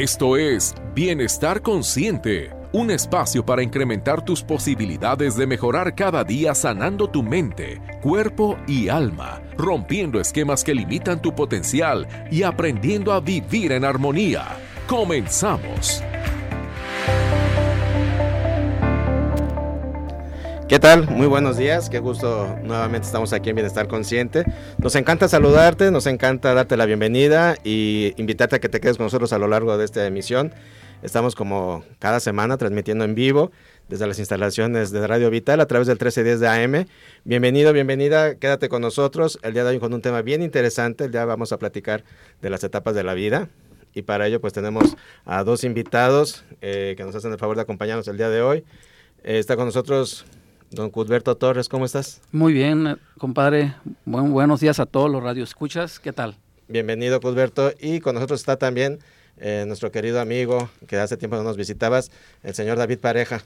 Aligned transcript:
Esto 0.00 0.38
es 0.38 0.74
Bienestar 0.94 1.60
Consciente, 1.60 2.54
un 2.72 2.90
espacio 2.90 3.44
para 3.44 3.62
incrementar 3.62 4.24
tus 4.24 4.42
posibilidades 4.42 5.36
de 5.36 5.46
mejorar 5.46 5.94
cada 5.94 6.24
día 6.24 6.54
sanando 6.54 7.10
tu 7.10 7.22
mente, 7.22 7.82
cuerpo 8.00 8.56
y 8.66 8.88
alma, 8.88 9.42
rompiendo 9.58 10.18
esquemas 10.18 10.64
que 10.64 10.74
limitan 10.74 11.20
tu 11.20 11.34
potencial 11.34 12.08
y 12.30 12.44
aprendiendo 12.44 13.12
a 13.12 13.20
vivir 13.20 13.72
en 13.72 13.84
armonía. 13.84 14.46
Comenzamos. 14.88 16.02
¿Qué 20.70 20.78
tal? 20.78 21.10
Muy 21.10 21.26
buenos 21.26 21.56
días, 21.56 21.90
qué 21.90 21.98
gusto 21.98 22.56
nuevamente 22.62 23.04
estamos 23.04 23.32
aquí 23.32 23.50
en 23.50 23.56
Bienestar 23.56 23.88
Consciente. 23.88 24.44
Nos 24.78 24.94
encanta 24.94 25.26
saludarte, 25.26 25.90
nos 25.90 26.06
encanta 26.06 26.54
darte 26.54 26.76
la 26.76 26.86
bienvenida 26.86 27.56
y 27.64 28.14
invitarte 28.18 28.54
a 28.54 28.60
que 28.60 28.68
te 28.68 28.78
quedes 28.78 28.96
con 28.96 29.06
nosotros 29.06 29.32
a 29.32 29.38
lo 29.38 29.48
largo 29.48 29.76
de 29.76 29.84
esta 29.84 30.06
emisión. 30.06 30.54
Estamos 31.02 31.34
como 31.34 31.84
cada 31.98 32.20
semana 32.20 32.56
transmitiendo 32.56 33.04
en 33.04 33.16
vivo 33.16 33.50
desde 33.88 34.06
las 34.06 34.20
instalaciones 34.20 34.92
de 34.92 35.04
Radio 35.08 35.28
Vital 35.28 35.58
a 35.58 35.66
través 35.66 35.88
del 35.88 35.96
1310 35.96 36.38
de 36.38 36.46
AM. 36.46 36.86
Bienvenido, 37.24 37.72
bienvenida, 37.72 38.36
quédate 38.36 38.68
con 38.68 38.80
nosotros. 38.80 39.40
El 39.42 39.54
día 39.54 39.64
de 39.64 39.70
hoy 39.70 39.80
con 39.80 39.92
un 39.92 40.02
tema 40.02 40.22
bien 40.22 40.40
interesante, 40.40 41.08
día 41.08 41.24
vamos 41.24 41.50
a 41.50 41.58
platicar 41.58 42.04
de 42.42 42.48
las 42.48 42.62
etapas 42.62 42.94
de 42.94 43.02
la 43.02 43.14
vida. 43.14 43.48
Y 43.92 44.02
para 44.02 44.28
ello 44.28 44.40
pues 44.40 44.52
tenemos 44.52 44.96
a 45.24 45.42
dos 45.42 45.64
invitados 45.64 46.44
eh, 46.60 46.94
que 46.96 47.02
nos 47.02 47.16
hacen 47.16 47.32
el 47.32 47.38
favor 47.38 47.56
de 47.56 47.62
acompañarnos 47.62 48.06
el 48.06 48.16
día 48.16 48.28
de 48.28 48.40
hoy. 48.40 48.64
Eh, 49.24 49.40
está 49.40 49.56
con 49.56 49.66
nosotros 49.66 50.24
Don 50.70 50.90
Cusberto 50.90 51.36
Torres, 51.36 51.68
¿cómo 51.68 51.84
estás? 51.84 52.20
Muy 52.30 52.52
bien, 52.52 52.96
compadre. 53.18 53.74
buenos 54.04 54.60
días 54.60 54.78
a 54.78 54.86
todos 54.86 55.10
los 55.10 55.20
radioescuchas. 55.20 55.98
¿Qué 55.98 56.12
tal? 56.12 56.36
Bienvenido, 56.68 57.20
Cusberto. 57.20 57.72
Y 57.80 57.98
con 57.98 58.14
nosotros 58.14 58.38
está 58.38 58.56
también 58.56 59.00
eh, 59.38 59.64
nuestro 59.66 59.90
querido 59.90 60.20
amigo 60.20 60.70
que 60.86 60.96
hace 60.96 61.16
tiempo 61.16 61.36
no 61.36 61.42
nos 61.42 61.56
visitabas, 61.56 62.12
el 62.44 62.54
señor 62.54 62.78
David 62.78 63.00
Pareja. 63.00 63.42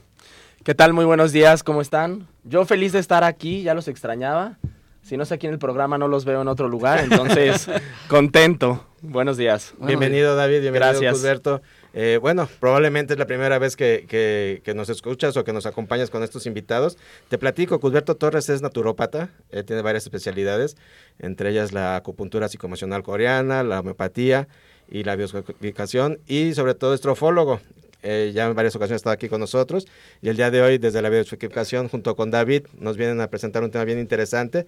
¿Qué 0.63 0.75
tal? 0.75 0.93
Muy 0.93 1.05
buenos 1.05 1.31
días, 1.31 1.63
¿cómo 1.63 1.81
están? 1.81 2.27
Yo 2.43 2.63
feliz 2.65 2.91
de 2.91 2.99
estar 2.99 3.23
aquí, 3.23 3.63
ya 3.63 3.73
los 3.73 3.87
extrañaba. 3.87 4.59
Si 5.01 5.17
no 5.17 5.25
sé 5.25 5.35
aquí 5.35 5.47
en 5.47 5.53
el 5.53 5.59
programa, 5.59 5.97
no 5.97 6.07
los 6.07 6.25
veo 6.25 6.41
en 6.43 6.47
otro 6.47 6.67
lugar, 6.67 6.99
entonces 6.99 7.67
contento. 8.07 8.85
Buenos 9.01 9.37
días. 9.37 9.73
bienvenido, 9.79 10.35
David, 10.35 10.61
bienvenido, 10.61 10.89
Gracias. 10.91 11.13
Cusberto. 11.13 11.61
Eh, 11.97 12.19
bueno, 12.21 12.49
probablemente 12.59 13.13
es 13.13 13.19
la 13.19 13.25
primera 13.25 13.57
vez 13.57 13.77
que, 13.77 14.61
nos 14.75 14.89
escuchas 14.89 15.37
o 15.37 15.45
que 15.45 15.53
nos 15.53 15.65
acompañas 15.65 16.09
con 16.09 16.23
estos 16.23 16.45
invitados. 16.45 16.97
Te 17.29 17.37
platico, 17.37 17.79
Cusberto 17.79 18.15
Torres 18.17 18.49
es 18.49 18.61
naturópata, 18.61 19.29
tiene 19.65 19.81
varias 19.81 20.03
especialidades, 20.03 20.75
entre 21.19 21.51
ellas 21.51 21.71
la 21.71 21.95
acupuntura 21.95 22.49
psicoemocional 22.49 23.01
coreana, 23.01 23.63
la 23.63 23.79
homeopatía 23.79 24.49
y 24.89 25.05
la 25.05 25.15
bioscopicación 25.15 26.19
y 26.27 26.53
sobre 26.53 26.75
todo 26.75 26.93
estrofólogo. 26.93 27.61
Eh, 28.03 28.33
ya 28.35 28.45
en 28.45 28.55
varias 28.55 28.75
ocasiones 28.75 28.97
ha 28.97 29.01
estado 29.01 29.13
aquí 29.13 29.29
con 29.29 29.39
nosotros 29.39 29.87
y 30.21 30.27
el 30.29 30.35
día 30.35 30.51
de 30.51 30.61
hoy 30.61 30.77
desde 30.77 31.01
la 31.01 31.09
bioscopicación 31.09 31.87
junto 31.87 32.15
con 32.15 32.29
David 32.29 32.67
nos 32.77 32.97
vienen 32.97 33.19
a 33.21 33.29
presentar 33.29 33.63
un 33.63 33.71
tema 33.71 33.85
bien 33.85 33.99
interesante. 33.99 34.67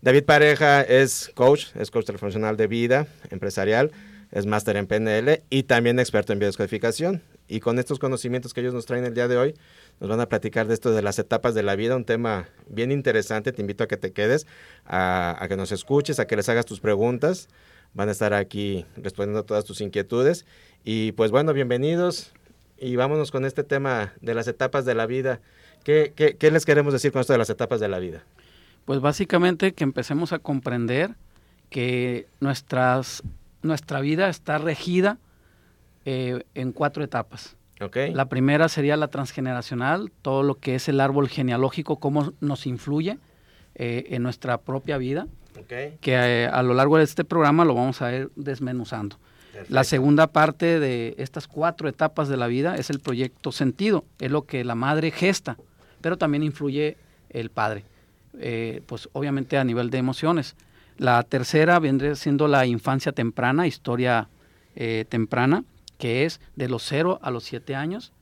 David 0.00 0.22
Pareja 0.22 0.82
es 0.82 1.30
coach, 1.34 1.66
es 1.74 1.90
coach 1.90 2.06
transformacional 2.06 2.56
de 2.56 2.68
vida 2.68 3.08
empresarial 3.30 3.90
es 4.30 4.46
máster 4.46 4.76
en 4.76 4.86
PNL 4.86 5.42
y 5.50 5.62
también 5.62 5.98
experto 5.98 6.32
en 6.32 6.38
biodescodificación. 6.38 7.22
Y 7.46 7.60
con 7.60 7.78
estos 7.78 7.98
conocimientos 7.98 8.52
que 8.52 8.60
ellos 8.60 8.74
nos 8.74 8.84
traen 8.84 9.04
el 9.04 9.14
día 9.14 9.26
de 9.26 9.38
hoy, 9.38 9.54
nos 10.00 10.10
van 10.10 10.20
a 10.20 10.28
platicar 10.28 10.66
de 10.66 10.74
esto 10.74 10.92
de 10.92 11.00
las 11.00 11.18
etapas 11.18 11.54
de 11.54 11.62
la 11.62 11.76
vida, 11.76 11.96
un 11.96 12.04
tema 12.04 12.48
bien 12.68 12.92
interesante. 12.92 13.52
Te 13.52 13.62
invito 13.62 13.84
a 13.84 13.88
que 13.88 13.96
te 13.96 14.12
quedes, 14.12 14.46
a, 14.84 15.46
que 15.48 15.56
nos 15.56 15.72
escuches, 15.72 16.20
a 16.20 16.26
que 16.26 16.36
les 16.36 16.48
hagas 16.50 16.66
tus 16.66 16.80
preguntas. 16.80 17.48
Van 17.94 18.10
a 18.10 18.12
estar 18.12 18.34
aquí 18.34 18.84
respondiendo 18.96 19.40
a 19.40 19.46
todas 19.46 19.64
tus 19.64 19.80
inquietudes. 19.80 20.44
Y 20.84 21.12
pues 21.12 21.30
bueno, 21.30 21.54
bienvenidos 21.54 22.32
y 22.76 22.96
vámonos 22.96 23.30
con 23.30 23.46
este 23.46 23.64
tema 23.64 24.12
de 24.20 24.34
las 24.34 24.46
etapas 24.46 24.84
de 24.84 24.94
la 24.94 25.06
vida. 25.06 25.40
¿Qué, 25.84 26.12
qué, 26.14 26.36
qué 26.36 26.50
les 26.50 26.66
queremos 26.66 26.92
decir 26.92 27.12
con 27.12 27.22
esto 27.22 27.32
de 27.32 27.38
las 27.38 27.48
etapas 27.48 27.80
de 27.80 27.88
la 27.88 27.98
vida? 27.98 28.24
Pues 28.84 29.00
básicamente 29.00 29.72
que 29.72 29.84
empecemos 29.84 30.34
a 30.34 30.38
comprender 30.38 31.14
que 31.70 32.26
nuestras 32.40 33.22
nuestra 33.62 34.00
vida 34.00 34.28
está 34.28 34.58
regida 34.58 35.18
eh, 36.04 36.42
en 36.54 36.72
cuatro 36.72 37.04
etapas. 37.04 37.56
La 38.12 38.28
primera 38.28 38.68
sería 38.68 38.96
la 38.96 39.08
transgeneracional, 39.08 40.10
todo 40.22 40.42
lo 40.42 40.56
que 40.56 40.74
es 40.74 40.88
el 40.88 41.00
árbol 41.00 41.28
genealógico, 41.28 41.96
cómo 41.96 42.32
nos 42.40 42.66
influye 42.66 43.18
eh, 43.76 44.06
en 44.10 44.22
nuestra 44.22 44.58
propia 44.58 44.98
vida, 44.98 45.28
que 45.68 46.14
eh, 46.14 46.46
a 46.46 46.62
lo 46.62 46.74
largo 46.74 46.98
de 46.98 47.04
este 47.04 47.24
programa 47.24 47.64
lo 47.64 47.74
vamos 47.74 48.02
a 48.02 48.12
ir 48.14 48.30
desmenuzando. 48.34 49.16
La 49.68 49.84
segunda 49.84 50.28
parte 50.28 50.80
de 50.80 51.14
estas 51.18 51.46
cuatro 51.46 51.88
etapas 51.88 52.28
de 52.28 52.36
la 52.36 52.46
vida 52.46 52.76
es 52.76 52.90
el 52.90 53.00
proyecto 53.00 53.52
sentido, 53.52 54.04
es 54.18 54.30
lo 54.30 54.46
que 54.46 54.64
la 54.64 54.74
madre 54.74 55.10
gesta, 55.10 55.56
pero 56.00 56.16
también 56.16 56.42
influye 56.42 56.96
el 57.28 57.50
padre, 57.50 57.84
pues 58.86 59.08
obviamente 59.12 59.58
a 59.58 59.64
nivel 59.64 59.90
de 59.90 59.98
emociones. 59.98 60.56
La 60.98 61.22
tercera 61.22 61.78
vendría 61.78 62.16
siendo 62.16 62.48
la 62.48 62.66
infancia 62.66 63.12
temprana, 63.12 63.66
historia 63.66 64.28
eh, 64.74 65.04
temprana, 65.08 65.64
que 65.96 66.24
es 66.24 66.40
de 66.56 66.68
los 66.68 66.82
0 66.82 67.20
a 67.22 67.30
los 67.30 67.44
7 67.44 67.74
años. 67.74 68.12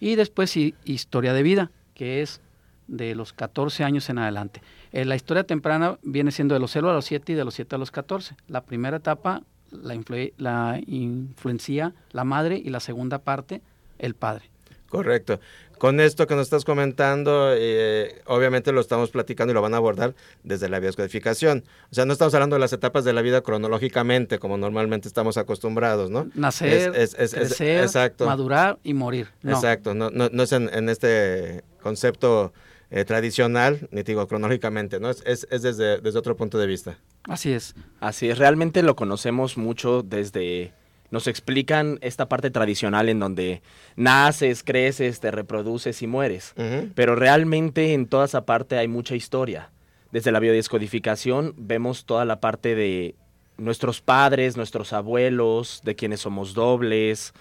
Y 0.00 0.16
después 0.16 0.56
historia 0.56 1.32
de 1.32 1.42
vida, 1.42 1.70
que 1.94 2.22
es 2.22 2.40
de 2.88 3.14
los 3.14 3.32
14 3.32 3.84
años 3.84 4.10
en 4.10 4.18
adelante. 4.18 4.60
Eh, 4.92 5.04
la 5.04 5.16
historia 5.16 5.44
temprana 5.44 5.98
viene 6.02 6.32
siendo 6.32 6.54
de 6.54 6.60
los 6.60 6.72
0 6.72 6.90
a 6.90 6.92
los 6.92 7.04
7 7.04 7.32
y 7.32 7.34
de 7.36 7.44
los 7.44 7.54
7 7.54 7.76
a 7.76 7.78
los 7.78 7.90
14. 7.90 8.36
La 8.48 8.62
primera 8.62 8.98
etapa 8.98 9.42
la, 9.70 9.94
la 10.36 10.80
influencia 10.86 11.94
la 12.10 12.24
madre 12.24 12.60
y 12.62 12.70
la 12.70 12.80
segunda 12.80 13.18
parte 13.18 13.62
el 13.98 14.14
padre. 14.14 14.53
Correcto. 14.94 15.40
Con 15.78 16.00
esto 16.00 16.26
que 16.26 16.34
nos 16.34 16.44
estás 16.44 16.64
comentando, 16.64 17.52
eh, 17.52 18.22
obviamente 18.26 18.72
lo 18.72 18.80
estamos 18.80 19.10
platicando 19.10 19.52
y 19.52 19.54
lo 19.54 19.60
van 19.60 19.74
a 19.74 19.78
abordar 19.78 20.14
desde 20.44 20.68
la 20.68 20.78
bioscodificación. 20.78 21.64
O 21.90 21.94
sea, 21.94 22.06
no 22.06 22.12
estamos 22.12 22.32
hablando 22.34 22.54
de 22.54 22.60
las 22.60 22.72
etapas 22.72 23.04
de 23.04 23.12
la 23.12 23.22
vida 23.22 23.40
cronológicamente, 23.42 24.38
como 24.38 24.56
normalmente 24.56 25.08
estamos 25.08 25.36
acostumbrados, 25.36 26.10
¿no? 26.10 26.28
Nacer, 26.34 26.92
crecer, 26.92 27.90
madurar 28.20 28.78
y 28.84 28.94
morir. 28.94 29.28
Exacto, 29.42 29.94
no, 29.94 30.10
no, 30.10 30.42
es 30.42 30.52
en, 30.52 30.88
este 30.88 31.64
concepto 31.82 32.52
eh, 32.90 33.04
tradicional, 33.04 33.88
ni 33.90 34.04
digo 34.04 34.26
cronológicamente, 34.28 35.00
¿no? 35.00 35.10
Es, 35.10 35.22
es, 35.24 35.62
desde, 35.62 36.00
desde 36.00 36.18
otro 36.18 36.36
punto 36.36 36.56
de 36.56 36.66
vista. 36.66 36.98
Así 37.24 37.52
es. 37.52 37.74
Así 38.00 38.28
es, 38.28 38.38
realmente 38.38 38.82
lo 38.82 38.94
conocemos 38.94 39.58
mucho 39.58 40.02
desde 40.02 40.72
nos 41.14 41.28
explican 41.28 41.98
esta 42.00 42.28
parte 42.28 42.50
tradicional 42.50 43.08
en 43.08 43.20
donde 43.20 43.62
naces, 43.94 44.64
creces, 44.64 45.20
te 45.20 45.30
reproduces 45.30 46.02
y 46.02 46.08
mueres. 46.08 46.54
Pero 46.96 47.14
realmente 47.14 47.94
en 47.94 48.06
toda 48.06 48.24
esa 48.24 48.44
parte 48.44 48.76
hay 48.78 48.88
mucha 48.88 49.14
historia. 49.14 49.70
Desde 50.10 50.32
la 50.32 50.40
biodescodificación 50.40 51.54
vemos 51.56 52.04
toda 52.04 52.24
la 52.24 52.40
parte 52.40 52.74
de 52.74 53.14
nuestros 53.58 54.00
padres, 54.00 54.56
nuestros 54.56 54.92
abuelos, 54.92 55.82
de 55.84 55.94
quienes 55.94 56.18
somos 56.18 56.52
dobles, 56.52 57.32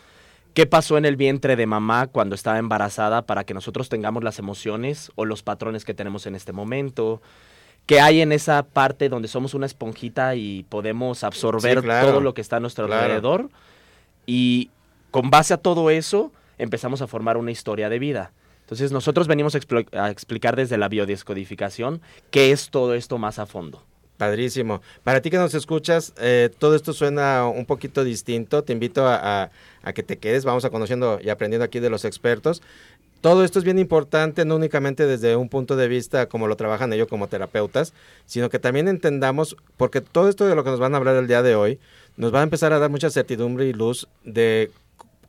qué 0.53 0.67
pasó 0.67 0.99
en 0.99 1.05
el 1.05 1.15
vientre 1.15 1.55
de 1.55 1.65
mamá 1.65 2.05
cuando 2.05 2.35
estaba 2.35 2.59
embarazada 2.59 3.23
para 3.23 3.43
que 3.43 3.55
nosotros 3.55 3.89
tengamos 3.89 4.23
las 4.23 4.37
emociones 4.37 5.11
o 5.15 5.25
los 5.25 5.41
patrones 5.41 5.83
que 5.83 5.95
tenemos 5.95 6.27
en 6.27 6.35
este 6.35 6.53
momento 6.53 7.23
que 7.85 7.99
hay 7.99 8.21
en 8.21 8.31
esa 8.31 8.63
parte 8.63 9.09
donde 9.09 9.27
somos 9.27 9.53
una 9.53 9.65
esponjita 9.65 10.35
y 10.35 10.63
podemos 10.69 11.23
absorber 11.23 11.81
todo 11.81 12.21
lo 12.21 12.33
que 12.33 12.41
está 12.41 12.57
a 12.57 12.59
nuestro 12.59 12.85
alrededor. 12.85 13.49
Y 14.25 14.69
con 15.11 15.29
base 15.29 15.53
a 15.53 15.57
todo 15.57 15.89
eso, 15.89 16.31
empezamos 16.57 17.01
a 17.01 17.07
formar 17.07 17.37
una 17.37 17.51
historia 17.51 17.89
de 17.89 17.99
vida. 17.99 18.31
Entonces, 18.61 18.91
nosotros 18.91 19.27
venimos 19.27 19.55
a, 19.55 20.09
explicar 20.09 20.55
desde 20.55 20.77
la 20.77 20.87
biodescodificación 20.87 22.01
qué 22.31 22.51
es 22.51 22.69
todo 22.69 22.93
esto 22.93 23.17
más 23.17 23.37
a 23.37 23.45
fondo. 23.45 23.83
Padrísimo. 24.17 24.81
Para 25.03 25.21
ti 25.21 25.29
que 25.29 25.37
nos 25.37 25.53
escuchas, 25.53 26.13
eh, 26.17 26.49
todo 26.57 26.75
esto 26.75 26.93
suena 26.93 27.45
un 27.47 27.65
poquito 27.65 28.05
distinto. 28.05 28.63
Te 28.63 28.71
invito 28.71 29.05
a, 29.05 29.51
a, 29.81 29.93
que 29.93 30.03
te 30.03 30.17
quedes. 30.17 30.45
Vamos 30.45 30.63
a 30.63 30.69
conociendo 30.69 31.19
y 31.21 31.29
aprendiendo 31.29 31.65
aquí 31.65 31.79
de 31.79 31.89
los 31.89 32.05
expertos 32.05 32.61
todo 33.23 33.45
esto 33.45 33.57
es 33.57 33.63
bien 33.63 33.79
importante, 33.79 34.43
no 34.43 34.57
únicamente 34.57 35.07
desde 35.07 35.37
un 35.37 35.47
punto 35.47 35.77
de 35.77 35.87
vista 35.87 36.27
como 36.27 36.45
lo 36.47 36.57
trabajan 36.57 36.91
ellos 36.91 37.07
como 37.07 37.29
terapeutas, 37.29 37.93
sino 38.25 38.49
que 38.49 38.59
también 38.59 38.89
entendamos, 38.89 39.55
porque 39.77 40.01
todo 40.01 40.27
esto 40.27 40.45
de 40.45 40.55
lo 40.55 40.65
que 40.65 40.71
nos 40.71 40.81
van 40.81 40.93
a 40.93 40.97
hablar 40.97 41.15
el 41.15 41.25
día 41.25 41.41
de 41.41 41.55
hoy, 41.55 41.79
nos 42.17 42.35
va 42.35 42.41
a 42.41 42.43
empezar 42.43 42.73
a 42.73 42.79
dar 42.79 42.89
mucha 42.89 43.09
certidumbre 43.09 43.65
y 43.65 43.71
luz 43.71 44.09
de 44.25 44.71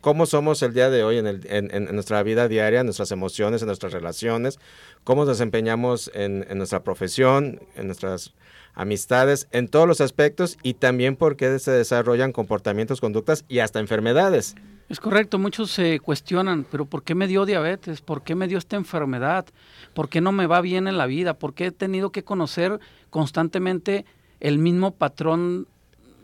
cómo 0.00 0.26
somos 0.26 0.60
el 0.64 0.74
día 0.74 0.90
de 0.90 1.04
hoy 1.04 1.18
en, 1.18 1.28
en, 1.44 1.94
nuestra 1.94 2.20
vida 2.24 2.48
diaria, 2.48 2.80
en 2.80 2.86
nuestras 2.86 3.12
emociones, 3.12 3.62
en 3.62 3.66
nuestras 3.66 3.92
relaciones, 3.92 4.58
cómo 5.04 5.24
nos 5.24 5.38
desempeñamos 5.38 6.10
en, 6.14 6.44
en 6.50 6.58
nuestra 6.58 6.82
profesión, 6.82 7.60
en 7.76 7.86
nuestras 7.86 8.34
amistades, 8.74 9.46
en 9.52 9.68
todos 9.68 9.86
los 9.86 10.00
aspectos 10.00 10.58
y 10.64 10.74
también 10.74 11.14
por 11.14 11.36
qué 11.36 11.60
se 11.60 11.70
desarrollan 11.70 12.32
comportamientos, 12.32 13.00
conductas 13.00 13.44
y 13.46 13.60
hasta 13.60 13.78
enfermedades. 13.78 14.56
Es 14.88 15.00
correcto, 15.00 15.38
muchos 15.38 15.70
se 15.70 15.98
cuestionan, 16.00 16.66
pero 16.70 16.84
¿por 16.84 17.02
qué 17.02 17.14
me 17.14 17.26
dio 17.26 17.46
diabetes? 17.46 18.00
¿Por 18.00 18.22
qué 18.22 18.34
me 18.34 18.48
dio 18.48 18.58
esta 18.58 18.76
enfermedad? 18.76 19.46
¿Por 19.94 20.08
qué 20.08 20.20
no 20.20 20.30
me 20.30 20.46
va 20.46 20.60
bien 20.60 20.86
en 20.86 20.98
la 20.98 21.06
vida? 21.06 21.34
¿Por 21.34 21.54
qué 21.54 21.66
he 21.66 21.72
tenido 21.72 22.10
que 22.10 22.22
conocer 22.22 22.78
constantemente 23.10 24.04
el 24.40 24.58
mismo 24.58 24.90
patrón 24.90 25.66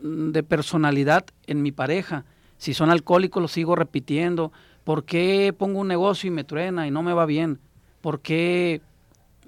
de 0.01 0.43
personalidad 0.43 1.25
en 1.47 1.63
mi 1.63 1.71
pareja? 1.71 2.25
Si 2.57 2.75
son 2.75 2.91
alcohólicos, 2.91 3.41
lo 3.41 3.47
sigo 3.47 3.75
repitiendo. 3.75 4.51
¿Por 4.83 5.05
qué 5.05 5.53
pongo 5.57 5.79
un 5.79 5.87
negocio 5.87 6.27
y 6.27 6.31
me 6.31 6.43
truena 6.43 6.85
y 6.85 6.91
no 6.91 7.01
me 7.01 7.13
va 7.13 7.25
bien? 7.25 7.59
¿Por 8.01 8.19
qué? 8.19 8.81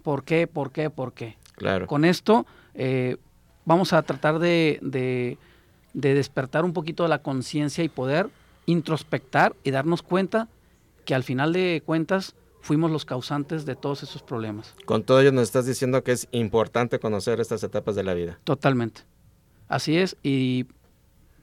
¿Por 0.01 0.23
qué? 0.23 0.47
¿Por 0.47 0.71
qué? 0.71 0.89
¿Por 0.89 1.13
qué? 1.13 1.37
Claro. 1.55 1.85
Con 1.85 2.05
esto 2.05 2.47
eh, 2.73 3.17
vamos 3.65 3.93
a 3.93 4.01
tratar 4.01 4.39
de, 4.39 4.79
de, 4.81 5.37
despertar 5.93 6.65
un 6.65 6.73
poquito 6.73 7.03
de 7.03 7.09
la 7.09 7.19
conciencia 7.19 7.83
y 7.83 7.89
poder 7.89 8.29
introspectar 8.65 9.55
y 9.63 9.71
darnos 9.71 10.01
cuenta 10.01 10.47
que 11.05 11.15
al 11.15 11.23
final 11.23 11.53
de 11.53 11.81
cuentas 11.85 12.35
fuimos 12.61 12.91
los 12.91 13.05
causantes 13.05 13.65
de 13.65 13.75
todos 13.75 14.03
esos 14.03 14.23
problemas. 14.23 14.73
Con 14.85 15.03
todo 15.03 15.19
ello 15.19 15.31
nos 15.31 15.43
estás 15.43 15.65
diciendo 15.65 16.03
que 16.03 16.13
es 16.13 16.27
importante 16.31 16.99
conocer 16.99 17.39
estas 17.39 17.63
etapas 17.63 17.95
de 17.95 18.03
la 18.03 18.13
vida. 18.13 18.39
Totalmente. 18.45 19.01
Así 19.67 19.97
es, 19.97 20.17
y 20.23 20.65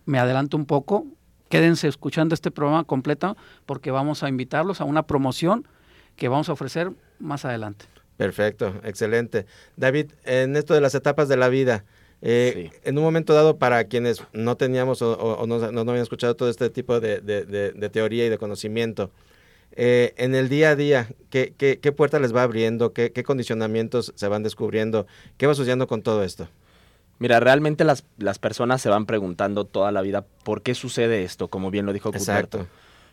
me 0.06 0.18
adelanto 0.18 0.56
un 0.56 0.64
poco, 0.64 1.06
quédense 1.48 1.88
escuchando 1.88 2.34
este 2.34 2.50
programa 2.50 2.84
completo 2.84 3.36
porque 3.66 3.90
vamos 3.90 4.22
a 4.22 4.28
invitarlos 4.28 4.80
a 4.80 4.84
una 4.84 5.06
promoción 5.06 5.68
que 6.16 6.28
vamos 6.28 6.48
a 6.48 6.52
ofrecer 6.52 6.92
más 7.18 7.44
adelante. 7.44 7.84
Perfecto, 8.16 8.74
excelente. 8.84 9.46
David, 9.76 10.12
en 10.24 10.56
esto 10.56 10.74
de 10.74 10.80
las 10.80 10.94
etapas 10.94 11.28
de 11.28 11.36
la 11.36 11.48
vida, 11.48 11.84
eh, 12.22 12.70
en 12.84 12.98
un 12.98 13.04
momento 13.04 13.32
dado, 13.34 13.56
para 13.56 13.84
quienes 13.84 14.22
no 14.32 14.56
teníamos 14.56 15.00
o, 15.02 15.46
no, 15.46 15.54
habían 15.80 16.02
escuchado 16.02 16.36
todo 16.36 16.50
este 16.50 16.68
tipo 16.70 17.00
de, 17.00 17.90
teoría 17.92 18.26
y 18.26 18.28
de 18.28 18.38
conocimiento, 18.38 19.10
eh, 19.72 20.14
en 20.16 20.34
el 20.34 20.48
día 20.48 20.70
a 20.70 20.76
día, 20.76 21.08
¿qué, 21.30 21.54
qué, 21.56 21.92
puerta 21.92 22.18
les 22.18 22.34
va 22.34 22.42
abriendo? 22.42 22.92
¿Qué, 22.92 23.12
¿Qué, 23.12 23.22
condicionamientos 23.22 24.12
se 24.16 24.28
van 24.28 24.42
descubriendo? 24.42 25.06
¿Qué 25.36 25.46
va 25.46 25.54
sucediendo 25.54 25.86
con 25.86 26.02
todo 26.02 26.24
esto? 26.24 26.48
Mira, 27.20 27.38
realmente 27.38 27.84
las, 27.84 28.04
las 28.18 28.38
personas 28.38 28.82
se 28.82 28.88
van 28.88 29.06
preguntando 29.06 29.64
toda 29.64 29.92
la 29.92 30.00
vida 30.00 30.24
por 30.42 30.62
qué 30.62 30.74
sucede 30.74 31.22
esto, 31.22 31.48
como 31.48 31.70
bien 31.70 31.86
lo 31.86 31.92
dijo 31.92 32.10
Exacto. 32.10 32.66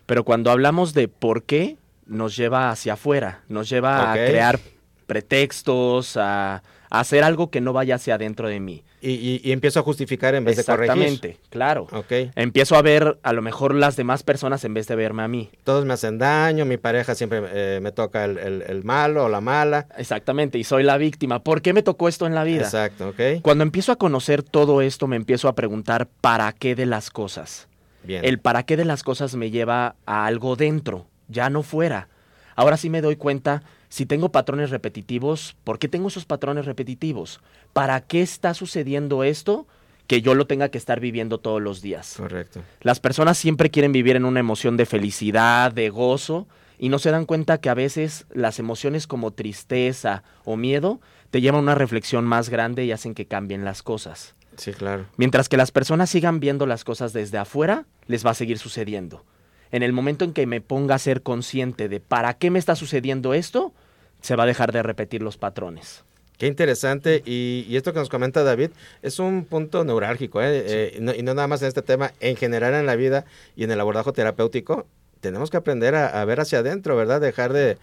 Pero 0.06 0.24
cuando 0.24 0.50
hablamos 0.50 0.94
de 0.94 1.10
por 1.10 1.44
qué, 1.44 1.78
nos 2.06 2.36
lleva 2.36 2.72
hacia 2.72 2.94
afuera, 2.94 3.42
nos 3.50 3.70
lleva 3.70 4.12
a 4.12 4.16
crear 4.16 4.60
pretextos, 5.06 6.16
a, 6.16 6.64
hacer 6.90 7.24
algo 7.24 7.50
que 7.50 7.62
no 7.62 7.74
vaya 7.74 7.96
hacia 7.96 8.16
adentro 8.16 8.48
de 8.48 8.60
mí. 8.60 8.84
Y, 9.00 9.52
empiezo 9.52 9.80
a 9.80 9.84
justificar 9.84 10.34
en 10.36 10.44
vez 10.44 10.58
de 10.58 10.64
corregir. 10.64 10.92
Exactamente, 10.92 11.38
claro. 11.50 11.88
Okay. 11.92 12.32
Empiezo 12.36 12.76
a 12.76 12.82
ver 12.82 13.20
a 13.22 13.32
lo 13.32 13.42
mejor 13.42 13.76
las 13.76 13.96
demás 13.96 14.24
personas 14.24 14.64
en 14.66 14.74
vez 14.74 14.88
de 14.88 14.96
verme 14.96 15.24
a 15.24 15.28
mí. 15.28 15.50
Todos 15.64 15.86
me 15.86 15.94
hacen 15.94 16.18
daño, 16.18 16.66
mi 16.66 16.78
pareja 16.78 17.14
siempre 17.14 17.44
eh, 17.52 17.80
me 17.82 17.92
toca 17.92 18.26
el, 18.26 18.82
malo 18.84 19.26
o 19.26 19.30
la 19.30 19.40
mala. 19.40 19.88
Exactamente, 19.98 20.58
y 20.58 20.64
soy 20.64 20.84
la 20.84 20.98
víctima. 20.98 21.44
¿Por 21.44 21.62
qué 21.62 21.74
me 21.74 21.84
tocó 21.84 22.08
esto 22.08 22.26
en 22.26 22.34
la 22.34 22.44
vida? 22.44 22.64
Exacto, 22.64 23.10
ok. 23.10 23.42
Cuando 23.42 23.64
empiezo 23.64 23.92
a 23.92 23.98
conocer 23.98 24.42
todo 24.42 24.82
esto, 24.82 25.08
me 25.08 25.16
empiezo 25.16 25.48
a 25.48 25.56
preguntar 25.56 26.08
para 26.22 26.52
qué 26.54 26.76
de 26.76 26.86
las 26.86 27.12
cosas. 27.12 27.68
Bien. 28.04 28.26
El 28.26 28.40
para 28.40 28.64
qué 28.64 28.78
de 28.78 28.86
las 28.86 29.04
cosas 29.04 29.36
me 29.36 29.52
lleva 29.52 29.96
a 30.06 30.26
algo 30.26 30.56
dentro, 30.56 31.08
ya 31.28 31.50
no 31.50 31.62
fuera. 31.62 32.08
Ahora 32.56 32.78
sí 32.78 32.90
me 32.90 33.02
doy 33.02 33.16
cuenta 33.16 33.62
si 33.90 34.06
tengo 34.06 34.32
patrones 34.32 34.70
repetitivos, 34.70 35.56
¿por 35.64 35.80
qué 35.80 35.88
tengo 35.88 36.10
esos 36.10 36.26
patrones 36.26 36.66
repetitivos? 36.66 37.40
¿Para 37.74 38.02
qué 38.02 38.22
está 38.22 38.54
sucediendo 38.54 39.24
esto? 39.24 39.68
que 40.08 40.22
yo 40.22 40.36
lo 40.36 40.48
tenga 40.48 40.70
que 40.70 40.78
estar 40.78 41.02
viviendo 41.02 41.38
todos 41.38 41.62
los 41.62 41.82
días. 41.82 42.14
Correcto. 42.16 42.62
Las 42.80 43.02
personas 43.02 43.38
siempre 43.38 43.70
quieren 43.70 43.92
vivir 43.92 44.16
en 44.16 44.24
una 44.24 44.40
emoción 44.40 44.78
de 44.78 44.86
felicidad, 44.86 45.74
de 45.74 45.90
gozo, 45.90 46.48
y 46.80 46.88
no 46.88 46.98
se 46.98 47.12
dan 47.12 47.26
cuenta 47.26 47.58
que 47.58 47.70
a 47.70 47.74
veces 47.74 48.26
las 48.32 48.58
emociones 48.58 49.06
como 49.06 49.32
tristeza 49.32 50.24
o 50.46 50.56
miedo 50.56 51.02
te 51.30 51.42
llevan 51.42 51.60
a 51.60 51.64
una 51.64 51.76
reflexión 51.76 52.24
más 52.24 52.48
grande 52.48 52.86
y 52.86 52.94
hacen 52.94 53.16
que 53.16 53.26
cambien 53.26 53.66
las 53.66 53.84
cosas. 53.84 54.36
Sí, 54.56 54.72
claro. 54.72 55.08
Mientras 55.18 55.50
que 55.50 55.58
las 55.58 55.72
personas 55.72 56.10
sigan 56.10 56.40
viendo 56.40 56.66
las 56.66 56.86
cosas 56.86 57.12
desde 57.12 57.38
afuera, 57.38 57.86
les 58.06 58.26
va 58.26 58.32
a 58.32 58.36
seguir 58.36 58.60
sucediendo 58.60 59.26
en 59.72 59.84
el 59.84 59.94
momento 59.94 60.26
en 60.26 60.34
que 60.34 60.46
me 60.46 60.62
ponga 60.62 60.96
a 60.96 61.00
ser 61.00 61.22
consciente 61.22 61.90
de 61.90 62.00
para 62.00 62.34
qué 62.36 62.52
me 62.52 62.60
está 62.60 62.76
sucediendo 62.76 63.34
esto, 63.34 63.74
se 64.22 64.36
va 64.36 64.44
a 64.44 64.48
dejar 64.48 64.72
de 64.72 64.84
repetir 64.84 65.22
los 65.22 65.38
patrones. 65.38 66.04
Qué 66.38 66.46
interesante. 66.46 67.24
Y, 67.26 67.76
esto 67.76 67.94
que 67.94 68.00
nos 68.00 68.10
comenta 68.10 68.44
David 68.44 68.70
es 69.02 69.20
un 69.20 69.46
punto 69.46 69.84
neurálgico, 69.84 70.42
¿eh? 70.42 70.64
Eh, 70.66 70.96
y, 70.98 71.02
no, 71.02 71.14
y, 71.14 71.24
no, 71.24 71.34
nada 71.34 71.48
más 71.48 71.62
en 71.64 71.68
este 71.68 71.82
tema, 71.82 72.14
en 72.20 72.36
general 72.36 72.76
en 72.76 72.86
la 72.86 72.96
vida 72.96 73.26
y 73.56 73.64
en 73.64 73.72
el 73.72 73.80
abordaje 73.80 74.12
terapéutico, 74.12 74.86
tenemos 75.20 75.50
que 75.50 75.58
aprender 75.58 75.96
a, 75.96 76.24
ver 76.26 76.40
hacia 76.40 76.60
adentro, 76.60 76.96
¿verdad? 76.96 77.22
Dejar 77.22 77.54
de, 77.54 77.78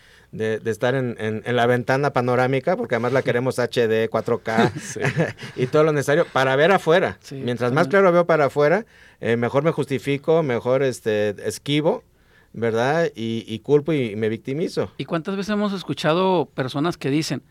estar 0.65 0.95
en, 0.95 1.43
la 1.47 1.67
ventana 1.67 2.13
panorámica, 2.13 2.77
porque 2.77 2.95
además 2.95 3.13
la 3.13 3.23
queremos 3.23 3.59
HD, 3.59 4.09
4K 4.11 5.35
y 5.57 5.67
todo 5.67 5.85
lo 5.85 5.93
necesario 5.93 6.27
para 6.33 6.57
ver 6.57 6.73
afuera. 6.73 7.19
Mientras 7.31 7.73
más 7.73 7.89
claro 7.89 8.11
veo 8.13 8.27
para 8.27 8.47
afuera, 8.47 8.87
eh, 9.21 9.37
mejor 9.37 9.65
me 9.65 9.71
justifico, 9.71 10.43
mejor 10.43 10.83
este, 10.83 11.35
esquivo, 11.47 12.05
¿verdad? 12.53 13.11
Y, 13.15 13.59
culpo 13.61 13.93
y 13.93 14.17
me 14.17 14.29
victimizo. 14.29 14.93
¿Y 14.97 15.05
cuántas 15.05 15.37
veces 15.37 15.53
hemos 15.53 15.73
escuchado 15.73 16.47
personas 16.47 16.97
que 16.97 17.11
dicen, 17.11 17.43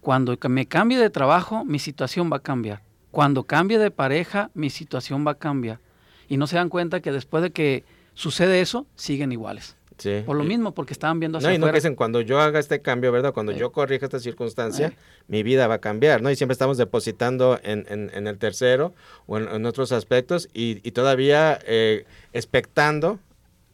cuando 0.00 0.38
me 0.48 0.66
cambie 0.66 0.98
de 0.98 1.10
trabajo, 1.10 1.64
mi 1.64 1.78
situación 1.78 2.30
va 2.32 2.36
a 2.38 2.42
cambiar? 2.42 2.82
Cuando 3.10 3.42
cambie 3.42 3.78
de 3.78 3.90
pareja, 3.90 4.50
mi 4.54 4.70
situación 4.70 5.26
va 5.26 5.32
a 5.32 5.38
cambiar. 5.38 5.80
Y 6.28 6.36
no 6.36 6.46
se 6.46 6.56
dan 6.56 6.68
cuenta 6.68 7.00
que 7.00 7.10
después 7.10 7.42
de 7.42 7.50
que 7.50 7.84
sucede 8.20 8.60
eso, 8.60 8.86
siguen 8.96 9.32
iguales. 9.32 9.76
Sí. 9.96 10.22
Por 10.24 10.36
lo 10.36 10.44
mismo, 10.44 10.72
porque 10.72 10.94
estaban 10.94 11.20
viendo 11.20 11.38
hacia 11.38 11.50
No, 11.50 11.54
y 11.54 11.58
no 11.58 11.66
que 11.66 11.72
dicen, 11.72 11.94
cuando 11.94 12.22
yo 12.22 12.40
haga 12.40 12.58
este 12.58 12.80
cambio, 12.80 13.12
¿verdad? 13.12 13.34
Cuando 13.34 13.52
yo 13.52 13.70
corrija 13.70 14.06
esta 14.06 14.18
circunstancia, 14.18 14.94
mi 15.28 15.42
vida 15.42 15.66
va 15.66 15.74
a 15.74 15.78
cambiar, 15.78 16.22
¿no? 16.22 16.30
Y 16.30 16.36
siempre 16.36 16.54
estamos 16.54 16.78
depositando 16.78 17.60
en, 17.62 17.84
en, 17.88 18.26
el 18.26 18.38
tercero 18.38 18.94
o 19.26 19.36
en, 19.38 19.66
otros 19.66 19.92
aspectos 19.92 20.48
y, 20.54 20.76
todavía 20.92 21.58
eh, 21.66 22.06
expectando 22.32 23.18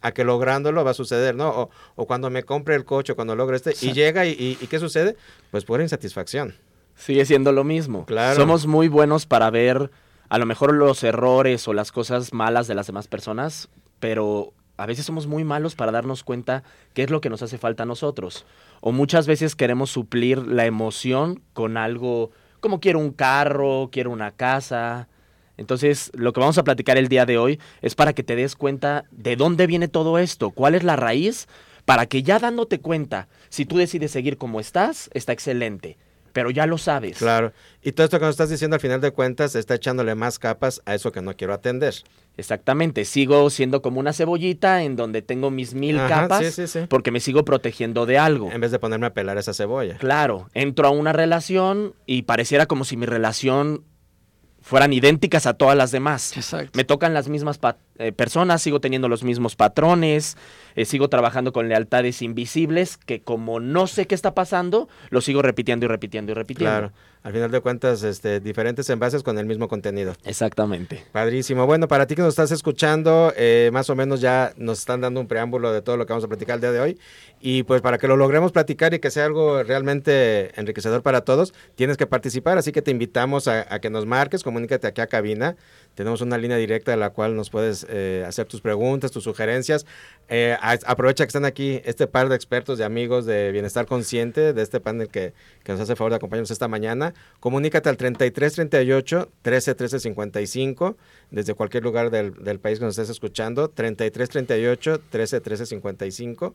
a 0.01 0.13
que 0.13 0.25
lográndolo 0.25 0.85
va 0.85 0.93
a 0.93 0.95
suceder, 0.95 1.37
¿no? 1.37 1.71
O, 1.95 2.07
cuando 2.07 2.29
me 2.29 2.43
compre 2.43 2.75
el 2.75 2.85
coche, 2.85 3.15
cuando 3.15 3.37
logre 3.37 3.57
este, 3.57 3.75
y 3.81 3.93
llega 3.93 4.27
y, 4.27 4.59
y, 4.61 4.67
¿qué 4.67 4.81
sucede? 4.81 5.17
Pues 5.53 5.65
pura 5.65 5.85
insatisfacción. 5.85 6.57
Sigue 6.97 7.25
siendo 7.25 7.53
lo 7.53 7.63
mismo. 7.63 8.05
Claro. 8.05 8.35
Somos 8.35 8.67
muy 8.67 8.89
buenos 8.89 9.27
para 9.27 9.49
ver 9.51 9.93
a 10.29 10.39
lo 10.39 10.47
mejor 10.47 10.75
los 10.75 11.05
errores 11.05 11.69
o 11.69 11.73
las 11.73 11.93
cosas 11.93 12.33
malas 12.33 12.67
de 12.67 12.75
las 12.75 12.89
demás 12.89 13.07
personas, 13.07 13.69
pero 14.01 14.53
a 14.77 14.87
veces 14.87 15.07
somos 15.07 15.27
muy 15.27 15.45
malos 15.45 15.75
para 15.75 15.93
darnos 15.93 16.23
cuenta 16.23 16.63
qué 16.93 17.03
es 17.03 17.11
lo 17.11 17.21
que 17.21 17.31
nos 17.31 17.43
hace 17.43 17.59
falta 17.59 17.85
a 17.85 17.87
nosotros. 17.87 18.45
O 18.81 18.93
muchas 18.93 19.27
veces 19.27 19.57
queremos 19.57 19.91
suplir 19.91 20.39
la 20.39 20.67
emoción 20.67 21.43
con 21.53 21.77
algo 21.77 22.31
como 22.61 22.81
quiero 22.81 22.99
un 22.99 23.13
carro, 23.13 23.91
quiero 23.93 24.11
una 24.11 24.33
casa. 24.33 25.09
Entonces, 25.57 26.11
lo 26.15 26.33
que 26.33 26.41
vamos 26.41 26.59
a 26.59 26.65
platicar 26.65 26.99
el 26.99 27.09
día 27.09 27.25
de 27.25 27.39
hoy 27.39 27.61
es 27.81 27.95
para 27.95 28.13
que 28.13 28.23
te 28.23 28.37
des 28.37 28.57
cuenta 28.57 29.05
de 29.11 29.37
dónde 29.37 29.67
viene 29.67 29.89
todo 29.89 30.19
esto, 30.19 30.51
cuál 30.51 30.75
es 30.75 30.83
la 30.83 30.97
raíz, 30.97 31.47
para 31.85 32.07
que 32.07 32.23
ya 32.23 32.39
dándote 32.39 32.81
cuenta, 32.81 33.29
si 33.49 33.65
tú 33.65 33.77
decides 33.77 34.11
seguir 34.11 34.37
como 34.37 34.61
estás, 34.61 35.09
está 35.15 35.33
excelente 35.33 35.97
pero 36.37 36.51
ya 36.51 36.67
lo 36.67 36.77
sabes. 36.77 37.17
Claro. 37.17 37.55
Y 37.83 37.93
todo 37.93 38.05
esto 38.05 38.19
que 38.19 38.27
nos 38.27 38.35
estás 38.35 38.51
diciendo 38.51 38.75
al 38.75 38.81
final 38.81 39.01
de 39.01 39.11
cuentas 39.11 39.55
está 39.55 39.77
echándole 39.77 40.15
más 40.15 40.39
capas 40.39 40.83
a 40.85 40.95
eso 40.95 41.11
que 41.11 41.23
no 41.23 41.35
quiero 41.35 41.55
atender. 41.55 41.95
Exactamente, 42.37 43.07
sigo 43.07 43.49
siendo 43.49 43.81
como 43.81 44.01
una 44.01 44.13
cebollita 44.13 44.83
en 44.83 44.97
donde 44.97 45.23
tengo 45.23 45.51
mis 45.51 45.73
mil 45.73 45.97
capas 45.97 46.61
porque 46.91 47.11
me 47.11 47.21
sigo 47.21 47.47
protegiendo 47.47 48.05
de 48.05 48.19
algo. 48.19 48.53
En 48.53 48.61
vez 48.61 48.71
de 48.71 48.79
ponerme 48.79 49.07
a 49.07 49.15
pelar 49.15 49.39
esa 49.39 49.55
cebolla. 49.55 49.97
Claro, 49.97 50.51
entro 50.53 50.89
a 50.89 50.91
una 50.91 51.15
relación 51.15 51.95
y 52.05 52.25
pareciera 52.25 52.67
como 52.67 52.85
si 52.85 52.99
mi 52.99 53.07
relación 53.07 53.85
fueran 54.67 54.93
idénticas 54.93 55.47
a 55.47 55.55
todas 55.55 55.77
las 55.77 55.93
demás. 55.93 56.37
Exacto. 56.37 56.73
Me 56.75 56.83
tocan 56.83 57.15
las 57.15 57.29
mismas 57.29 57.61
eh, 57.99 58.11
personas, 58.11 58.61
sigo 58.61 58.81
teniendo 58.81 59.09
los 59.09 59.23
mismos 59.23 59.55
patrones, 59.55 60.37
eh, 60.75 60.85
sigo 60.85 61.09
trabajando 61.09 61.53
con 61.53 61.69
lealtades 61.69 62.21
invisibles 62.21 62.97
que 62.97 63.21
como 63.21 63.61
no 63.61 63.87
sé 63.87 64.09
qué 64.09 64.17
está 64.17 64.35
pasando, 64.35 64.89
lo 65.11 65.21
sigo 65.21 65.41
repitiendo 65.41 65.87
y 65.87 65.89
repitiendo 65.89 66.33
y 66.33 66.35
repitiendo. 66.35 66.73
Claro, 66.73 66.93
al 67.27 67.33
final 67.33 67.51
de 67.51 67.61
cuentas, 67.61 68.05
este, 68.05 68.39
diferentes 68.39 68.89
envases 68.89 69.25
con 69.25 69.37
el 69.37 69.47
mismo 69.47 69.67
contenido. 69.67 70.15
Exactamente. 70.25 71.03
Padrísimo. 71.11 71.67
Bueno, 71.67 71.89
para 71.89 72.07
ti 72.07 72.15
que 72.15 72.23
nos 72.23 72.29
estás 72.29 72.53
escuchando, 72.53 73.33
eh, 73.37 73.71
más 73.73 73.91
o 73.91 73.97
menos 73.97 74.21
ya 74.21 74.53
nos 74.57 74.79
están 74.79 75.01
dando 75.01 75.19
un 75.19 75.27
preámbulo 75.27 75.73
de 75.73 75.83
todo 75.83 75.97
lo 75.97 76.07
que 76.07 76.13
vamos 76.13 76.23
a 76.25 76.29
platicar 76.29 76.55
el 76.55 76.61
día 76.61 76.71
de 76.71 76.79
hoy. 76.79 77.01
Y 77.41 77.65
pues 77.65 77.83
para 77.83 77.99
que 77.99 78.07
lo 78.07 78.17
logremos 78.17 78.53
platicar 78.53 78.95
y 78.95 79.01
que 79.01 79.11
sea 79.11 79.25
algo 79.25 79.65
realmente 79.65 80.53
enriquecedor 80.55 81.03
para 81.03 81.23
todos, 81.23 81.53
tienes 81.75 81.97
que 81.97 82.07
participar. 82.07 82.59
Así 82.59 82.71
que 82.71 82.81
te 82.81 82.93
invitamos 82.93 83.49
a, 83.49 83.67
a 83.75 83.81
que 83.81 83.91
nos 83.91 84.07
marques, 84.07 84.45
comunícate 84.45 84.87
aquí 84.87 85.01
a 85.01 85.09
cabina 85.09 85.57
tenemos 85.97 86.21
una 86.21 86.37
línea 86.37 86.59
directa 86.59 86.91
de 86.91 86.99
la 86.99 87.11
cual 87.11 87.35
nos 87.35 87.49
puedes 87.49 87.87
eh, 87.89 88.23
hacer 88.29 88.47
tus 88.47 88.61
preguntas, 88.61 89.11
tus 89.11 89.25
sugerencias. 89.25 89.87
Eh, 90.29 90.55
aprovecha 90.61 91.25
que 91.25 91.29
están 91.29 91.47
aquí 91.47 91.81
este 91.87 92.07
par 92.07 92.29
de 92.29 92.37
expertos 92.37 92.79
y 92.79 92.83
amigos 92.83 93.25
de 93.25 93.51
Bienestar 93.51 93.87
Consciente, 93.87 94.53
de 94.53 94.63
este 94.63 94.79
panel 94.79 95.09
que, 95.09 95.33
nos 95.67 95.81
hace 95.81 95.97
favor 95.97 96.13
de 96.13 96.17
acompañarnos 96.17 96.51
esta 96.51 96.69
mañana. 96.69 97.15
Comunícate 97.41 97.89
al 97.89 97.97
3338 97.97 99.31
13 99.41 99.75
13 99.75 100.01
55 100.01 100.97
desde 101.31 101.55
cualquier 101.55 101.83
lugar 101.83 102.11
del, 102.11 102.35
del 102.45 102.61
país 102.61 102.79
que 102.79 102.85
nos 102.85 102.99
estés 102.99 103.11
escuchando. 103.11 103.71
3338 103.71 105.01
13 105.11 105.41
13 105.41 105.67
55. 105.67 106.55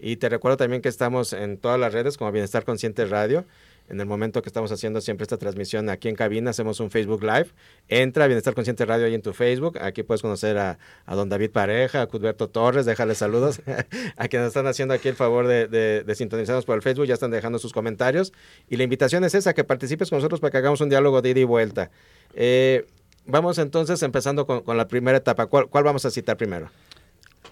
Y 0.00 0.16
te 0.16 0.28
recuerdo 0.28 0.56
también 0.56 0.82
que 0.82 0.88
estamos 0.88 1.32
en 1.32 1.58
todas 1.58 1.78
las 1.78 1.92
redes 1.92 2.16
como 2.16 2.32
Bienestar 2.32 2.64
Consciente 2.64 3.04
Radio. 3.04 3.44
En 3.90 4.00
el 4.00 4.06
momento 4.06 4.40
que 4.40 4.48
estamos 4.48 4.70
haciendo 4.70 5.00
siempre 5.00 5.24
esta 5.24 5.36
transmisión 5.36 5.88
aquí 5.88 6.08
en 6.08 6.14
cabina, 6.14 6.50
hacemos 6.50 6.78
un 6.78 6.90
Facebook 6.90 7.22
Live. 7.22 7.48
Entra 7.88 8.24
a 8.24 8.26
Bienestar 8.28 8.54
Consciente 8.54 8.86
Radio 8.86 9.06
ahí 9.06 9.14
en 9.14 9.22
tu 9.22 9.32
Facebook. 9.32 9.78
Aquí 9.80 10.04
puedes 10.04 10.22
conocer 10.22 10.56
a, 10.58 10.78
don 11.06 11.28
David 11.28 11.50
Pareja, 11.50 12.02
a 12.02 12.06
Cudberto 12.06 12.48
Torres, 12.48 12.86
déjale 12.86 13.16
saludos 13.16 13.60
a 14.16 14.28
quienes 14.28 14.48
están 14.48 14.68
haciendo 14.68 14.94
aquí 14.94 15.08
el 15.08 15.16
favor 15.16 15.48
de, 15.48 15.66
de, 15.68 16.14
sintonizarnos 16.14 16.64
por 16.64 16.76
el 16.76 16.82
Facebook, 16.82 17.06
ya 17.06 17.14
están 17.14 17.32
dejando 17.32 17.58
sus 17.58 17.72
comentarios. 17.72 18.32
Y 18.68 18.76
la 18.76 18.84
invitación 18.84 19.24
es 19.24 19.34
esa, 19.34 19.54
que 19.54 19.64
participes 19.64 20.08
con 20.08 20.18
nosotros 20.18 20.40
para 20.40 20.52
que 20.52 20.58
hagamos 20.58 20.80
un 20.80 20.88
diálogo 20.88 21.20
de 21.20 21.30
ida 21.30 21.40
y 21.40 21.44
vuelta. 21.44 21.90
Eh, 22.34 22.86
vamos 23.26 23.58
entonces 23.58 24.00
empezando 24.04 24.46
con, 24.46 24.76
la 24.76 24.86
primera 24.86 25.18
etapa. 25.18 25.46
¿Cuál, 25.46 25.66
¿Cuál 25.66 25.82
vamos 25.82 26.04
a 26.04 26.10
citar 26.10 26.36
primero? 26.36 26.70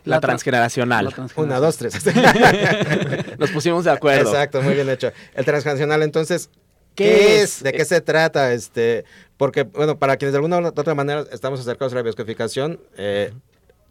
La, 0.05 0.21
transgeneracional. 0.21 1.15
Una, 1.37 1.59
dos, 1.59 1.77
tres. 1.77 1.95
Nos 3.39 3.51
pusimos 3.51 3.85
de 3.85 3.91
acuerdo. 3.91 4.31
Exacto, 4.31 4.63
muy 4.63 4.75
bien 4.75 4.89
hecho. 4.89 5.13
El 5.35 5.45
transgeneracional, 5.45 6.03
entonces, 6.03 6.51
¿qué, 6.95 7.43
es? 7.43 7.63
¿De 7.63 7.73
qué 7.73 7.85
se 7.85 8.01
trata? 8.01 8.53
Este, 8.53 9.05
porque, 9.37 9.65
bueno, 9.65 9.99
para 9.99 10.17
quienes 10.17 10.33
de 10.33 10.39
alguna 10.39 10.59
u 10.61 10.67
otra 10.67 10.95
manera 10.95 11.25
estamos 11.33 11.61
acercados 11.61 11.93
a 11.93 11.97
la 11.97 12.03
bioscodificación, 12.03 12.81
eh, 12.97 13.33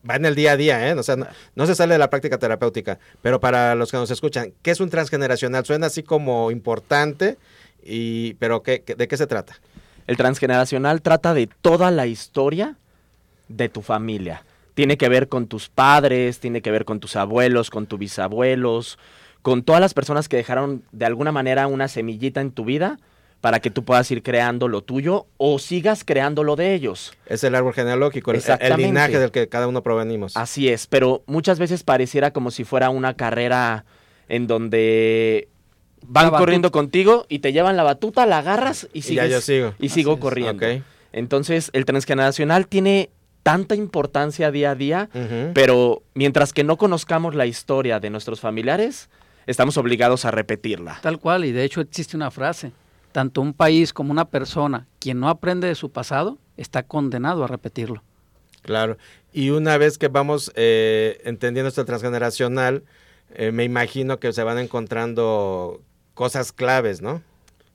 va 0.09 0.15
en 0.15 0.25
el 0.25 0.35
día 0.35 0.53
a 0.53 0.57
día, 0.57 0.89
¿eh? 0.89 0.93
O 0.93 1.03
sea, 1.03 1.15
no, 1.55 1.65
se 1.65 1.75
sale 1.75 1.93
de 1.93 1.99
la 1.99 2.09
práctica 2.09 2.37
terapéutica. 2.37 2.99
Pero 3.21 3.39
para 3.39 3.75
los 3.75 3.91
que 3.91 3.97
nos 3.97 4.09
escuchan, 4.09 4.53
¿qué 4.61 4.71
es 4.71 4.79
un 4.79 4.89
transgeneracional? 4.89 5.65
Suena 5.65 5.87
así 5.87 6.03
como 6.03 6.51
importante, 6.51 7.37
y, 7.83 8.33
pero 8.35 8.63
¿qué, 8.63 8.83
¿de 8.85 9.07
qué 9.07 9.17
se 9.17 9.27
trata? 9.27 9.59
El 10.07 10.17
transgeneracional 10.17 11.01
trata 11.01 11.33
de 11.33 11.49
toda 11.61 11.91
la 11.91 12.07
historia 12.07 12.77
de 13.49 13.69
tu 13.69 13.81
familia 13.81 14.43
tiene 14.77 14.95
que 14.95 15.09
ver 15.09 15.27
con 15.27 15.47
tus 15.47 15.69
padres, 15.69 16.39
tiene 16.39 16.61
que 16.61 16.69
ver 16.69 16.85
con 16.85 16.99
tus 16.99 17.15
abuelos, 17.15 17.71
con 17.71 17.87
tus 17.87 17.97
bisabuelos, 17.97 18.99
con 19.41 19.63
todas 19.63 19.81
las 19.81 19.95
personas 19.95 20.29
que 20.29 20.37
dejaron 20.37 20.83
de 20.91 21.05
alguna 21.07 21.31
manera 21.31 21.65
una 21.65 21.87
semillita 21.87 22.41
en 22.41 22.51
tu 22.51 22.63
vida 22.63 22.99
para 23.41 23.59
que 23.59 23.71
tú 23.71 23.83
puedas 23.83 24.11
ir 24.11 24.21
creando 24.21 24.67
lo 24.67 24.83
tuyo 24.83 25.25
o 25.37 25.57
sigas 25.57 26.03
creando 26.03 26.43
lo 26.43 26.55
de 26.55 26.75
ellos. 26.75 27.11
Es 27.25 27.43
el 27.43 27.55
árbol 27.55 27.73
genealógico, 27.73 28.29
el, 28.29 28.43
el, 28.59 28.77
linaje 28.77 29.17
del 29.17 29.31
que 29.31 29.49
cada 29.49 29.67
uno 29.67 29.81
provenimos. 29.81 30.37
Así 30.37 30.69
es, 30.69 30.85
pero 30.85 31.23
muchas 31.25 31.57
veces 31.57 31.81
pareciera 31.81 32.29
como 32.29 32.51
si 32.51 32.63
fuera 32.63 32.91
una 32.91 33.15
carrera 33.15 33.83
en 34.29 34.45
donde 34.45 35.47
van 36.03 36.29
corriendo 36.29 36.71
contigo 36.71 37.25
y 37.29 37.39
te 37.39 37.51
llevan 37.51 37.77
la 37.77 37.83
batuta, 37.83 38.27
la 38.27 38.37
agarras 38.37 38.87
y 38.93 39.01
sigues. 39.01 39.25
Y 39.25 39.31
yo 39.31 39.41
sigo. 39.41 39.73
Y 39.79 39.89
sigo 39.89 40.19
corriendo. 40.19 40.63
Entonces, 41.13 41.71
el 41.73 41.85
transgeneracional 41.85 42.67
tiene 42.67 43.09
tanta 43.47 43.75
importancia 43.75 44.51
día 44.51 44.71
a 44.71 44.75
día, 44.75 45.09
pero 45.53 46.03
mientras 46.13 46.51
que 46.51 46.65
no 46.65 46.75
conozcamos 46.75 47.33
la 47.33 47.45
historia 47.45 48.01
de 48.01 48.09
nuestros 48.09 48.41
familiares, 48.41 49.07
estamos 49.45 49.77
obligados 49.77 50.25
a 50.25 50.31
repetirla. 50.31 50.99
Tal 51.01 51.17
cual, 51.17 51.45
y 51.45 51.53
de 51.53 51.63
hecho 51.63 51.79
existe 51.79 52.17
una 52.17 52.29
frase, 52.29 52.73
tanto 53.13 53.39
un 53.39 53.53
país 53.53 53.93
como 53.93 54.11
una 54.11 54.25
persona, 54.25 54.85
quien 54.99 55.21
no 55.21 55.29
aprende 55.29 55.65
de 55.65 55.75
su 55.75 55.89
pasado, 55.91 56.37
está 56.57 56.83
condenado 56.83 57.45
a 57.45 57.47
repetirlo. 57.47 58.03
Claro, 58.63 58.97
y 59.31 59.51
una 59.51 59.77
vez 59.77 59.97
que 59.97 60.09
vamos 60.09 60.51
eh, 60.55 61.21
entendiendo 61.23 61.69
esto 61.69 61.85
transgeneracional, 61.85 62.83
eh, 63.33 63.53
me 63.53 63.63
imagino 63.63 64.19
que 64.19 64.33
se 64.33 64.43
van 64.43 64.59
encontrando 64.59 65.79
cosas 66.15 66.51
claves, 66.51 67.01
¿no? 67.01 67.21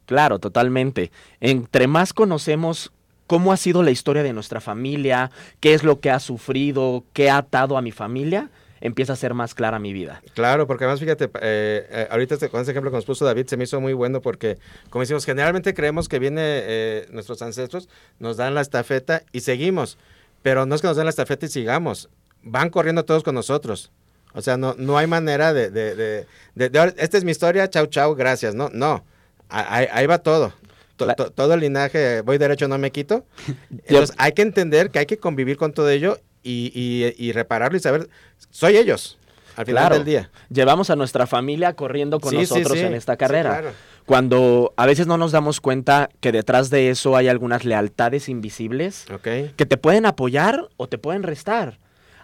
Claro, 0.04 0.38
totalmente. 0.38 1.10
Entre 1.40 1.86
más 1.86 2.12
conocemos 2.12 2.92
cómo 3.32 3.50
ha 3.50 3.56
sido 3.56 3.82
la 3.82 3.90
historia 3.90 4.22
de 4.22 4.34
nuestra 4.34 4.60
familia, 4.60 5.30
qué 5.58 5.72
es 5.72 5.84
lo 5.84 6.00
que 6.00 6.10
ha 6.10 6.20
sufrido, 6.20 7.02
qué 7.14 7.30
ha 7.30 7.38
atado 7.38 7.78
a 7.78 7.80
mi 7.80 7.90
familia, 7.90 8.50
empieza 8.82 9.14
a 9.14 9.16
ser 9.16 9.32
más 9.32 9.54
clara 9.54 9.78
mi 9.78 9.94
vida. 9.94 10.20
Claro, 10.34 10.66
porque 10.66 10.84
además 10.84 11.00
fíjate, 11.00 11.30
eh, 11.40 11.88
eh, 11.90 12.08
ahorita 12.10 12.34
este, 12.34 12.50
con 12.50 12.60
ese 12.60 12.72
ejemplo 12.72 12.90
que 12.90 12.96
nos 12.98 13.06
puso 13.06 13.24
David 13.24 13.46
se 13.46 13.56
me 13.56 13.64
hizo 13.64 13.80
muy 13.80 13.94
bueno 13.94 14.20
porque, 14.20 14.58
como 14.90 15.00
decimos, 15.00 15.24
generalmente 15.24 15.72
creemos 15.72 16.10
que 16.10 16.18
viene 16.18 16.42
eh, 16.44 17.06
nuestros 17.10 17.40
ancestros, 17.40 17.88
nos 18.18 18.36
dan 18.36 18.54
la 18.54 18.60
estafeta 18.60 19.22
y 19.32 19.40
seguimos, 19.40 19.96
pero 20.42 20.66
no 20.66 20.74
es 20.74 20.82
que 20.82 20.88
nos 20.88 20.98
den 20.98 21.06
la 21.06 21.10
estafeta 21.10 21.46
y 21.46 21.48
sigamos, 21.48 22.10
van 22.42 22.68
corriendo 22.68 23.06
todos 23.06 23.22
con 23.22 23.34
nosotros. 23.34 23.92
O 24.34 24.42
sea, 24.42 24.58
no, 24.58 24.74
no 24.76 24.98
hay 24.98 25.06
manera 25.06 25.54
de, 25.54 25.70
de, 25.70 25.94
de, 25.94 26.26
de, 26.68 26.94
esta 26.98 27.16
es 27.16 27.24
mi 27.24 27.30
historia, 27.30 27.70
chau, 27.70 27.86
chau, 27.86 28.14
gracias, 28.14 28.54
no, 28.54 28.68
no, 28.74 29.06
ahí 29.48 30.06
va 30.06 30.18
todo 30.18 30.52
todo 30.96 31.54
el 31.54 31.60
linaje, 31.60 32.20
voy 32.22 32.38
derecho, 32.38 32.68
no 32.68 32.78
me 32.78 32.90
quito. 32.90 33.24
Entonces 33.86 34.14
hay 34.18 34.32
que 34.32 34.42
entender 34.42 34.90
que 34.90 34.98
hay 34.98 35.06
que 35.06 35.18
convivir 35.18 35.56
con 35.56 35.72
todo 35.72 35.88
ello 35.88 36.18
y, 36.42 37.32
repararlo 37.32 37.76
y 37.76 37.80
saber, 37.80 38.08
soy 38.50 38.76
ellos. 38.76 39.18
Al 39.54 39.66
final 39.66 39.92
del 39.92 40.04
día. 40.04 40.30
Llevamos 40.48 40.88
a 40.88 40.96
nuestra 40.96 41.26
familia 41.26 41.74
corriendo 41.74 42.20
con 42.20 42.34
nosotros 42.34 42.76
en 42.78 42.94
esta 42.94 43.16
carrera. 43.16 43.74
Cuando 44.06 44.72
a 44.76 44.86
veces 44.86 45.06
no 45.06 45.18
nos 45.18 45.32
damos 45.32 45.60
cuenta 45.60 46.08
que 46.20 46.32
detrás 46.32 46.70
de 46.70 46.88
eso 46.88 47.16
hay 47.16 47.28
algunas 47.28 47.64
lealtades 47.64 48.28
invisibles 48.28 49.06
que 49.22 49.66
te 49.66 49.76
pueden 49.76 50.06
apoyar 50.06 50.68
o 50.76 50.88
te 50.88 50.98
pueden 50.98 51.22
restar. 51.22 51.78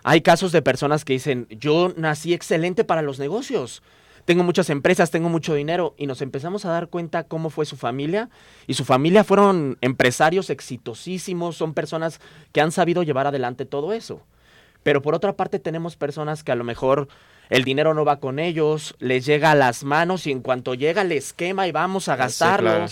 Hay 0.05 0.23
casos 0.23 0.53
de 0.53 0.63
personas 0.63 1.05
que 1.05 1.13
dicen, 1.13 1.47
yo 1.51 1.93
nací 1.97 2.33
excelente 2.33 2.85
para 2.85 3.03
los 3.03 3.19
negocios 3.19 3.83
tengo 4.29 4.45
muchas 4.45 4.69
empresas, 4.69 5.11
tengo 5.11 5.31
mucho 5.31 5.55
dinero 5.55 5.95
y 5.97 6.07
nos 6.07 6.21
empezamos 6.21 6.67
a 6.67 6.71
dar 6.71 6.89
cuenta 6.89 7.25
cómo 7.25 7.49
fue 7.49 7.65
su 7.65 7.79
familia 7.79 8.29
y 8.67 8.75
su 8.75 8.85
familia 8.85 9.25
fueron 9.25 9.79
empresarios 9.81 10.51
exitosísimos, 10.51 11.57
son 11.57 11.73
personas 11.73 12.21
que 12.53 12.61
han 12.61 12.71
sabido 12.71 13.03
llevar 13.03 13.27
adelante 13.27 13.65
todo 13.65 13.95
eso. 13.95 14.21
Pero 14.83 15.01
por 15.01 15.15
otra 15.15 15.33
parte 15.33 15.59
tenemos 15.59 15.97
personas 15.97 16.45
que 16.45 16.53
a 16.53 16.57
lo 16.57 16.65
mejor 16.65 17.09
el 17.49 17.65
dinero 17.65 17.95
no 17.95 18.05
va 18.05 18.21
con 18.21 18.39
ellos, 18.39 18.95
les 18.99 19.25
llega 19.25 19.53
a 19.53 19.55
las 19.55 19.83
manos 19.83 20.27
y 20.27 20.31
en 20.31 20.43
cuanto 20.43 20.75
llega 20.75 21.05
les 21.05 21.33
quema 21.33 21.67
y 21.67 21.73
vamos 21.73 22.11
a 22.11 22.17
gastarlo. 22.17 22.85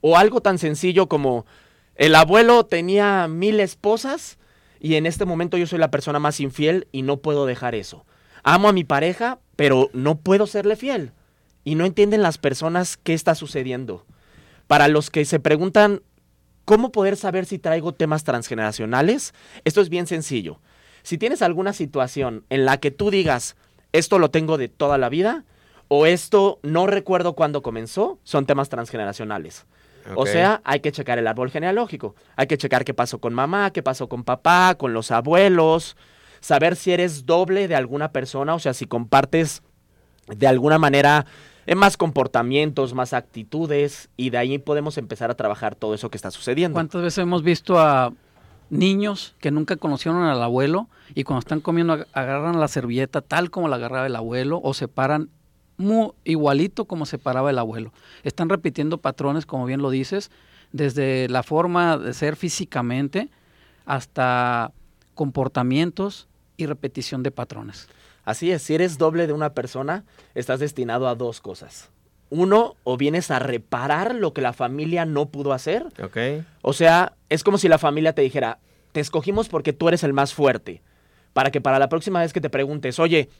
O 0.00 0.16
algo 0.16 0.42
tan 0.42 0.58
sencillo 0.58 1.08
como 1.08 1.44
el 1.96 2.14
abuelo 2.14 2.66
tenía 2.66 3.26
mil 3.26 3.58
esposas 3.58 4.38
y 4.78 4.94
en 4.94 5.06
este 5.06 5.24
momento 5.24 5.56
yo 5.56 5.66
soy 5.66 5.80
la 5.80 5.90
persona 5.90 6.20
más 6.20 6.38
infiel 6.38 6.86
y 6.92 7.02
no 7.02 7.16
puedo 7.16 7.46
dejar 7.46 7.74
eso 7.74 8.06
amo 8.42 8.68
a 8.68 8.72
mi 8.72 8.84
pareja, 8.84 9.38
pero 9.58 9.90
no 9.92 10.20
puedo 10.20 10.46
serle 10.46 10.76
fiel. 10.76 11.10
Y 11.64 11.74
no 11.74 11.84
entienden 11.84 12.22
las 12.22 12.38
personas 12.38 12.96
qué 12.96 13.12
está 13.12 13.34
sucediendo. 13.34 14.06
Para 14.68 14.86
los 14.86 15.10
que 15.10 15.24
se 15.24 15.40
preguntan 15.40 16.00
cómo 16.64 16.92
poder 16.92 17.16
saber 17.16 17.44
si 17.44 17.58
traigo 17.58 17.92
temas 17.92 18.22
transgeneracionales, 18.22 19.34
esto 19.64 19.80
es 19.80 19.88
bien 19.88 20.06
sencillo. 20.06 20.60
Si 21.02 21.18
tienes 21.18 21.42
alguna 21.42 21.72
situación 21.72 22.44
en 22.50 22.66
la 22.66 22.76
que 22.76 22.92
tú 22.92 23.10
digas, 23.10 23.56
esto 23.90 24.20
lo 24.20 24.30
tengo 24.30 24.58
de 24.58 24.68
toda 24.68 24.96
la 24.96 25.08
vida, 25.08 25.44
o 25.88 26.06
esto 26.06 26.60
no 26.62 26.86
recuerdo 26.86 27.32
cuándo 27.32 27.60
comenzó, 27.60 28.20
son 28.22 28.46
temas 28.46 28.68
transgeneracionales. 28.68 29.66
O 30.14 30.24
sea, 30.24 30.60
hay 30.62 30.78
que 30.78 30.92
checar 30.92 31.18
el 31.18 31.26
árbol 31.26 31.50
genealógico. 31.50 32.14
Hay 32.36 32.46
que 32.46 32.58
checar 32.58 32.84
qué 32.84 32.94
pasó 32.94 33.18
con 33.18 33.34
mamá, 33.34 33.72
qué 33.72 33.82
pasó 33.82 34.08
con 34.08 34.22
papá, 34.22 34.76
con 34.76 34.92
los 34.92 35.10
abuelos, 35.10 35.96
saber 36.40 36.76
si 36.76 36.92
eres 36.92 37.26
doble 37.26 37.68
de 37.68 37.74
alguna 37.74 38.12
persona, 38.12 38.54
o 38.54 38.58
sea, 38.58 38.74
si 38.74 38.86
compartes 38.86 39.62
de 40.26 40.46
alguna 40.46 40.78
manera 40.78 41.26
en 41.66 41.78
más 41.78 41.96
comportamientos, 41.96 42.94
más 42.94 43.12
actitudes, 43.12 44.08
y 44.16 44.30
de 44.30 44.38
ahí 44.38 44.58
podemos 44.58 44.96
empezar 44.96 45.30
a 45.30 45.34
trabajar 45.34 45.74
todo 45.74 45.94
eso 45.94 46.10
que 46.10 46.16
está 46.16 46.30
sucediendo. 46.30 46.74
¿Cuántas 46.74 47.02
veces 47.02 47.18
hemos 47.18 47.42
visto 47.42 47.78
a 47.78 48.12
niños 48.70 49.34
que 49.38 49.50
nunca 49.50 49.76
conocieron 49.76 50.22
al 50.22 50.42
abuelo 50.42 50.88
y 51.14 51.24
cuando 51.24 51.40
están 51.40 51.60
comiendo 51.60 52.06
agarran 52.12 52.58
la 52.58 52.68
servilleta 52.68 53.20
tal 53.20 53.50
como 53.50 53.68
la 53.68 53.76
agarraba 53.76 54.06
el 54.06 54.16
abuelo 54.16 54.60
o 54.62 54.74
se 54.74 54.88
paran 54.88 55.30
muy 55.76 56.10
igualito 56.24 56.86
como 56.86 57.04
se 57.04 57.18
paraba 57.18 57.50
el 57.50 57.58
abuelo? 57.58 57.92
Están 58.22 58.48
repitiendo 58.48 58.98
patrones, 58.98 59.44
como 59.44 59.66
bien 59.66 59.82
lo 59.82 59.90
dices, 59.90 60.30
desde 60.72 61.28
la 61.28 61.42
forma 61.42 61.98
de 61.98 62.14
ser 62.14 62.36
físicamente 62.36 63.28
hasta 63.84 64.72
comportamientos 65.14 66.27
y 66.58 66.66
repetición 66.66 67.22
de 67.22 67.30
patrones. 67.30 67.88
Así 68.24 68.52
es, 68.52 68.60
si 68.60 68.74
eres 68.74 68.98
doble 68.98 69.26
de 69.26 69.32
una 69.32 69.54
persona, 69.54 70.04
estás 70.34 70.60
destinado 70.60 71.08
a 71.08 71.14
dos 71.14 71.40
cosas. 71.40 71.88
Uno, 72.28 72.76
o 72.84 72.98
vienes 72.98 73.30
a 73.30 73.38
reparar 73.38 74.14
lo 74.14 74.34
que 74.34 74.42
la 74.42 74.52
familia 74.52 75.06
no 75.06 75.30
pudo 75.30 75.54
hacer. 75.54 75.86
Ok. 76.02 76.44
O 76.60 76.74
sea, 76.74 77.14
es 77.30 77.42
como 77.42 77.56
si 77.56 77.68
la 77.68 77.78
familia 77.78 78.12
te 78.12 78.20
dijera, 78.20 78.58
te 78.92 79.00
escogimos 79.00 79.48
porque 79.48 79.72
tú 79.72 79.88
eres 79.88 80.04
el 80.04 80.12
más 80.12 80.34
fuerte. 80.34 80.82
Para 81.32 81.50
que 81.50 81.62
para 81.62 81.78
la 81.78 81.88
próxima 81.88 82.20
vez 82.20 82.34
que 82.34 82.42
te 82.42 82.50
preguntes, 82.50 82.98
oye, 82.98 83.30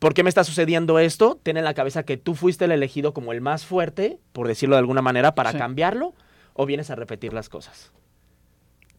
¿por 0.00 0.12
qué 0.12 0.24
me 0.24 0.28
está 0.28 0.42
sucediendo 0.42 0.98
esto? 0.98 1.38
Ten 1.40 1.56
en 1.56 1.64
la 1.64 1.74
cabeza 1.74 2.02
que 2.02 2.16
tú 2.16 2.34
fuiste 2.34 2.64
el 2.64 2.72
elegido 2.72 3.14
como 3.14 3.32
el 3.32 3.40
más 3.40 3.64
fuerte, 3.64 4.18
por 4.32 4.48
decirlo 4.48 4.74
de 4.74 4.80
alguna 4.80 5.02
manera, 5.02 5.36
para 5.36 5.52
cambiarlo, 5.52 6.14
o 6.54 6.66
vienes 6.66 6.90
a 6.90 6.96
repetir 6.96 7.32
las 7.32 7.48
cosas. 7.48 7.92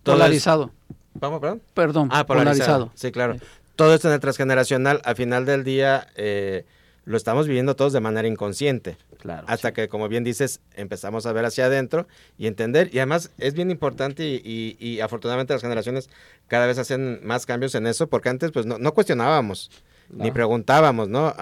Polarizado. 0.03 0.71
¿Vamos, 1.15 1.41
perdón? 1.41 1.61
Perdón, 1.73 2.09
ah, 2.11 2.25
polarizado. 2.25 2.91
Sí, 2.95 3.11
claro. 3.11 3.35
Todo 3.75 3.93
esto 3.95 4.07
en 4.07 4.13
el 4.13 4.19
transgeneracional, 4.19 5.01
al 5.03 5.15
final 5.15 5.45
del 5.45 5.63
día, 5.63 6.07
eh, 6.15 6.65
lo 7.05 7.17
estamos 7.17 7.47
viviendo 7.47 7.75
todos 7.75 7.91
de 7.93 7.99
manera 7.99 8.27
inconsciente. 8.27 8.97
Claro. 9.19 9.45
Hasta 9.47 9.73
que, 9.73 9.87
como 9.87 10.07
bien 10.09 10.23
dices, 10.23 10.61
empezamos 10.75 11.25
a 11.25 11.33
ver 11.33 11.45
hacia 11.45 11.65
adentro 11.65 12.07
y 12.37 12.47
entender. 12.47 12.89
Y 12.93 12.99
además 12.99 13.31
es 13.37 13.53
bien 13.53 13.71
importante 13.71 14.25
y, 14.25 14.77
y, 14.79 14.99
afortunadamente 14.99 15.53
las 15.53 15.61
generaciones 15.61 16.09
cada 16.47 16.67
vez 16.67 16.77
hacen 16.77 17.19
más 17.23 17.45
cambios 17.45 17.73
en 17.75 17.87
eso, 17.87 18.07
porque 18.07 18.29
antes 18.29 18.51
pues 18.51 18.65
no, 18.65 18.77
no 18.77 18.93
cuestionábamos. 18.93 19.71
ni 20.09 20.29
preguntábamos, 20.31 21.07
¿no? 21.07 21.33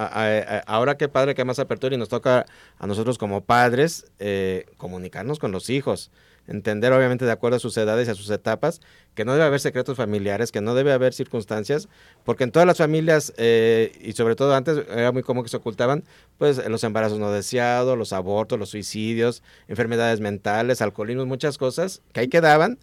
ahora 0.68 0.96
qué 0.96 1.10
padre 1.10 1.36
que 1.36 1.44
más 1.44 1.60
apertura 1.60 1.96
y 1.96 1.98
nos 1.98 2.10
toca 2.10 2.46
a 2.78 2.88
nosotros 2.88 3.18
como 3.18 3.42
padres 3.42 4.06
eh, 4.20 4.68
comunicarnos 4.78 5.40
con 5.40 5.52
los 5.52 5.70
hijos 5.70 6.12
entender 6.48 6.92
obviamente 6.94 7.26
de 7.26 7.32
acuerdo 7.32 7.58
a 7.58 7.60
sus 7.60 7.76
edades 7.78 8.08
y 8.08 8.12
a 8.12 8.16
sus 8.16 8.30
etapas, 8.30 8.82
que 9.14 9.26
no 9.26 9.34
debe 9.34 9.46
haber 9.46 9.60
secretos 9.60 9.98
familiares, 9.98 10.52
que 10.52 10.62
no 10.62 10.74
debe 10.74 10.94
haber 10.94 11.14
circunstancias, 11.14 11.90
porque 12.24 12.44
en 12.44 12.52
todas 12.52 12.66
las 12.66 12.78
familias, 12.78 13.34
eh, 13.38 13.92
y 14.02 14.14
sobre 14.14 14.36
todo 14.36 14.56
antes 14.56 14.86
era 14.90 15.12
muy 15.12 15.24
común 15.24 15.44
que 15.44 15.50
se 15.50 15.58
ocultaban, 15.58 16.04
pues 16.38 16.66
los 16.70 16.84
embarazos 16.84 17.20
no 17.20 17.32
deseados, 17.32 17.98
los 17.98 18.14
abortos, 18.14 18.58
los 18.58 18.70
suicidios, 18.70 19.44
enfermedades 19.68 20.20
mentales, 20.22 20.82
alcoholismo, 20.82 21.26
muchas 21.26 21.58
cosas 21.58 22.02
que 22.14 22.22
ahí 22.22 22.28
quedaban, 22.28 22.80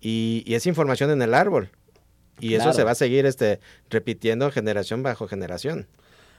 y, 0.00 0.42
y 0.46 0.54
es 0.54 0.66
información 0.66 1.10
en 1.10 1.22
el 1.22 1.34
árbol. 1.34 1.70
Y 2.40 2.54
eso 2.54 2.72
se 2.72 2.84
va 2.84 2.92
a 2.92 2.94
seguir 2.94 3.26
este, 3.26 3.60
repitiendo 3.90 4.50
generación 4.50 5.02
bajo 5.02 5.28
generación. 5.28 5.86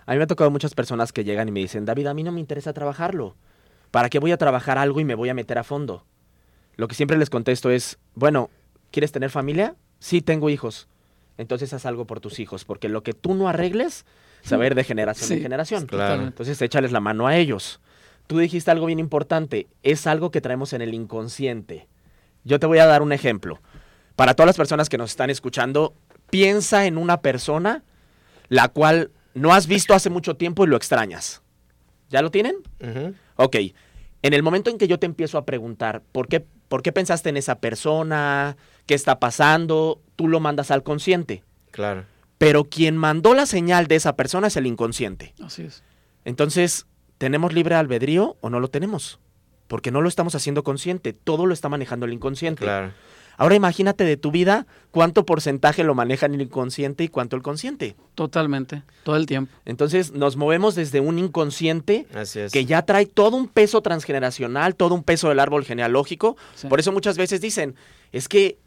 A 0.05 0.11
mí 0.11 0.17
me 0.17 0.23
ha 0.23 0.27
tocado 0.27 0.49
muchas 0.49 0.73
personas 0.73 1.13
que 1.13 1.23
llegan 1.23 1.47
y 1.47 1.51
me 1.51 1.59
dicen, 1.59 1.85
David, 1.85 2.07
a 2.07 2.13
mí 2.13 2.23
no 2.23 2.31
me 2.31 2.39
interesa 2.39 2.73
trabajarlo. 2.73 3.35
¿Para 3.91 4.09
qué 4.09 4.19
voy 4.19 4.31
a 4.31 4.37
trabajar 4.37 4.77
algo 4.77 4.99
y 4.99 5.05
me 5.05 5.15
voy 5.15 5.29
a 5.29 5.33
meter 5.33 5.57
a 5.59 5.63
fondo? 5.63 6.05
Lo 6.75 6.87
que 6.87 6.95
siempre 6.95 7.17
les 7.17 7.29
contesto 7.29 7.69
es, 7.69 7.99
bueno, 8.15 8.49
¿quieres 8.91 9.11
tener 9.11 9.29
familia? 9.29 9.75
Sí, 9.99 10.21
tengo 10.21 10.49
hijos. 10.49 10.87
Entonces 11.37 11.73
haz 11.73 11.85
algo 11.85 12.05
por 12.05 12.19
tus 12.19 12.39
hijos, 12.39 12.65
porque 12.65 12.89
lo 12.89 13.03
que 13.03 13.13
tú 13.13 13.33
no 13.33 13.47
arregles 13.47 14.05
se 14.43 14.57
va 14.57 14.63
a 14.63 14.67
ir 14.67 14.75
de 14.75 14.83
generación 14.83 15.31
en 15.31 15.41
generación. 15.41 15.85
Claro. 15.87 16.23
Entonces 16.23 16.61
échales 16.61 16.91
la 16.91 16.99
mano 16.99 17.27
a 17.27 17.37
ellos. 17.37 17.79
Tú 18.27 18.37
dijiste 18.37 18.71
algo 18.71 18.85
bien 18.85 18.99
importante, 18.99 19.67
es 19.83 20.07
algo 20.07 20.31
que 20.31 20.41
traemos 20.41 20.73
en 20.73 20.81
el 20.81 20.93
inconsciente. 20.93 21.87
Yo 22.43 22.59
te 22.59 22.67
voy 22.67 22.79
a 22.79 22.85
dar 22.85 23.01
un 23.01 23.11
ejemplo. 23.11 23.59
Para 24.15 24.33
todas 24.33 24.47
las 24.47 24.57
personas 24.57 24.89
que 24.89 24.97
nos 24.97 25.11
están 25.11 25.29
escuchando, 25.29 25.93
piensa 26.29 26.85
en 26.85 26.97
una 26.97 27.21
persona 27.21 27.83
la 28.49 28.67
cual 28.67 29.11
no 29.33 29.53
has 29.53 29.67
visto 29.67 29.93
hace 29.93 30.09
mucho 30.09 30.35
tiempo 30.35 30.63
y 30.63 30.67
lo 30.67 30.77
extrañas. 30.77 31.41
¿Ya 32.09 32.21
lo 32.21 32.31
tienen? 32.31 32.55
Ok. 33.35 33.55
En 34.21 34.33
el 34.33 34.43
momento 34.43 34.69
en 34.69 34.77
que 34.77 34.87
yo 34.87 34.99
te 34.99 35.05
empiezo 35.05 35.37
a 35.37 35.45
preguntar, 35.45 36.01
¿por 36.11 36.27
qué 36.27 36.45
¿Por 36.71 36.83
qué 36.83 36.93
pensaste 36.93 37.27
en 37.27 37.35
esa 37.35 37.59
persona? 37.59 38.55
¿Qué 38.85 38.93
está 38.93 39.19
pasando? 39.19 39.99
Tú 40.15 40.29
lo 40.29 40.39
mandas 40.39 40.71
al 40.71 40.83
consciente. 40.83 41.43
Claro. 41.69 42.05
Pero 42.37 42.63
quien 42.63 42.95
mandó 42.95 43.33
la 43.33 43.45
señal 43.45 43.87
de 43.87 43.97
esa 43.97 44.15
persona 44.15 44.47
es 44.47 44.55
el 44.55 44.65
inconsciente. 44.65 45.33
Así 45.43 45.63
es. 45.63 45.83
Entonces, 46.23 46.85
¿tenemos 47.17 47.51
libre 47.51 47.75
albedrío 47.75 48.37
o 48.39 48.49
no 48.49 48.61
lo 48.61 48.69
tenemos? 48.69 49.19
Porque 49.67 49.91
no 49.91 49.99
lo 49.99 50.07
estamos 50.07 50.33
haciendo 50.33 50.63
consciente, 50.63 51.11
todo 51.11 51.45
lo 51.45 51.53
está 51.53 51.67
manejando 51.67 52.05
el 52.05 52.13
inconsciente. 52.13 52.63
Claro. 52.63 52.93
Ahora 53.41 53.55
imagínate 53.55 54.03
de 54.03 54.17
tu 54.17 54.29
vida 54.29 54.67
cuánto 54.91 55.25
porcentaje 55.25 55.83
lo 55.83 55.95
maneja 55.95 56.27
el 56.27 56.39
inconsciente 56.39 57.05
y 57.05 57.07
cuánto 57.07 57.35
el 57.35 57.41
consciente. 57.41 57.95
Totalmente, 58.13 58.83
todo 59.01 59.15
el 59.15 59.25
tiempo. 59.25 59.51
Entonces 59.65 60.11
nos 60.11 60.37
movemos 60.37 60.75
desde 60.75 60.99
un 60.99 61.17
inconsciente 61.17 62.05
que 62.53 62.65
ya 62.65 62.83
trae 62.83 63.07
todo 63.07 63.37
un 63.37 63.47
peso 63.47 63.81
transgeneracional, 63.81 64.75
todo 64.75 64.93
un 64.93 65.01
peso 65.01 65.27
del 65.29 65.39
árbol 65.39 65.65
genealógico. 65.65 66.37
Por 66.69 66.79
eso 66.79 66.91
muchas 66.91 67.17
veces 67.17 67.41
dicen, 67.41 67.73
es 68.11 68.29
que 68.29 68.59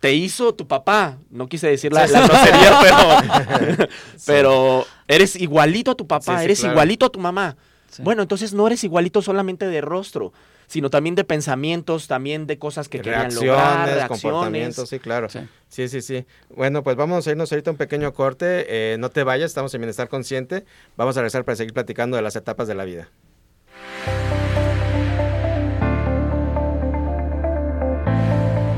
te 0.00 0.14
hizo 0.14 0.54
tu 0.54 0.66
papá. 0.66 1.18
No 1.28 1.46
quise 1.46 1.68
decir 1.68 1.92
la, 1.92 2.06
grosería, 2.06 2.80
pero, 3.60 3.88
pero 4.24 4.86
eres 5.08 5.36
igualito 5.36 5.90
a 5.90 5.94
tu 5.94 6.06
papá, 6.06 6.42
eres 6.42 6.64
igualito 6.64 7.04
a 7.04 7.10
tu 7.10 7.20
mamá. 7.20 7.54
Bueno, 7.98 8.22
entonces 8.22 8.54
no 8.54 8.66
eres 8.66 8.82
igualito 8.82 9.20
solamente 9.20 9.66
de 9.66 9.82
rostro, 9.82 10.32
sino 10.72 10.88
también 10.88 11.14
de 11.14 11.24
pensamientos, 11.24 12.08
también 12.08 12.46
de 12.46 12.58
cosas 12.58 12.88
que 12.88 13.02
querían 13.02 13.34
lograr, 13.34 13.84
reacciones. 13.84 14.08
comportamientos, 14.08 14.88
sí, 14.88 14.98
claro. 14.98 15.28
Sí. 15.28 15.40
sí, 15.68 16.00
sí, 16.00 16.24
Bueno, 16.48 16.82
pues 16.82 16.96
vamos 16.96 17.26
a 17.26 17.30
irnos 17.30 17.52
ahorita 17.52 17.72
un 17.72 17.76
pequeño 17.76 18.14
corte. 18.14 18.64
Eh, 18.70 18.96
no 18.98 19.10
te 19.10 19.22
vayas, 19.22 19.50
estamos 19.50 19.74
en 19.74 19.82
Bienestar 19.82 20.08
Consciente. 20.08 20.64
Vamos 20.96 21.14
a 21.18 21.20
regresar 21.20 21.44
para 21.44 21.56
seguir 21.56 21.74
platicando 21.74 22.16
de 22.16 22.22
las 22.22 22.36
etapas 22.36 22.68
de 22.68 22.74
la 22.74 22.86
vida. 22.86 23.10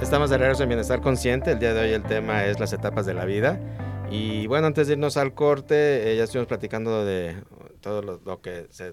Estamos 0.00 0.28
de 0.28 0.36
regreso 0.36 0.62
en 0.62 0.68
Bienestar 0.68 1.00
Consciente. 1.00 1.52
El 1.52 1.58
día 1.58 1.72
de 1.72 1.80
hoy 1.80 1.90
el 1.92 2.02
tema 2.02 2.44
es 2.44 2.60
las 2.60 2.74
etapas 2.74 3.06
de 3.06 3.14
la 3.14 3.24
vida. 3.24 3.58
Y 4.10 4.46
bueno, 4.46 4.66
antes 4.66 4.86
de 4.86 4.92
irnos 4.92 5.16
al 5.16 5.32
corte, 5.32 6.12
eh, 6.12 6.16
ya 6.16 6.24
estuvimos 6.24 6.48
platicando 6.48 7.04
de 7.04 7.34
todo 7.80 8.02
lo, 8.02 8.40
que 8.42 8.66
se 8.70 8.92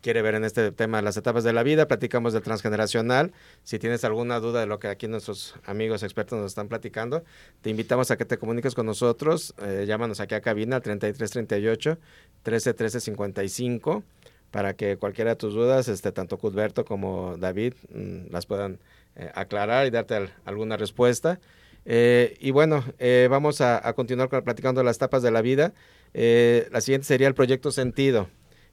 quiere 0.00 0.22
ver 0.22 0.34
en 0.36 0.44
este 0.44 0.72
tema, 0.72 1.02
las 1.02 1.18
etapas 1.18 1.44
de 1.44 1.52
la 1.52 1.62
vida. 1.62 1.86
Platicamos 1.86 2.32
del 2.32 2.42
transgeneracional. 2.42 3.32
Si 3.64 3.78
tienes 3.78 4.02
alguna 4.02 4.40
duda 4.40 4.60
de 4.60 4.66
lo 4.66 4.78
que 4.78 4.88
aquí 4.88 5.08
nuestros 5.08 5.56
amigos 5.66 6.02
expertos 6.02 6.38
nos 6.38 6.52
están 6.52 6.68
platicando, 6.68 7.22
te 7.60 7.68
invitamos 7.68 8.10
a 8.10 8.16
que 8.16 8.24
te 8.24 8.38
comuniques 8.38 8.74
con 8.74 8.86
nosotros. 8.86 9.54
Eh, 9.62 9.84
llámanos 9.86 10.20
aquí 10.20 10.34
a 10.34 10.40
cabina 10.40 10.76
al 10.76 10.82
3338 10.82 11.98
131355 12.44 14.02
para 14.50 14.74
que 14.74 14.96
cualquiera 14.96 15.30
de 15.30 15.36
tus 15.36 15.54
dudas, 15.54 15.88
este, 15.88 16.12
tanto 16.12 16.38
Cudberto 16.38 16.84
como 16.84 17.36
David, 17.36 17.74
mm, 17.92 18.32
las 18.32 18.46
puedan 18.46 18.78
eh, 19.16 19.30
aclarar 19.34 19.86
y 19.86 19.90
darte 19.90 20.30
alguna 20.44 20.76
respuesta. 20.76 21.40
Eh, 21.84 22.36
y 22.40 22.52
bueno, 22.52 22.84
eh, 22.98 23.26
vamos 23.30 23.60
a, 23.60 23.92
continuar 23.94 24.28
platicando 24.28 24.82
las 24.82 24.96
etapas 24.96 25.22
de 25.22 25.30
la 25.30 25.42
vida. 25.42 25.72
la 26.12 26.80
siguiente 26.80 27.06
sería 27.06 27.28
el 27.28 27.34
proyecto 27.34 27.70
sentido. 27.70 28.28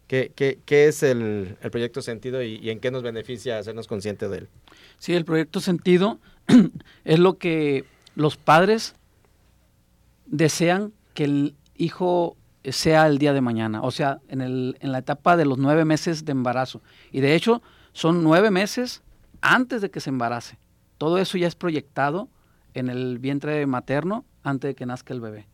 ¿Qué, 0.08 0.32
qué, 0.36 0.88
es 0.88 1.04
el, 1.04 1.58
el, 1.62 1.72
proyecto 1.72 2.02
sentido 2.02 2.42
y, 2.42 2.70
en 2.70 2.80
qué 2.80 2.92
nos 2.92 3.04
beneficia 3.04 3.58
hacernos 3.58 3.88
conscientes 3.88 4.30
de 4.30 4.38
él? 4.38 4.50
Sí, 5.00 5.14
el 5.14 5.26
proyecto 5.26 5.60
sentido 5.60 6.20
es 7.04 7.20
lo 7.20 7.38
que 7.38 7.84
los 8.16 8.38
padres 8.38 8.96
desean 10.26 10.94
que 11.14 11.26
el 11.26 11.56
hijo 11.76 12.38
sea 12.64 13.08
el 13.08 13.18
día 13.18 13.34
de 13.34 13.42
mañana, 13.42 13.82
o 13.82 13.92
sea, 13.92 14.20
en, 14.30 14.42
el, 14.42 14.78
en 14.80 14.92
la 14.92 15.00
etapa 15.00 15.36
de 15.36 15.46
los 15.46 15.58
nueve 15.58 15.84
meses 15.84 16.26
de 16.26 16.32
embarazo. 16.32 16.82
Y 17.12 17.22
de 17.22 17.36
hecho, 17.36 17.62
son 17.94 18.24
nueve 18.24 18.52
meses 18.52 19.02
antes 19.42 19.82
de 19.82 19.90
que 19.90 20.00
se 20.00 20.10
embarace. 20.10 20.58
Todo 20.98 21.18
eso 21.18 21.38
ya 21.38 21.48
es 21.48 21.56
proyectado 21.56 22.30
en 22.74 22.90
el 22.90 23.20
vientre 23.20 23.66
materno 23.66 24.26
antes 24.44 24.70
de 24.70 24.76
que 24.76 24.86
nazca 24.86 25.14
el 25.14 25.22
bebé. 25.22 25.48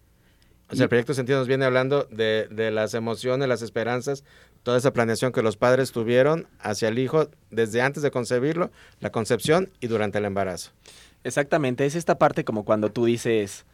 O 0.69 0.75
sea, 0.75 0.85
el 0.85 0.89
proyecto 0.89 1.13
sentido 1.13 1.37
nos 1.37 1.47
viene 1.47 1.65
hablando 1.65 2.07
de, 2.09 2.47
de, 2.49 2.71
las 2.71 2.93
emociones, 2.93 3.47
las 3.47 3.61
esperanzas, 3.61 4.23
toda 4.63 4.77
esa 4.77 4.91
planeación 4.91 5.31
que 5.31 5.43
los 5.43 5.57
padres 5.57 5.91
tuvieron 5.91 6.47
hacia 6.59 6.87
el 6.87 6.97
hijo 6.97 7.29
desde 7.51 7.81
antes 7.81 8.01
de 8.01 8.11
concebirlo, 8.11 8.71
la 8.99 9.11
concepción 9.11 9.69
y 9.81 9.87
durante 9.87 10.17
el 10.17 10.25
embarazo. 10.25 10.71
Exactamente, 11.23 11.85
es 11.85 11.95
esta 11.95 12.17
parte 12.17 12.43
como 12.43 12.65
cuando 12.65 12.91
tú 12.91 13.05
dices, 13.05 13.65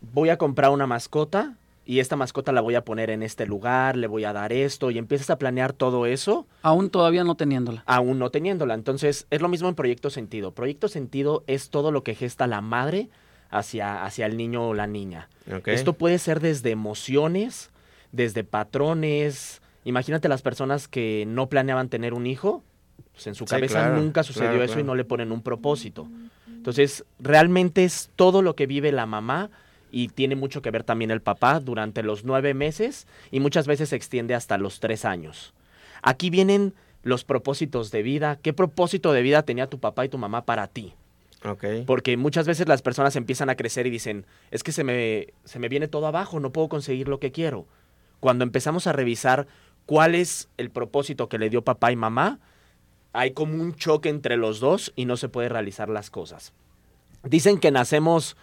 voy 0.00 0.28
a 0.28 0.36
comprar 0.36 0.70
una 0.70 0.86
mascota 0.86 1.56
y 1.86 2.00
esta 2.00 2.16
mascota 2.16 2.50
la 2.50 2.60
voy 2.60 2.74
a 2.74 2.84
poner 2.84 3.10
en 3.10 3.22
este 3.22 3.46
lugar, 3.46 3.96
le 3.96 4.08
voy 4.08 4.24
a 4.24 4.32
dar 4.32 4.52
esto, 4.52 4.90
y 4.90 4.98
empiezas 4.98 5.30
a 5.30 5.38
planear 5.38 5.72
todo 5.72 6.04
eso. 6.04 6.48
Aún 6.62 6.90
todavía 6.90 7.22
no 7.22 7.36
teniéndola. 7.36 7.84
Aún 7.86 8.18
no 8.18 8.30
teniéndola. 8.30 8.74
Entonces, 8.74 9.28
es 9.30 9.40
lo 9.40 9.48
mismo 9.48 9.68
en 9.68 9.76
Proyecto 9.76 10.10
Sentido. 10.10 10.50
Proyecto 10.52 10.88
Sentido 10.88 11.44
es 11.46 11.70
todo 11.70 11.92
lo 11.92 12.02
que 12.02 12.16
gesta 12.16 12.48
la 12.48 12.60
madre 12.60 13.08
hacia, 13.50 14.04
hacia 14.04 14.26
el 14.26 14.36
niño 14.36 14.68
o 14.68 14.74
la 14.74 14.88
niña. 14.88 15.28
Esto 15.64 15.92
puede 15.92 16.18
ser 16.18 16.40
desde 16.40 16.72
emociones, 16.72 17.70
desde 18.10 18.42
patrones. 18.42 19.62
Imagínate 19.84 20.28
las 20.28 20.42
personas 20.42 20.88
que 20.88 21.24
no 21.28 21.48
planeaban 21.48 21.88
tener 21.88 22.14
un 22.14 22.26
hijo, 22.26 22.64
pues 23.12 23.28
en 23.28 23.36
su 23.36 23.44
cabeza 23.44 23.90
nunca 23.90 24.24
sucedió 24.24 24.60
eso 24.60 24.80
y 24.80 24.82
no 24.82 24.96
le 24.96 25.04
ponen 25.04 25.30
un 25.30 25.40
propósito. 25.40 26.08
Entonces, 26.48 27.04
realmente 27.20 27.84
es 27.84 28.10
todo 28.16 28.42
lo 28.42 28.56
que 28.56 28.66
vive 28.66 28.90
la 28.90 29.06
mamá 29.06 29.50
y 29.90 30.08
tiene 30.08 30.36
mucho 30.36 30.62
que 30.62 30.70
ver 30.70 30.84
también 30.84 31.10
el 31.10 31.22
papá 31.22 31.60
durante 31.60 32.02
los 32.02 32.24
nueve 32.24 32.54
meses 32.54 33.06
y 33.30 33.40
muchas 33.40 33.66
veces 33.66 33.90
se 33.90 33.96
extiende 33.96 34.34
hasta 34.34 34.58
los 34.58 34.80
tres 34.80 35.04
años. 35.04 35.54
Aquí 36.02 36.30
vienen 36.30 36.74
los 37.02 37.24
propósitos 37.24 37.90
de 37.90 38.02
vida. 38.02 38.38
¿Qué 38.42 38.52
propósito 38.52 39.12
de 39.12 39.22
vida 39.22 39.42
tenía 39.42 39.68
tu 39.68 39.78
papá 39.78 40.04
y 40.04 40.08
tu 40.08 40.18
mamá 40.18 40.44
para 40.44 40.66
ti? 40.66 40.94
Okay. 41.44 41.84
Porque 41.84 42.16
muchas 42.16 42.46
veces 42.46 42.66
las 42.66 42.82
personas 42.82 43.14
empiezan 43.14 43.50
a 43.50 43.54
crecer 43.54 43.86
y 43.86 43.90
dicen, 43.90 44.26
es 44.50 44.62
que 44.62 44.72
se 44.72 44.82
me, 44.82 45.28
se 45.44 45.58
me 45.58 45.68
viene 45.68 45.86
todo 45.86 46.06
abajo, 46.06 46.40
no 46.40 46.50
puedo 46.50 46.68
conseguir 46.68 47.08
lo 47.08 47.20
que 47.20 47.30
quiero. 47.30 47.66
Cuando 48.18 48.42
empezamos 48.42 48.86
a 48.86 48.92
revisar 48.92 49.46
cuál 49.84 50.14
es 50.14 50.48
el 50.56 50.70
propósito 50.70 51.28
que 51.28 51.38
le 51.38 51.50
dio 51.50 51.62
papá 51.62 51.92
y 51.92 51.96
mamá, 51.96 52.40
hay 53.12 53.32
como 53.32 53.54
un 53.54 53.74
choque 53.74 54.08
entre 54.08 54.36
los 54.36 54.60
dos 54.60 54.92
y 54.96 55.04
no 55.04 55.16
se 55.16 55.28
puede 55.28 55.48
realizar 55.48 55.88
las 55.88 56.10
cosas. 56.10 56.52
Dicen 57.22 57.58
que 57.58 57.70
nacemos 57.70 58.36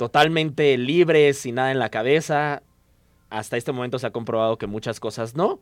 totalmente 0.00 0.78
libres, 0.78 1.40
sin 1.40 1.56
nada 1.56 1.72
en 1.72 1.78
la 1.78 1.90
cabeza. 1.90 2.62
hasta 3.28 3.58
este 3.58 3.70
momento 3.70 3.98
se 3.98 4.06
ha 4.06 4.10
comprobado 4.12 4.56
que 4.56 4.66
muchas 4.66 4.98
cosas 4.98 5.36
no. 5.36 5.60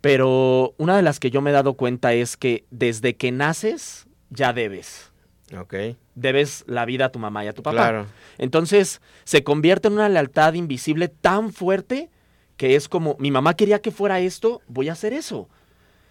Pero 0.00 0.74
una 0.78 0.96
de 0.96 1.02
las 1.02 1.20
que 1.20 1.30
yo 1.30 1.40
me 1.40 1.50
he 1.50 1.52
dado 1.52 1.74
cuenta 1.74 2.12
es 2.12 2.36
que 2.36 2.64
desde 2.72 3.14
que 3.14 3.30
naces 3.30 4.08
ya 4.30 4.52
debes. 4.52 5.12
Ok. 5.56 5.74
Debes 6.16 6.64
la 6.66 6.84
vida 6.86 7.04
a 7.04 7.08
tu 7.10 7.20
mamá 7.20 7.44
y 7.44 7.48
a 7.48 7.52
tu 7.52 7.62
papá. 7.62 7.76
Claro. 7.76 8.06
Entonces 8.36 9.00
se 9.22 9.44
convierte 9.44 9.86
en 9.86 9.94
una 9.94 10.08
lealtad 10.08 10.54
invisible 10.54 11.06
tan 11.06 11.52
fuerte 11.52 12.10
que 12.56 12.74
es 12.74 12.88
como, 12.88 13.14
mi 13.20 13.30
mamá 13.30 13.54
quería 13.54 13.80
que 13.80 13.92
fuera 13.92 14.18
esto, 14.18 14.60
voy 14.66 14.88
a 14.88 14.92
hacer 14.94 15.12
eso. 15.12 15.48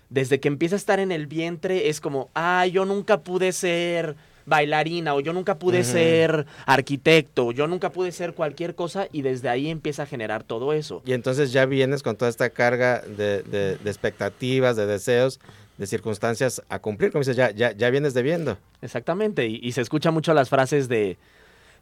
Desde 0.10 0.40
que 0.40 0.48
empieza 0.48 0.76
a 0.76 0.78
estar 0.78 1.02
en 1.02 1.12
el 1.12 1.28
vientre 1.28 1.90
es 1.90 2.00
como, 2.00 2.30
ah, 2.34 2.66
yo 2.66 2.86
nunca 2.86 3.24
pude 3.24 3.52
ser 3.52 4.16
bailarina 4.46 5.16
o 5.16 5.20
yo 5.20 5.34
nunca 5.34 5.58
pude 5.58 5.84
ser 5.84 6.46
arquitecto, 6.66 7.52
yo 7.52 7.68
nunca 7.68 7.92
pude 7.92 8.12
ser 8.12 8.34
cualquier 8.34 8.76
cosa 8.76 9.08
y 9.12 9.22
desde 9.22 9.50
ahí 9.50 9.70
empieza 9.70 10.04
a 10.04 10.06
generar 10.06 10.44
todo 10.44 10.74
eso. 10.74 11.02
Y 11.06 11.14
entonces 11.14 11.52
ya 11.52 11.66
vienes 11.66 12.04
con 12.04 12.16
toda 12.16 12.30
esta 12.30 12.50
carga 12.50 13.02
de, 13.02 13.78
expectativas, 13.86 14.76
de 14.76 14.86
deseos, 14.86 15.40
de 15.78 15.88
circunstancias 15.88 16.62
a 16.70 16.80
cumplir, 16.80 17.12
como 17.12 17.22
dices, 17.22 17.36
ya, 17.36 17.52
ya, 17.52 17.72
ya 17.72 17.90
vienes 17.90 18.14
debiendo. 18.14 18.58
Exactamente, 18.82 19.48
y, 19.48 19.72
se 19.72 19.82
escucha 19.82 20.12
mucho 20.12 20.34
las 20.34 20.50
frases 20.50 20.88
de... 20.88 21.18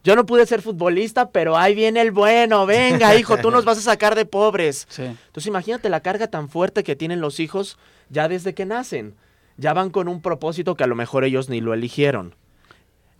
Yo 0.01 0.15
no 0.15 0.25
pude 0.25 0.45
ser 0.45 0.61
futbolista, 0.61 1.29
pero 1.29 1.57
ahí 1.57 1.75
viene 1.75 1.99
el 1.99 2.11
bueno. 2.11 2.65
Venga, 2.65 3.15
hijo, 3.19 3.37
tú 3.37 3.51
nos 3.51 3.65
vas 3.65 3.79
a 3.79 3.81
sacar 3.81 4.15
de 4.15 4.23
pobres. 4.23 4.87
Entonces 4.97 5.47
imagínate 5.47 5.89
la 5.89 5.99
carga 5.99 6.27
tan 6.27 6.47
fuerte 6.47 6.85
que 6.85 6.95
tienen 6.95 7.19
los 7.19 7.41
hijos 7.41 7.77
ya 8.09 8.29
desde 8.29 8.53
que 8.53 8.65
nacen. 8.65 9.15
Ya 9.57 9.73
van 9.73 9.89
con 9.89 10.07
un 10.07 10.21
propósito 10.21 10.75
que 10.75 10.85
a 10.85 10.87
lo 10.87 10.95
mejor 10.95 11.25
ellos 11.25 11.49
ni 11.49 11.59
lo 11.59 11.73
eligieron. 11.73 12.33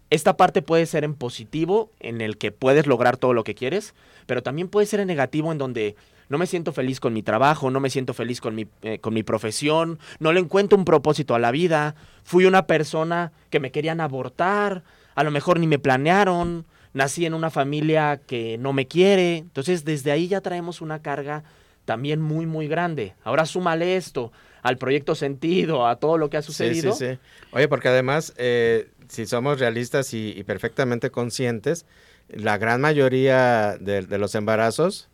Esta 0.10 0.38
parte 0.38 0.62
puede 0.62 0.86
ser 0.86 1.04
en 1.04 1.14
positivo, 1.14 1.92
en 2.00 2.22
el 2.22 2.38
que 2.38 2.52
puedes 2.52 2.88
lograr 2.88 3.18
todo 3.18 3.34
lo 3.34 3.44
que 3.44 3.54
quieres, 3.54 3.94
pero 4.26 4.42
también 4.42 4.68
puede 4.68 4.88
ser 4.88 5.00
en 5.00 5.08
negativo, 5.08 5.52
en 5.52 5.60
donde 5.60 5.96
no 6.30 6.38
me 6.38 6.48
siento 6.48 6.72
feliz 6.72 7.00
con 7.00 7.14
mi 7.14 7.22
trabajo, 7.22 7.70
no 7.70 7.80
me 7.80 7.90
siento 7.90 8.14
feliz 8.14 8.42
con 8.42 8.56
mi, 8.56 8.68
eh, 8.82 9.00
con 9.00 9.14
mi 9.14 9.24
profesión, 9.24 10.00
no 10.20 10.32
le 10.32 10.40
encuentro 10.40 10.78
un 10.78 10.86
propósito 10.86 11.36
a 11.36 11.40
la 11.40 11.52
vida, 11.52 11.96
fui 12.24 12.46
una 12.46 12.66
persona 12.66 13.32
que 13.50 13.60
me 13.60 13.72
querían 13.72 14.02
abortar, 14.02 14.84
a 15.14 15.24
lo 15.24 15.32
mejor 15.32 15.60
ni 15.60 15.68
me 15.68 15.80
planearon, 15.80 16.66
nací 16.94 17.26
en 17.26 17.36
una 17.36 17.52
familia 17.52 18.20
que 18.26 18.58
no 18.58 18.74
me 18.74 18.88
quiere, 18.88 19.38
entonces 19.38 19.86
desde 19.86 20.12
ahí 20.12 20.28
ya 20.28 20.42
traemos 20.42 20.82
una 20.82 21.02
carga 21.02 21.44
también 21.86 22.22
muy, 22.22 22.46
muy 22.46 22.68
grande. 22.68 23.16
Ahora 23.24 23.46
súmale 23.46 23.96
esto 23.96 24.32
al 24.62 24.78
proyecto 24.78 25.16
sentido, 25.16 25.88
a 25.88 25.96
todo 25.96 26.18
lo 26.18 26.30
que 26.30 26.38
ha 26.38 26.42
sucedido. 26.42 26.94
Sí, 26.94 27.06
sí, 27.06 27.14
sí. 27.14 27.20
Oye, 27.52 27.68
porque 27.68 27.90
además... 27.90 28.34
Eh 28.38 28.90
si 29.10 29.26
somos 29.26 29.60
realistas 29.60 30.14
y, 30.14 30.44
perfectamente 30.44 31.10
conscientes, 31.10 31.86
la 32.30 32.58
gran 32.58 32.80
mayoría 32.80 33.76
de, 33.80 34.04
los 34.18 34.36
embarazos 34.36 35.10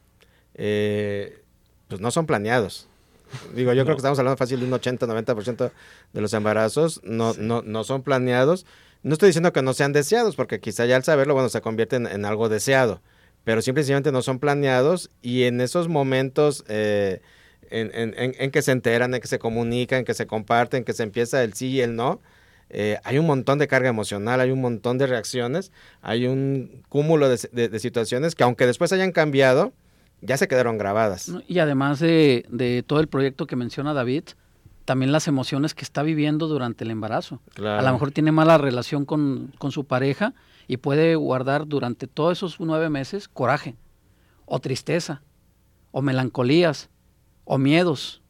eh, 0.53 1.41
pues 1.87 2.01
no 2.01 2.11
son 2.11 2.25
planeados. 2.25 2.87
Digo, 3.55 3.73
yo 3.73 3.83
creo 3.83 3.95
que 3.95 3.99
estamos 3.99 4.19
hablando 4.19 4.37
fácil 4.37 4.59
de 4.59 4.65
un 4.65 4.71
80-90% 4.71 5.71
de 6.13 6.21
los 6.21 6.33
embarazos 6.33 7.01
no, 7.03 7.33
no, 7.33 7.61
no 7.61 7.83
son 7.83 8.03
planeados. 8.03 8.65
No 9.01 9.13
estoy 9.13 9.27
diciendo 9.27 9.53
que 9.53 9.61
no 9.61 9.73
sean 9.73 9.93
deseados, 9.93 10.35
porque 10.35 10.59
quizá 10.59 10.85
ya 10.85 10.95
al 10.95 11.03
saberlo, 11.03 11.33
bueno, 11.33 11.49
se 11.49 11.61
convierte 11.61 11.95
en, 11.95 12.25
algo 12.25 12.49
deseado, 12.49 13.01
pero 13.43 13.61
simplemente 13.61 14.11
no 14.11 14.21
son 14.21 14.39
planeados 14.39 15.09
y 15.21 15.43
en 15.43 15.61
esos 15.61 15.87
momentos 15.87 16.65
eh, 16.67 17.21
en, 17.69 17.91
en, 17.93 18.51
que 18.51 18.61
se 18.61 18.71
enteran, 18.71 19.13
en 19.13 19.21
que 19.21 19.27
se 19.27 19.39
comunican, 19.39 19.99
en 19.99 20.05
que 20.05 20.13
se 20.13 20.27
comparten, 20.27 20.79
en 20.79 20.83
que 20.85 20.93
se 20.93 21.03
empieza 21.03 21.43
el 21.43 21.53
sí 21.53 21.67
y 21.67 21.81
el 21.81 21.95
no, 21.95 22.19
eh, 22.69 22.99
hay 23.03 23.19
un 23.19 23.27
montón 23.27 23.59
de 23.59 23.67
carga 23.67 23.89
emocional, 23.89 24.39
hay 24.39 24.51
un 24.51 24.61
montón 24.61 24.97
de 24.97 25.07
reacciones, 25.07 25.71
hay 26.01 26.25
un 26.25 26.83
cúmulo 26.89 27.29
de, 27.29 27.79
situaciones 27.79 28.35
que 28.35 28.43
aunque 28.43 28.65
después 28.65 28.91
hayan 28.91 29.11
cambiado, 29.11 29.73
ya 30.21 30.37
se 30.37 30.47
quedaron 30.47 30.77
grabadas. 30.77 31.31
Y 31.47 31.59
además 31.59 31.99
de, 31.99 32.83
todo 32.87 32.99
el 32.99 33.07
proyecto 33.07 33.45
que 33.45 33.55
menciona 33.55 33.93
David, 33.93 34.23
también 34.83 35.11
las 35.11 35.27
emociones 35.27 35.73
que 35.73 35.83
está 35.83 36.03
viviendo 36.03 36.47
durante 36.47 36.83
el 36.83 36.91
embarazo. 36.91 37.39
A 37.57 37.81
lo 37.81 37.93
mejor 37.93 38.11
tiene 38.11 38.31
mala 38.31 38.57
relación 38.57 39.05
con, 39.05 39.53
su 39.69 39.85
pareja 39.85 40.33
y 40.67 40.77
puede 40.77 41.15
guardar 41.15 41.67
durante 41.67 42.07
todos 42.07 42.37
esos 42.37 42.59
nueve 42.59 42.89
meses 42.89 43.27
coraje, 43.27 43.75
o 44.45 44.59
tristeza, 44.59 45.21
o 45.91 46.01
melancolías, 46.01 46.89
o 47.43 47.57
miedos. 47.59 48.21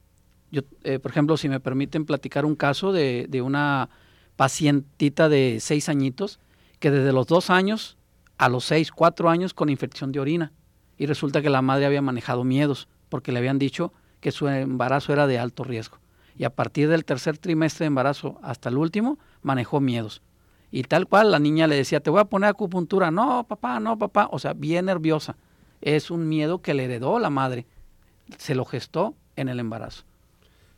Yo, 0.51 0.61
eh, 0.83 0.99
por 0.99 1.11
ejemplo, 1.11 1.37
si 1.37 1.49
me 1.49 1.59
permiten 1.59 2.05
platicar 2.05 2.45
un 2.45 2.55
caso 2.55 2.91
de, 2.91 3.27
de 3.29 3.41
una 3.41 3.89
pacientita 4.35 5.29
de 5.29 5.59
seis 5.61 5.89
añitos 5.89 6.39
que 6.79 6.91
desde 6.91 7.13
los 7.13 7.27
dos 7.27 7.49
años 7.49 7.97
a 8.37 8.49
los 8.49 8.65
seis, 8.65 8.91
cuatro 8.91 9.29
años 9.29 9.53
con 9.53 9.69
infección 9.69 10.11
de 10.11 10.19
orina. 10.19 10.51
Y 10.97 11.05
resulta 11.05 11.41
que 11.41 11.49
la 11.49 11.61
madre 11.61 11.85
había 11.85 12.01
manejado 12.01 12.43
miedos 12.43 12.87
porque 13.09 13.31
le 13.31 13.39
habían 13.39 13.59
dicho 13.59 13.93
que 14.19 14.31
su 14.31 14.47
embarazo 14.47 15.13
era 15.13 15.27
de 15.27 15.39
alto 15.39 15.63
riesgo. 15.63 15.99
Y 16.37 16.43
a 16.43 16.49
partir 16.49 16.89
del 16.89 17.05
tercer 17.05 17.37
trimestre 17.37 17.83
de 17.83 17.87
embarazo 17.87 18.39
hasta 18.41 18.69
el 18.69 18.77
último, 18.77 19.19
manejó 19.41 19.79
miedos. 19.79 20.21
Y 20.71 20.83
tal 20.83 21.07
cual 21.07 21.31
la 21.31 21.39
niña 21.39 21.67
le 21.67 21.75
decía, 21.75 22.01
te 22.01 22.09
voy 22.09 22.19
a 22.19 22.25
poner 22.25 22.49
acupuntura. 22.49 23.09
No, 23.11 23.45
papá, 23.47 23.79
no, 23.79 23.97
papá. 23.97 24.27
O 24.31 24.39
sea, 24.39 24.53
bien 24.53 24.85
nerviosa. 24.85 25.37
Es 25.81 26.11
un 26.11 26.27
miedo 26.27 26.61
que 26.61 26.73
le 26.73 26.85
heredó 26.85 27.19
la 27.19 27.29
madre. 27.29 27.65
Se 28.37 28.55
lo 28.55 28.65
gestó 28.65 29.15
en 29.35 29.47
el 29.47 29.59
embarazo. 29.59 30.03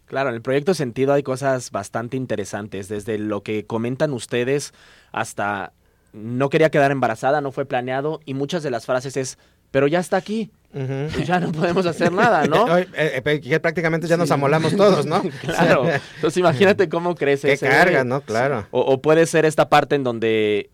Claro, 0.07 0.29
en 0.29 0.35
el 0.35 0.41
proyecto 0.41 0.73
Sentido 0.73 1.13
hay 1.13 1.21
cosas 1.21 1.71
bastante 1.71 2.17
interesantes, 2.17 2.87
desde 2.87 3.17
lo 3.17 3.43
que 3.43 3.65
comentan 3.65 4.13
ustedes 4.13 4.73
hasta 5.11 5.73
no 6.13 6.49
quería 6.49 6.69
quedar 6.69 6.91
embarazada, 6.91 7.41
no 7.41 7.51
fue 7.51 7.65
planeado, 7.65 8.21
y 8.25 8.33
muchas 8.33 8.63
de 8.63 8.71
las 8.71 8.85
frases 8.85 9.17
es, 9.17 9.37
pero 9.69 9.87
ya 9.87 9.99
está 9.99 10.15
aquí, 10.17 10.49
pues 10.71 11.27
ya 11.27 11.39
no 11.39 11.51
podemos 11.51 11.85
hacer 11.85 12.11
nada, 12.11 12.45
¿no? 12.45 12.65
Eh, 12.77 13.21
eh, 13.23 13.59
prácticamente 13.59 14.07
ya 14.07 14.17
nos 14.17 14.31
amolamos 14.31 14.75
todos, 14.75 15.05
¿no? 15.05 15.21
claro, 15.41 15.89
entonces 16.15 16.37
imagínate 16.37 16.87
cómo 16.87 17.13
crece. 17.15 17.57
Qué 17.57 17.67
carga, 17.67 18.03
¿no? 18.03 18.21
Claro. 18.21 18.65
o 18.71 19.01
puede 19.01 19.25
ser 19.25 19.45
esta 19.45 19.69
parte 19.69 19.95
en 19.95 20.03
donde 20.03 20.71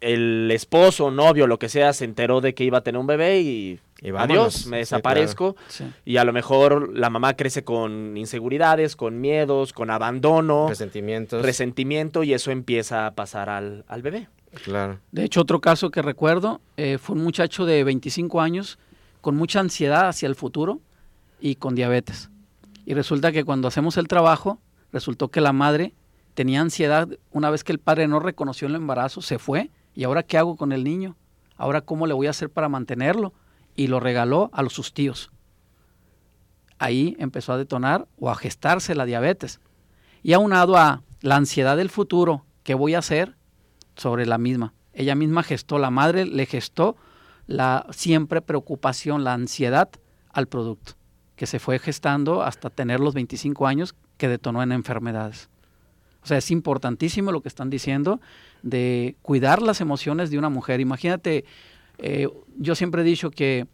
el 0.00 0.50
esposo, 0.50 1.10
novio, 1.10 1.46
lo 1.46 1.58
que 1.58 1.68
sea, 1.68 1.92
se 1.92 2.04
enteró 2.04 2.40
de 2.40 2.54
que 2.54 2.64
iba 2.64 2.78
a 2.78 2.80
tener 2.82 3.00
un 3.00 3.06
bebé 3.06 3.40
y, 3.40 3.80
adiós, 4.16 4.66
me 4.66 4.78
desaparezco. 4.78 5.56
Y 6.04 6.18
a 6.18 6.24
lo 6.24 6.32
mejor 6.32 6.96
la 6.96 7.10
mamá 7.10 7.34
crece 7.34 7.64
con 7.64 8.16
inseguridades, 8.16 8.96
con 8.96 9.20
miedos, 9.20 9.72
con 9.72 9.90
abandono. 9.90 10.68
Resentimientos. 10.68 11.42
Resentimiento 11.42 12.22
y 12.22 12.34
eso 12.34 12.50
empieza 12.50 13.06
a 13.06 13.14
pasar 13.14 13.48
al, 13.48 13.84
bebé. 14.02 14.28
Claro. 14.64 15.00
De 15.12 15.24
hecho, 15.24 15.40
otro 15.40 15.60
caso 15.60 15.90
que 15.90 16.02
recuerdo 16.02 16.60
eh, 16.76 16.98
fue 16.98 17.16
un 17.16 17.22
muchacho 17.22 17.66
de 17.66 17.84
25 17.84 18.40
años 18.40 18.78
con 19.20 19.36
mucha 19.36 19.60
ansiedad 19.60 20.08
hacia 20.08 20.28
el 20.28 20.34
futuro 20.34 20.80
y 21.40 21.56
con 21.56 21.74
diabetes. 21.74 22.30
Y 22.84 22.94
resulta 22.94 23.32
que 23.32 23.44
cuando 23.44 23.68
hacemos 23.68 23.96
el 23.96 24.08
trabajo, 24.08 24.60
resultó 24.92 25.28
que 25.28 25.40
la 25.40 25.52
madre 25.52 25.92
tenía 26.34 26.60
ansiedad 26.60 27.08
una 27.32 27.50
vez 27.50 27.64
que 27.64 27.72
el 27.72 27.78
padre 27.78 28.06
no 28.08 28.20
reconoció 28.20 28.68
el 28.68 28.76
embarazo, 28.76 29.20
se 29.22 29.38
fue 29.38 29.70
¿Y 29.96 30.04
ahora 30.04 30.22
qué 30.22 30.38
hago 30.38 30.56
con 30.56 30.70
el 30.70 30.84
niño? 30.84 31.16
¿Ahora 31.56 31.80
cómo 31.80 32.06
le 32.06 32.14
voy 32.14 32.28
a 32.28 32.30
hacer 32.30 32.50
para 32.50 32.68
mantenerlo? 32.68 33.32
Y 33.74 33.88
lo 33.88 33.98
regaló 33.98 34.50
a 34.52 34.62
los 34.62 34.74
sus 34.74 34.92
tíos. 34.92 35.32
Ahí 36.78 37.16
empezó 37.18 37.54
a 37.54 37.58
detonar 37.58 38.06
o 38.18 38.30
a 38.30 38.36
gestarse 38.36 38.94
la 38.94 39.06
diabetes. 39.06 39.58
Y 40.22 40.34
aunado 40.34 40.76
a 40.76 41.02
la 41.22 41.36
ansiedad 41.36 41.78
del 41.78 41.88
futuro, 41.88 42.44
¿qué 42.62 42.74
voy 42.74 42.94
a 42.94 42.98
hacer? 42.98 43.36
Sobre 43.96 44.26
la 44.26 44.36
misma. 44.36 44.74
Ella 44.92 45.14
misma 45.14 45.42
gestó, 45.42 45.78
la 45.78 45.90
madre 45.90 46.26
le 46.26 46.44
gestó 46.44 46.96
la 47.46 47.86
siempre 47.90 48.42
preocupación, 48.42 49.24
la 49.24 49.32
ansiedad 49.32 49.88
al 50.30 50.46
producto, 50.46 50.92
que 51.36 51.46
se 51.46 51.58
fue 51.58 51.78
gestando 51.78 52.42
hasta 52.42 52.68
tener 52.68 53.00
los 53.00 53.14
25 53.14 53.66
años 53.66 53.94
que 54.18 54.28
detonó 54.28 54.62
en 54.62 54.72
enfermedades. 54.72 55.48
O 56.26 56.28
sea, 56.28 56.38
es 56.38 56.50
importantísimo 56.50 57.30
lo 57.30 57.40
que 57.40 57.46
están 57.46 57.70
diciendo 57.70 58.20
de 58.62 59.14
cuidar 59.22 59.62
las 59.62 59.80
emociones 59.80 60.28
de 60.28 60.38
una 60.38 60.48
mujer. 60.48 60.80
Imagínate, 60.80 61.44
eh, 61.98 62.26
yo 62.58 62.74
siempre 62.74 63.02
he 63.02 63.04
dicho 63.04 63.30
que, 63.30 63.68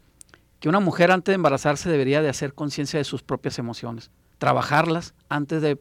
que 0.59 0.69
una 0.69 0.79
mujer 0.79 1.09
antes 1.09 1.31
de 1.31 1.37
embarazarse 1.37 1.89
debería 1.89 2.21
de 2.21 2.29
hacer 2.29 2.53
conciencia 2.53 2.99
de 2.99 3.05
sus 3.05 3.23
propias 3.23 3.57
emociones, 3.57 4.11
trabajarlas 4.37 5.15
antes 5.29 5.63
de, 5.63 5.79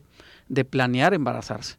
de 0.49 0.65
planear 0.65 1.13
embarazarse. 1.13 1.77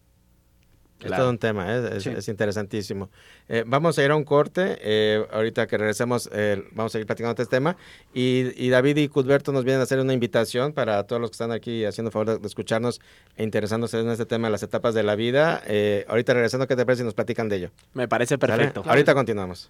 Es 1.04 1.12
todo 1.18 1.30
un 1.30 1.38
tema, 1.38 1.66
¿eh? 1.76 1.98
es, 1.98 2.28
interesantísimo. 2.28 3.10
Eh, 3.50 3.64
vamos 3.66 3.98
a 3.98 4.04
ir 4.04 4.12
a 4.12 4.16
un 4.16 4.24
corte, 4.24 4.78
eh, 4.82 5.26
ahorita 5.32 5.68
que 5.68 5.78
regresemos 5.78 6.30
vamos 6.72 6.92
a 6.92 6.94
seguir 6.94 7.06
platicando 7.06 7.42
este 7.42 7.46
tema 7.46 7.76
y, 8.14 8.70
David 8.70 8.98
y 8.98 9.08
Cudberto 9.08 9.52
nos 9.52 9.64
vienen 9.64 9.82
a 9.82 9.84
hacer 9.84 10.00
una 10.00 10.14
invitación 10.14 10.74
para 10.74 11.04
todos 11.04 11.22
los 11.22 11.30
que 11.30 11.36
están 11.36 11.52
aquí 11.52 11.86
haciendo 11.86 12.12
favor 12.12 12.40
de, 12.40 12.48
escucharnos 12.48 13.02
e 13.38 13.44
interesándose 13.44 14.00
en 14.00 14.10
este 14.10 14.26
tema 14.26 14.48
de 14.48 14.52
las 14.52 14.64
etapas 14.64 14.94
de 14.94 15.04
la 15.04 15.16
vida. 15.16 15.62
ahorita 16.08 16.34
regresando, 16.34 16.68
¿qué 16.68 16.76
te 16.76 16.86
parece 16.86 17.02
si 17.02 17.06
nos 17.06 17.14
platican 17.14 17.50
de 17.50 17.58
ello? 17.58 17.72
Me 17.94 18.08
parece 18.08 18.38
perfecto. 18.38 18.84
Ahorita 18.86 19.14
continuamos. 19.14 19.70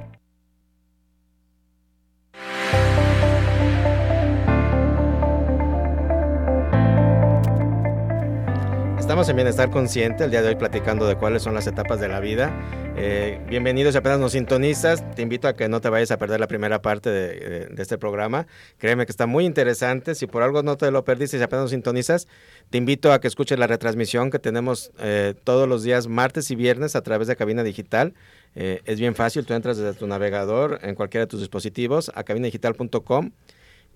Estamos 9.11 9.27
en 9.27 9.35
Bienestar 9.35 9.69
Consciente, 9.69 10.23
el 10.23 10.31
día 10.31 10.41
de 10.41 10.47
hoy 10.47 10.55
platicando 10.55 11.05
de 11.05 11.17
cuáles 11.17 11.43
son 11.43 11.53
las 11.53 11.67
etapas 11.67 11.99
de 11.99 12.07
la 12.07 12.21
vida. 12.21 12.49
Eh, 12.95 13.41
bienvenidos 13.49 13.91
si 13.91 13.97
apenas 13.97 14.19
nos 14.19 14.31
sintonizas. 14.31 15.03
Te 15.15 15.21
invito 15.21 15.49
a 15.49 15.53
que 15.53 15.67
no 15.67 15.81
te 15.81 15.89
vayas 15.89 16.11
a 16.11 16.17
perder 16.17 16.39
la 16.39 16.47
primera 16.47 16.81
parte 16.81 17.09
de, 17.09 17.75
este 17.77 17.97
programa. 17.97 18.47
Créeme 18.77 19.05
que 19.05 19.11
está 19.11 19.25
muy 19.25 19.43
interesante. 19.45 20.15
Si 20.15 20.27
por 20.27 20.43
algo 20.43 20.63
no 20.63 20.77
te 20.77 20.89
lo 20.91 21.03
perdiste 21.03 21.37
y 21.37 21.41
apenas 21.41 21.63
nos 21.63 21.71
sintonizas, 21.71 22.29
te 22.69 22.77
invito 22.77 23.11
a 23.11 23.19
que 23.19 23.27
escuches 23.27 23.59
la 23.59 23.67
retransmisión 23.67 24.31
que 24.31 24.39
tenemos 24.39 24.93
eh, 25.01 25.33
todos 25.43 25.67
los 25.67 25.83
días, 25.83 26.07
martes 26.07 26.49
y 26.49 26.55
viernes, 26.55 26.95
a 26.95 27.01
través 27.01 27.27
de 27.27 27.35
Cabina 27.35 27.63
Digital. 27.63 28.13
Eh, 28.55 28.79
es 28.85 28.97
bien 28.97 29.13
fácil, 29.13 29.45
tú 29.45 29.53
entras 29.53 29.75
desde 29.75 29.93
tu 29.93 30.07
navegador 30.07 30.79
en 30.83 30.95
cualquiera 30.95 31.25
de 31.25 31.29
tus 31.29 31.41
dispositivos 31.41 32.13
a 32.15 32.23
cabinadigital.com. 32.23 33.31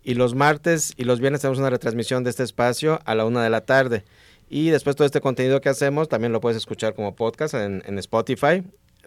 Y 0.04 0.14
los 0.14 0.36
martes 0.36 0.94
y 0.98 1.06
los 1.06 1.20
viernes 1.22 1.42
tenemos 1.42 1.58
una 1.58 1.70
retransmisión 1.72 2.26
de 2.26 2.30
este 2.32 2.44
espacio 2.44 3.00
a 3.06 3.16
la 3.16 3.26
una 3.26 3.42
de 3.44 3.50
la 3.50 3.62
tarde. 3.62 4.04
Y 4.50 4.70
después 4.70 4.96
todo 4.96 5.06
este 5.06 5.22
contenido 5.22 5.62
que 5.62 5.70
hacemos 5.70 6.08
también 6.08 6.32
lo 6.32 6.42
puedes 6.42 6.58
escuchar 6.58 6.94
como 6.94 7.16
podcast 7.16 7.56
en, 7.56 7.98
Spotify, 8.00 8.64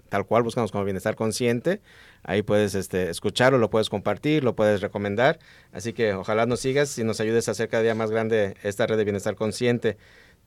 tal 0.09 0.27
cual 0.27 0.43
buscamos 0.43 0.73
como 0.73 0.85
Bienestar 0.85 1.15
Consciente. 1.15 1.81
Ahí 2.25 2.43
puedes 2.43 2.75
este, 2.75 3.11
escucharlo, 3.11 3.59
lo 3.59 3.71
puedes 3.71 3.89
compartir, 3.89 4.43
lo 4.43 4.57
puedes 4.57 4.81
recomendar. 4.81 5.39
Así 5.73 5.93
que 5.93 6.15
ojalá 6.15 6.47
nos 6.47 6.61
sigas 6.61 6.99
y 6.99 7.05
nos 7.05 7.21
ayudes 7.21 7.49
a 7.49 7.53
hacer 7.53 7.69
cada 7.69 7.83
día 7.83 7.95
más 7.95 8.11
grande 8.11 8.57
esta 8.63 8.87
red 8.87 8.97
de 8.97 9.05
Bienestar 9.05 9.37
Consciente. 9.37 9.97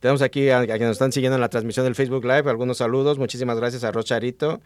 Tenemos 0.00 0.20
aquí 0.20 0.50
a, 0.50 0.64
quienes 0.64 0.82
nos 0.82 0.92
están 0.92 1.12
siguiendo 1.12 1.36
en 1.36 1.40
la 1.40 1.48
transmisión 1.48 1.84
del 1.84 1.94
Facebook 1.94 2.24
Live 2.24 2.50
algunos 2.50 2.78
saludos. 2.78 3.18
Muchísimas 3.18 3.56
gracias 3.56 3.84
a 3.84 3.92
Rocharito 3.92 4.60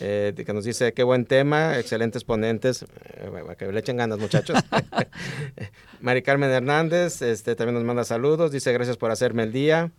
eh, 0.00 0.32
que 0.36 0.52
nos 0.52 0.64
dice 0.64 0.92
qué 0.92 1.02
buen 1.02 1.24
tema, 1.24 1.76
excelentes 1.78 2.22
ponentes, 2.22 2.82
eh, 2.82 3.56
que 3.58 3.66
le 3.72 3.80
echen 3.80 3.96
ganas 3.96 4.18
muchachos. 4.18 4.56
Mari 6.00 6.22
Carmen 6.22 6.50
Hernández 6.50 7.20
este, 7.22 7.56
también 7.56 7.74
nos 7.74 7.84
manda 7.84 8.04
saludos, 8.04 8.52
dice 8.52 8.72
gracias 8.72 8.96
por 8.96 9.10
hacerme 9.10 9.42
el 9.42 9.52
día. 9.52 9.90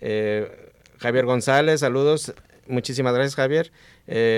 Eh, 0.00 0.72
Javier 0.98 1.26
González, 1.26 1.80
saludos, 1.80 2.34
muchísimas 2.66 3.14
gracias 3.14 3.36
Javier. 3.36 3.70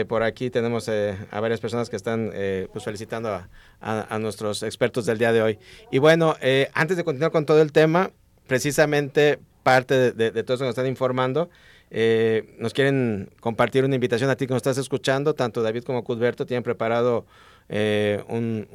por 0.09 0.23
aquí 0.23 0.51
tenemos 0.51 0.89
a 0.89 1.41
varias 1.41 1.61
personas 1.61 1.89
que 1.89 1.97
están 1.97 2.33
pues 2.73 2.85
felicitando 2.85 3.43
a, 3.81 4.19
nuestros 4.19 4.63
expertos 4.63 5.07
del 5.07 5.19
día 5.19 5.33
de 5.33 5.41
hoy. 5.41 5.59
Y 5.91 5.99
bueno, 5.99 6.37
antes 6.75 6.97
de 6.97 7.05
continuar 7.05 7.31
con 7.31 7.47
todo 7.47 7.63
el 7.63 7.73
tema, 7.73 8.11
precisamente 8.47 9.39
parte 9.63 9.95
de, 9.95 10.13
de, 10.13 10.31
de 10.33 10.43
todo 10.43 10.57
eso 10.57 10.65
que 10.65 10.69
nos 10.69 10.77
están 10.77 10.89
informando, 10.89 11.49
eh, 11.91 12.55
nos 12.59 12.75
quieren 12.75 13.31
compartir 13.41 13.85
una 13.85 13.95
invitación 13.95 14.29
a 14.29 14.37
ti 14.37 14.47
que 14.47 14.53
nos 14.53 14.59
estás 14.59 14.79
escuchando, 14.79 15.35
tanto 15.35 15.63
David 15.63 15.85
como 15.85 16.05
Cudberto 16.05 16.45
tienen 16.45 16.63
preparado 16.63 17.25
eh, 17.71 18.23
un, 18.29 18.69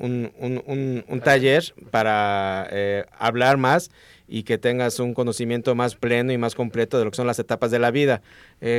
un, 1.08 1.22
taller 1.22 1.74
para 1.92 2.68
eh, 2.72 3.06
hablar 3.18 3.58
más 3.58 3.92
y 4.28 4.44
que 4.44 4.58
tengas 4.58 5.00
un 5.00 5.14
conocimiento 5.14 5.76
más 5.76 5.96
pleno 5.96 6.32
y 6.32 6.38
más 6.38 6.56
completo 6.56 6.98
de 6.98 7.06
lo 7.06 7.12
que 7.12 7.18
son 7.18 7.28
las 7.28 7.40
etapas 7.40 7.70
de 7.72 7.80
la 7.80 7.92
vida. 7.92 8.22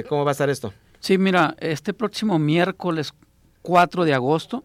¿Cómo 0.09 0.25
va 0.25 0.31
a 0.31 0.33
estar 0.33 0.51
esto? 0.51 0.73
Sí, 0.99 1.19
mira, 1.19 1.55
este 1.61 1.93
próximo 1.93 2.39
miércoles 2.39 3.13
4 3.63 4.05
de 4.05 4.15
agosto 4.15 4.65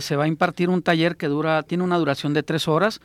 se 0.00 0.16
va 0.16 0.24
a 0.24 0.28
impartir 0.28 0.70
un 0.70 0.82
taller 0.82 1.16
que 1.16 1.26
dura, 1.26 1.62
tiene 1.64 1.84
una 1.84 1.98
duración 1.98 2.32
de 2.32 2.42
tres 2.42 2.68
horas. 2.68 3.00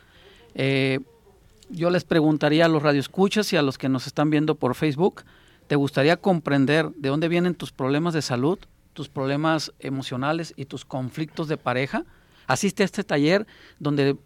yo 0.54 1.90
les 1.90 2.04
preguntaría 2.04 2.64
a 2.64 2.68
los 2.68 2.82
radioescuchas 2.82 3.52
y 3.52 3.56
a 3.56 3.62
los 3.62 3.76
que 3.76 3.88
nos 3.88 4.06
están 4.06 4.30
viendo 4.30 4.54
por 4.54 4.74
Facebook, 4.74 5.22
¿Te 5.66 5.76
gustaría 5.76 6.16
comprender 6.16 6.90
de 6.90 7.08
dónde 7.08 7.28
vienen 7.28 7.54
tus 7.54 7.72
problemas 7.72 8.14
de 8.14 8.22
salud, 8.22 8.58
tus 8.92 9.08
problemas 9.08 9.72
emocionales 9.78 10.52
y 10.56 10.66
tus 10.66 10.84
conflictos 10.84 11.48
de 11.48 11.56
pareja? 11.56 12.04
Asiste 12.46 12.82
a 12.82 12.86
este 12.86 13.04
taller 13.04 13.46
donde 13.78 14.16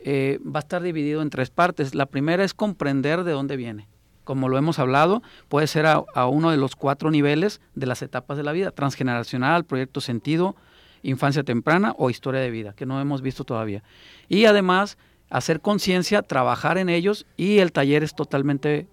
eh, 0.00 0.38
va 0.44 0.60
a 0.60 0.62
estar 0.62 0.82
dividido 0.82 1.22
en 1.22 1.30
tres 1.30 1.50
partes. 1.50 1.94
La 1.94 2.06
primera 2.06 2.44
es 2.44 2.54
comprender 2.54 3.24
de 3.24 3.32
dónde 3.32 3.56
viene. 3.56 3.88
Como 4.24 4.48
lo 4.48 4.56
hemos 4.56 4.78
hablado, 4.78 5.22
puede 5.48 5.66
ser 5.66 5.86
a, 5.86 6.26
uno 6.26 6.50
de 6.50 6.56
los 6.56 6.76
cuatro 6.76 7.10
niveles 7.10 7.60
de 7.74 7.86
las 7.86 8.00
etapas 8.02 8.36
de 8.36 8.42
la 8.42 8.52
vida, 8.52 8.70
transgeneracional, 8.70 9.64
proyecto 9.64 10.00
sentido, 10.00 10.56
infancia 11.02 11.42
temprana 11.42 11.94
o 11.98 12.08
historia 12.08 12.40
de 12.40 12.50
vida, 12.50 12.72
que 12.74 12.86
no 12.86 13.00
hemos 13.00 13.20
visto 13.20 13.44
todavía. 13.44 13.82
Y 14.28 14.46
además, 14.46 14.96
hacer 15.28 15.60
conciencia, 15.60 16.22
trabajar 16.22 16.78
en 16.78 16.88
ellos 16.88 17.26
y 17.36 17.58
el 17.58 17.72
taller 17.72 18.02
es 18.02 18.14
totalmente 18.14 18.86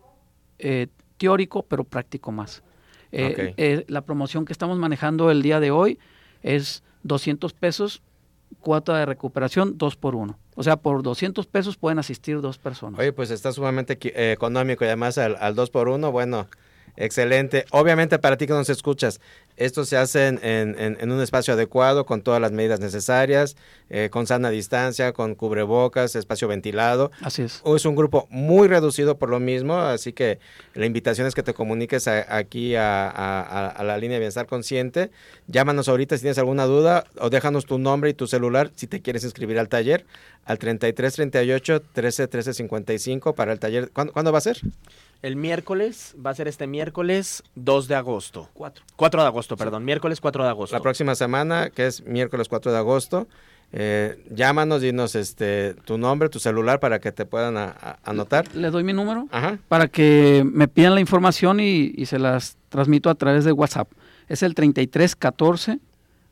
eh, 0.59 0.87
teórico, 1.21 1.61
pero 1.61 1.83
práctico 1.83 2.31
más. 2.31 2.63
Eh, 3.11 3.53
eh, 3.57 3.85
la 3.87 4.01
promoción 4.01 4.43
que 4.43 4.53
estamos 4.53 4.79
manejando 4.79 5.29
el 5.29 5.43
día 5.43 5.59
de 5.59 5.69
hoy 5.69 5.99
es 6.41 6.83
200 7.03 7.53
pesos, 7.53 8.01
cuota 8.59 8.97
de 8.97 9.05
recuperación 9.05 9.77
2 9.77 9.95
por 9.97 10.15
1. 10.15 10.39
O 10.55 10.63
sea, 10.63 10.77
por 10.77 11.03
200 11.03 11.45
pesos 11.45 11.77
pueden 11.77 11.99
asistir 11.99 12.41
dos 12.41 12.57
personas. 12.57 12.99
Oye, 12.99 13.13
pues 13.13 13.29
está 13.29 13.51
sumamente 13.51 13.99
eh, 14.01 14.31
económico 14.31 14.83
y 14.83 14.87
además 14.87 15.19
al, 15.19 15.37
al 15.39 15.53
2 15.53 15.69
por 15.69 15.89
1, 15.89 16.11
bueno, 16.11 16.47
Excelente. 16.97 17.65
Obviamente 17.71 18.19
para 18.19 18.37
ti 18.37 18.47
que 18.47 18.53
nos 18.53 18.69
escuchas, 18.69 19.19
esto 19.57 19.85
se 19.85 19.97
hace 19.97 20.27
en, 20.27 21.11
un 21.11 21.21
espacio 21.21 21.53
adecuado, 21.53 22.05
con 22.05 22.21
todas 22.21 22.41
las 22.41 22.51
medidas 22.51 22.79
necesarias, 22.79 23.55
eh, 23.89 24.09
con 24.09 24.25
sana 24.25 24.49
distancia, 24.49 25.13
con 25.13 25.35
cubrebocas, 25.35 26.15
espacio 26.15 26.47
ventilado. 26.47 27.11
Así 27.21 27.43
es. 27.43 27.61
Es 27.63 27.85
un 27.85 27.95
grupo 27.95 28.27
muy 28.31 28.67
reducido 28.67 29.17
por 29.17 29.29
lo 29.29 29.39
mismo, 29.39 29.77
así 29.77 30.13
que 30.13 30.39
la 30.73 30.85
invitación 30.85 31.27
es 31.27 31.35
que 31.35 31.43
te 31.43 31.53
comuniques 31.53 32.07
aquí 32.07 32.75
a, 32.75 33.77
la 33.83 33.97
línea 33.97 34.15
de 34.15 34.19
bienestar 34.19 34.47
consciente. 34.47 35.11
Llámanos 35.47 35.89
ahorita 35.89 36.17
si 36.17 36.21
tienes 36.21 36.37
alguna 36.37 36.65
duda 36.65 37.05
o 37.19 37.29
déjanos 37.29 37.65
tu 37.65 37.77
nombre 37.77 38.09
y 38.09 38.13
tu 38.13 38.27
celular 38.27 38.71
si 38.75 38.87
te 38.87 39.01
quieres 39.01 39.23
inscribir 39.23 39.59
al 39.59 39.69
taller 39.69 40.05
al 40.45 40.57
33 40.57 41.13
38 41.13 41.81
13 41.93 42.27
13 42.27 42.53
55 42.53 43.35
para 43.35 43.53
el 43.53 43.59
taller. 43.59 43.91
¿Cuándo, 43.91 44.31
va 44.31 44.37
a 44.37 44.41
ser? 44.41 44.59
El 45.21 45.35
miércoles, 45.35 46.15
va 46.23 46.31
a 46.31 46.35
ser 46.35 46.47
este 46.47 46.65
miércoles 46.65 47.43
2 47.55 47.87
de 47.87 47.95
agosto. 47.95 48.49
4. 48.53 48.83
4 48.95 49.21
de 49.21 49.27
agosto, 49.27 49.55
perdón, 49.55 49.85
miércoles 49.85 50.19
4 50.19 50.43
de 50.43 50.49
agosto. 50.49 50.75
La 50.75 50.81
próxima 50.81 51.13
semana, 51.13 51.69
que 51.69 51.85
es 51.85 52.03
miércoles 52.05 52.47
4 52.47 52.71
de 52.71 52.77
agosto, 52.79 53.27
eh, 53.73 54.25
llámanos, 54.29 54.81
dinos 54.81 55.15
este, 55.15 55.75
tu 55.85 55.97
nombre, 55.97 56.27
tu 56.29 56.39
celular 56.39 56.79
para 56.79 56.99
que 56.99 57.11
te 57.11 57.25
puedan 57.25 57.55
anotar. 58.03 58.53
Le 58.55 58.69
doy 58.69 58.83
mi 58.83 58.93
número 58.93 59.27
para 59.67 59.87
que 59.87 60.43
me 60.45 60.67
pidan 60.67 60.95
la 60.95 61.01
información 61.01 61.59
y, 61.59 61.93
y, 61.95 62.05
se 62.07 62.19
las 62.19 62.57
transmito 62.69 63.09
a 63.09 63.15
través 63.15 63.45
de 63.45 63.51
WhatsApp. 63.51 63.89
Es 64.27 64.43
el 64.43 64.55
33 64.55 65.15
14 65.15 65.79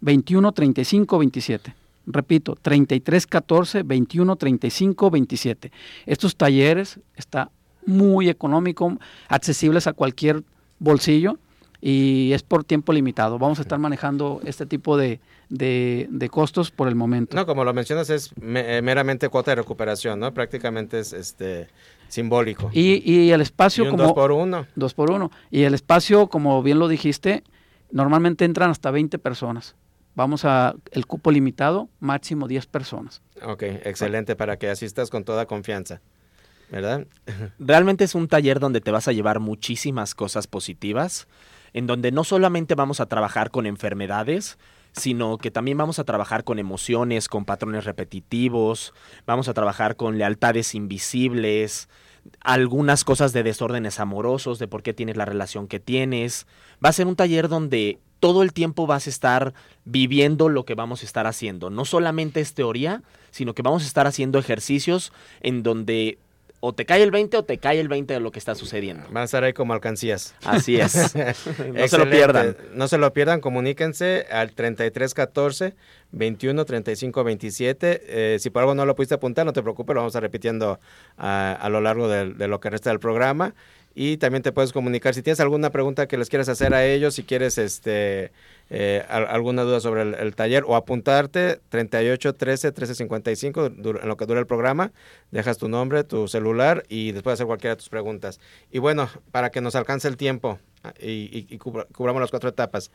21 0.02 0.52
35 0.52 1.20
27. 1.20 1.76
Repito, 2.08 2.58
33 2.62 3.28
14 3.28 3.84
21 3.84 4.36
35 4.36 5.12
27. 5.12 5.72
Estos 6.08 6.36
talleres 6.36 7.00
está 7.16 7.52
muy 7.90 8.30
económico, 8.30 8.98
accesibles 9.28 9.88
a 9.88 9.94
cualquier 9.94 10.44
bolsillo 10.80 11.38
y 11.82 12.32
es 12.34 12.44
por 12.44 12.64
tiempo 12.64 12.94
limitado. 12.94 13.40
Vamos 13.40 13.60
a 13.60 13.62
estar 13.62 13.80
manejando 13.80 14.42
este 14.44 14.66
tipo 14.66 14.98
de, 14.98 15.20
de, 15.50 16.30
costos 16.30 16.72
por 16.72 16.88
el 16.88 16.96
momento. 16.96 17.36
No, 17.36 17.46
como 17.46 17.64
lo 17.64 17.74
mencionas, 17.74 18.10
es 18.10 18.32
eh, 18.42 18.82
meramente 18.84 19.30
cuota 19.30 19.52
de 19.52 19.56
recuperación, 19.56 20.20
¿no? 20.20 20.34
Prácticamente 20.34 21.00
es 21.00 21.14
este 21.14 21.68
simbólico. 22.08 22.70
Y, 22.74 23.02
y 23.10 23.32
el 23.32 23.42
espacio 23.42 23.90
como... 23.90 24.04
Dos 24.04 24.14
por 24.14 24.32
uno. 24.32 24.68
Dos 24.76 24.94
por 24.94 25.12
uno. 25.12 25.32
Y 25.50 25.64
el 25.64 25.74
espacio, 25.74 26.28
como 26.28 26.62
bien 26.64 26.80
lo 26.80 26.88
dijiste, 26.88 27.44
normalmente 27.92 28.46
entran 28.46 28.70
hasta 28.70 28.92
20 28.92 29.18
personas. 29.20 29.76
Vamos 30.16 30.44
a 30.44 30.76
el 30.92 31.06
cupo 31.06 31.32
limitado, 31.32 31.88
máximo 32.02 32.48
10 32.48 32.66
personas. 32.68 33.22
Ok, 33.42 33.64
excelente, 33.64 34.36
para 34.36 34.58
que 34.58 34.70
asistas 34.70 35.10
con 35.10 35.24
toda 35.24 35.46
confianza. 35.46 36.02
¿Verdad? 36.72 37.08
Realmente 37.58 38.04
es 38.04 38.16
un 38.16 38.28
taller 38.28 38.60
donde 38.60 38.82
te 38.82 38.92
vas 38.92 39.08
a 39.08 39.12
llevar 39.12 39.40
muchísimas 39.40 40.14
cosas 40.14 40.48
positivas, 40.48 41.28
en 41.74 41.88
donde 41.88 42.12
no 42.12 42.24
solamente 42.24 42.76
vamos 42.76 43.00
a 43.00 43.08
trabajar 43.08 43.52
con 43.52 43.66
enfermedades, 43.66 44.58
sino 44.92 45.38
que 45.38 45.52
también 45.52 45.78
vamos 45.78 46.00
a 46.00 46.04
trabajar 46.04 46.44
con 46.44 46.60
emociones, 46.60 47.28
con 47.28 47.46
patrones 47.46 47.86
repetitivos, 47.86 48.94
vamos 49.26 49.48
a 49.48 49.54
trabajar 49.54 49.96
con 49.96 50.18
lealtades 50.18 50.76
invisibles, 50.76 51.90
algunas 52.42 53.04
cosas 53.04 53.34
de 53.34 53.44
desórdenes 53.44 54.00
amorosos, 54.00 54.60
de 54.60 54.68
por 54.68 54.84
qué 54.84 54.94
tienes 54.94 55.18
la 55.18 55.26
relación 55.26 55.68
que 55.68 55.80
tienes. 55.80 56.48
Va 56.84 56.90
a 56.90 56.94
ser 56.94 57.08
un 57.08 57.16
taller 57.16 57.50
donde 57.50 58.00
todo 58.20 58.44
el 58.44 58.52
tiempo 58.54 58.86
vas 58.86 59.08
a 59.08 59.10
estar 59.10 59.54
viviendo 59.86 60.50
lo 60.50 60.66
que 60.66 60.76
vamos 60.76 61.02
a 61.02 61.06
estar 61.06 61.26
haciendo. 61.28 61.70
No 61.70 61.86
solamente 61.86 62.42
es 62.42 62.54
teoría, 62.54 63.04
sino 63.32 63.54
que 63.54 63.62
vamos 63.62 63.84
a 63.84 63.88
estar 63.88 64.08
haciendo 64.08 64.40
ejercicios 64.40 65.14
en 65.42 65.64
donde 65.64 66.18
o 66.60 66.74
te 66.74 66.86
cae 66.86 67.04
el 67.04 67.12
20 67.12 67.38
o 67.38 67.44
te 67.44 67.58
cae 67.58 67.80
el 67.80 67.88
20 67.88 68.14
de 68.14 68.20
lo 68.20 68.32
que 68.32 68.40
está 68.40 68.56
sucediendo. 68.56 69.06
Van 69.12 69.22
a 69.22 69.26
estar 69.26 69.44
ahí 69.44 69.54
como 69.54 69.74
alcancías. 69.74 70.36
Así 70.44 70.80
es. 70.80 71.16
no 71.74 71.88
se 71.88 71.98
lo 71.98 72.10
pierdan. 72.10 72.58
No 72.74 72.88
se 72.88 72.98
lo 72.98 73.14
pierdan, 73.14 73.42
comuníquense 73.42 74.26
al 74.32 74.52
3314 74.52 75.76
21 76.12 76.66
35 76.66 77.24
27. 77.24 78.40
si 78.40 78.50
por 78.50 78.62
algo 78.62 78.76
no 78.76 78.86
lo 78.86 78.96
pudiste 78.96 79.16
apuntar, 79.16 79.46
no 79.46 79.54
te 79.54 79.62
preocupes, 79.62 79.94
lo 79.94 80.02
vamos 80.02 80.16
a 80.16 80.20
repitiendo 80.20 80.80
a, 81.18 81.68
lo 81.70 81.82
largo 81.82 82.08
de, 82.08 82.34
de, 82.34 82.48
lo 82.48 82.60
que 82.60 82.70
resta 82.70 82.90
del 82.90 83.00
programa. 83.00 83.54
Y 84.02 84.16
también 84.16 84.42
te 84.42 84.54
puedes 84.54 84.72
comunicar 84.72 85.14
si 85.14 85.22
tienes 85.22 85.42
alguna 85.42 85.72
pregunta 85.72 86.08
que 86.08 86.18
les 86.18 86.30
quieras 86.30 86.48
hacer 86.48 86.74
a 86.74 86.86
ellos, 86.86 87.16
si 87.16 87.24
quieres 87.24 87.58
este 87.58 88.32
eh, 88.70 89.04
alguna 89.10 89.64
duda 89.64 89.82
sobre 89.82 90.04
el, 90.04 90.36
taller 90.38 90.64
o 90.66 90.78
apuntarte 90.78 91.60
38 91.68 92.34
13 92.34 92.72
13 92.72 92.96
55 92.96 93.66
en 93.66 94.08
lo 94.08 94.16
que 94.16 94.26
dura 94.26 94.40
el 94.40 94.48
programa, 94.48 94.94
dejas 95.32 95.58
tu 95.58 95.68
nombre, 95.68 96.06
tu 96.06 96.30
celular 96.30 96.86
y 96.88 97.12
después 97.12 97.34
hacer 97.34 97.46
cualquiera 97.46 97.76
de 97.76 97.80
tus 97.80 97.90
preguntas. 97.90 98.40
Y 98.72 98.80
bueno, 98.80 99.10
para 99.34 99.50
que 99.50 99.60
nos 99.60 99.76
alcance 99.76 100.08
el 100.08 100.16
tiempo 100.16 100.60
ah, 100.86 100.94
y, 100.98 101.58
cubramos 101.58 102.22
las 102.22 102.30
cuatro 102.32 102.48
etapas. 102.48 102.92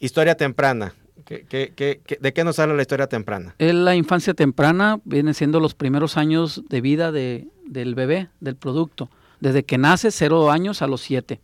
Historia 0.00 0.38
temprana. 0.38 0.94
de 1.28 2.32
qué 2.34 2.44
nos 2.44 2.58
habla 2.58 2.74
la 2.74 2.80
historia 2.80 3.08
temprana? 3.08 3.54
La 3.58 3.94
infancia 3.94 4.32
temprana 4.32 5.00
viene 5.04 5.34
siendo 5.34 5.60
los 5.60 5.74
primeros 5.74 6.16
años 6.16 6.62
de 6.70 6.80
vida 6.80 7.12
de, 7.12 7.46
del 7.66 7.94
bebé, 7.94 8.30
del 8.40 8.56
producto 8.56 9.10
desde 9.40 9.64
que 9.64 9.78
nace, 9.78 10.10
0 10.10 10.50
años 10.50 10.82
a 10.82 10.86
los 10.86 11.00
7. 11.02 11.40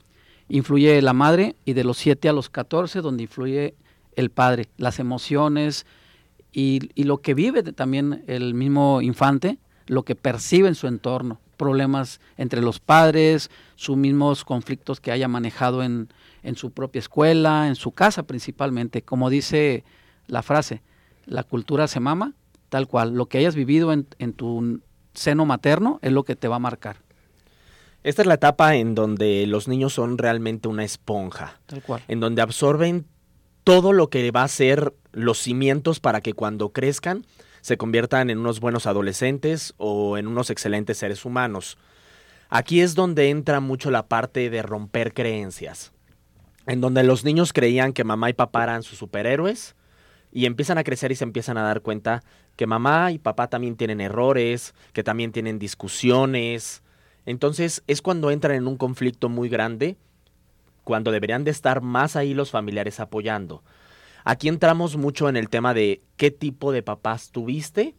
Influye 0.48 1.00
la 1.02 1.12
madre 1.12 1.57
y 1.64 1.72
de 1.72 1.85
los 1.85 1.98
7 1.98 2.28
a 2.28 2.33
los 2.33 2.50
14, 2.50 3.00
donde 3.00 3.24
influye 3.24 3.74
el 4.16 4.31
padre, 4.31 4.68
las 4.76 4.98
emociones 4.98 5.87
y, 6.52 6.90
lo 7.02 7.22
que 7.22 7.35
vive 7.35 7.62
también 7.62 8.24
el 8.26 8.55
mismo 8.55 9.00
infante, 9.00 9.59
lo 9.87 10.05
que 10.05 10.14
percibe 10.14 10.68
en 10.68 10.74
su 10.74 10.87
entorno, 10.87 11.40
problemas 11.57 12.20
entre 12.37 12.61
los 12.61 12.78
padres, 12.78 13.50
sus 13.76 13.96
mismos 13.96 14.44
conflictos 14.44 15.00
que 15.00 15.12
haya 15.12 15.28
manejado 15.28 15.83
en, 15.83 16.09
su 16.55 16.70
propia 16.70 16.98
escuela, 16.98 17.68
en 17.68 17.74
su 17.74 17.92
casa 17.92 18.24
principalmente. 18.24 19.02
Como 19.02 19.31
dice 19.31 19.85
la 20.26 20.42
frase, 20.42 20.83
la 21.24 21.42
cultura 21.42 21.88
se 21.88 22.00
mama, 22.00 22.35
tal 22.68 22.87
cual. 22.87 23.14
Lo 23.14 23.26
que 23.26 23.38
hayas 23.38 23.55
vivido 23.55 23.92
en, 23.92 24.07
en 24.18 24.35
tu 24.35 24.81
seno 25.14 25.46
materno 25.46 25.98
es 26.02 26.12
lo 26.12 26.24
que 26.24 26.37
te 26.37 26.48
va 26.48 26.57
a 26.57 26.61
marcar. 26.61 26.96
Esta 28.05 28.23
es 28.23 28.27
la 28.27 28.35
etapa 28.35 28.75
en 28.77 28.95
donde 28.95 29.47
los 29.47 29.69
niños 29.69 29.93
son 29.93 30.19
realmente 30.19 30.69
una 30.69 30.85
esponja. 30.85 31.61
Tal 31.67 31.83
cual. 31.83 32.03
En 32.09 32.21
donde 32.21 32.43
absorben 32.43 33.07
todo 33.65 33.93
lo 33.93 34.11
que 34.11 34.31
va 34.31 34.43
a 34.43 34.49
ser 34.49 34.95
los 35.12 35.38
cimientos 35.38 36.01
para 36.01 36.21
que 36.21 36.35
cuando 36.35 36.71
crezcan 36.71 37.25
se 37.61 37.77
conviertan 37.77 38.29
en 38.29 38.38
unos 38.38 38.59
buenos 38.59 38.87
adolescentes 38.87 39.75
o 39.77 40.19
en 40.19 40.27
unos 40.27 40.51
excelentes 40.51 40.99
seres 40.99 41.25
humanos. 41.25 41.79
Aquí 42.49 42.81
es 42.81 42.95
donde 42.95 43.31
entra 43.31 43.61
mucho 43.61 43.91
la 43.91 44.09
parte 44.09 44.51
de 44.51 44.62
romper 44.62 45.15
creencias. 45.15 45.93
En 46.67 46.81
donde 46.81 47.05
los 47.05 47.25
niños 47.25 47.53
creían 47.53 47.93
que 47.93 48.05
mamá 48.05 48.31
y 48.31 48.35
papá 48.35 48.65
eran 48.65 48.83
sus 48.83 48.99
superhéroes 48.99 49.77
y 50.33 50.47
empiezan 50.47 50.79
a 50.79 50.85
crecer 50.85 51.12
y 51.12 51.17
se 51.17 51.25
empiezan 51.25 51.57
a 51.57 51.62
dar 51.62 51.83
cuenta 51.83 52.23
que 52.57 52.67
mamá 52.67 53.12
y 53.12 53.19
papá 53.19 53.49
también 53.49 53.77
tienen 53.77 54.01
errores, 54.01 54.75
que 54.93 55.05
también 55.05 55.31
tienen 55.33 55.59
discusiones, 55.59 56.83
entonces 57.26 57.82
es 57.87 58.02
cuando 58.02 58.30
entran 58.30 58.56
en 58.56 58.66
un 58.66 58.76
conflicto 58.76 59.28
muy 59.28 59.48
grande, 59.48 59.96
cuando 60.85 61.12
deberían 61.12 61.44
de 61.44 61.50
estar 61.50 61.80
más 61.80 62.16
ahí 62.16 62.35
los 62.35 62.50
familiares 62.50 63.00
apoyando. 63.00 63.62
Aquí 64.24 64.48
entramos 64.48 64.96
mucho 64.96 65.28
en 65.28 65.37
el 65.37 65.48
tema 65.48 65.74
de 65.74 66.00
qué 66.16 66.30
tipo 66.30 66.72
de 66.72 66.82
papás 66.82 67.30
tuviste 67.30 67.94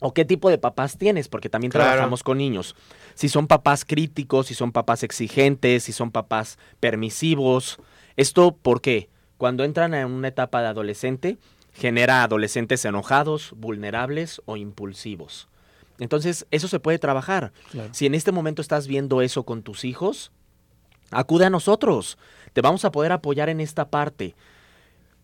o 0.00 0.12
qué 0.12 0.24
tipo 0.24 0.50
de 0.50 0.58
papás 0.58 0.98
tienes, 0.98 1.28
porque 1.28 1.48
también 1.48 1.70
trabajamos 1.70 2.22
con 2.22 2.38
niños. 2.38 2.74
Si 3.14 3.28
son 3.28 3.46
papás 3.46 3.84
críticos, 3.84 4.48
si 4.48 4.54
son 4.54 4.72
papás 4.72 5.02
exigentes, 5.02 5.84
si 5.84 5.92
son 5.92 6.10
papás 6.10 6.58
permisivos. 6.80 7.78
¿Esto 8.16 8.56
por 8.56 8.80
qué? 8.80 9.08
Cuando 9.38 9.64
entran 9.64 9.94
en 9.94 10.10
una 10.10 10.28
etapa 10.28 10.60
de 10.60 10.68
adolescente, 10.68 11.38
genera 11.72 12.22
adolescentes 12.22 12.84
enojados, 12.84 13.52
vulnerables 13.56 14.42
o 14.46 14.56
impulsivos. 14.56 15.48
Entonces, 15.98 16.46
eso 16.50 16.68
se 16.68 16.80
puede 16.80 16.98
trabajar. 16.98 17.52
Si 17.92 18.06
en 18.06 18.14
este 18.14 18.32
momento 18.32 18.62
estás 18.62 18.86
viendo 18.86 19.22
eso 19.22 19.44
con 19.44 19.62
tus 19.62 19.84
hijos, 19.84 20.32
acude 21.10 21.46
a 21.46 21.50
nosotros. 21.50 22.18
Te 22.52 22.60
vamos 22.60 22.84
a 22.84 22.92
poder 22.92 23.12
apoyar 23.12 23.48
en 23.48 23.60
esta 23.60 23.90
parte. 23.90 24.34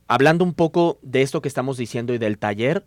Hablando 0.08 0.44
un 0.44 0.54
poco 0.54 0.98
de 1.02 1.22
esto 1.22 1.42
que 1.42 1.48
estamos 1.48 1.76
diciendo 1.76 2.14
y 2.14 2.18
del 2.18 2.38
taller, 2.38 2.86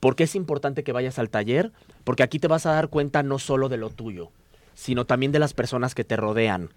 ¿por 0.00 0.16
qué 0.16 0.24
es 0.24 0.34
importante 0.34 0.84
que 0.84 0.92
vayas 0.92 1.18
al 1.18 1.30
taller? 1.30 1.72
Porque 2.04 2.22
aquí 2.22 2.38
te 2.38 2.48
vas 2.48 2.66
a 2.66 2.72
dar 2.72 2.88
cuenta 2.88 3.22
no 3.22 3.38
solo 3.38 3.68
de 3.68 3.76
lo 3.76 3.90
tuyo, 3.90 4.30
sino 4.74 5.04
también 5.04 5.32
de 5.32 5.38
las 5.38 5.54
personas 5.54 5.94
que 5.94 6.04
te 6.04 6.16
rodean 6.16 6.70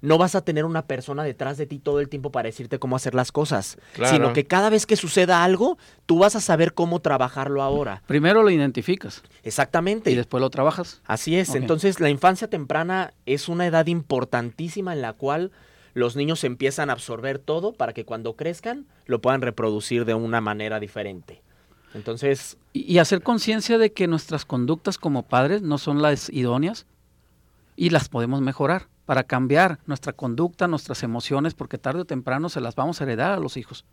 no 0.00 0.18
vas 0.18 0.34
a 0.34 0.42
tener 0.42 0.64
una 0.64 0.86
persona 0.86 1.24
detrás 1.24 1.58
de 1.58 1.66
ti 1.66 1.78
todo 1.78 2.00
el 2.00 2.08
tiempo 2.08 2.30
para 2.30 2.46
decirte 2.46 2.78
cómo 2.78 2.96
hacer 2.96 3.14
las 3.14 3.32
cosas, 3.32 3.78
sino 4.04 4.32
que 4.32 4.46
cada 4.46 4.70
vez 4.70 4.86
que 4.86 4.96
suceda 4.96 5.44
algo, 5.44 5.78
tú 6.06 6.18
vas 6.18 6.36
a 6.36 6.40
saber 6.40 6.74
cómo 6.74 7.00
trabajarlo 7.00 7.62
ahora. 7.62 8.02
Primero 8.06 8.42
lo 8.42 8.50
identificas. 8.50 9.22
Exactamente. 9.42 10.10
Y 10.10 10.14
después 10.14 10.40
lo 10.40 10.50
trabajas. 10.50 11.02
Así 11.06 11.36
es. 11.36 11.54
Entonces, 11.54 12.00
la 12.00 12.10
infancia 12.10 12.48
temprana 12.48 13.12
es 13.26 13.48
una 13.48 13.66
edad 13.66 13.86
importantísima 13.86 14.92
en 14.92 15.02
la 15.02 15.12
cual 15.12 15.50
los 15.94 16.16
niños 16.16 16.44
empiezan 16.44 16.90
a 16.90 16.92
absorber 16.92 17.38
todo 17.38 17.72
para 17.72 17.92
que 17.92 18.04
cuando 18.04 18.36
crezcan 18.36 18.86
lo 19.06 19.20
puedan 19.20 19.42
reproducir 19.42 20.04
de 20.04 20.14
una 20.14 20.40
manera 20.40 20.80
diferente. 20.80 21.42
Entonces... 21.94 22.58
y 22.74 22.98
hacer 22.98 23.22
conciencia 23.22 23.78
de 23.78 23.92
que 23.92 24.06
nuestras 24.06 24.44
conductas 24.44 24.98
como 24.98 25.24
padres 25.24 25.62
no 25.62 25.78
son 25.78 26.02
las 26.02 26.28
idóneas 26.28 26.86
y 27.76 27.90
las 27.90 28.08
podemos 28.08 28.42
mejorar 28.42 28.88
para 29.08 29.24
cambiar 29.24 29.78
nuestra 29.86 30.12
conducta, 30.12 30.68
nuestras 30.68 31.02
emociones, 31.02 31.54
porque 31.54 31.78
tarde 31.78 32.02
o 32.02 32.04
temprano 32.04 32.50
se 32.50 32.60
las 32.60 32.74
vamos 32.74 33.00
a 33.00 33.04
heredar 33.04 33.32
a 33.32 33.38
los 33.38 33.56
hijos. 33.56 33.86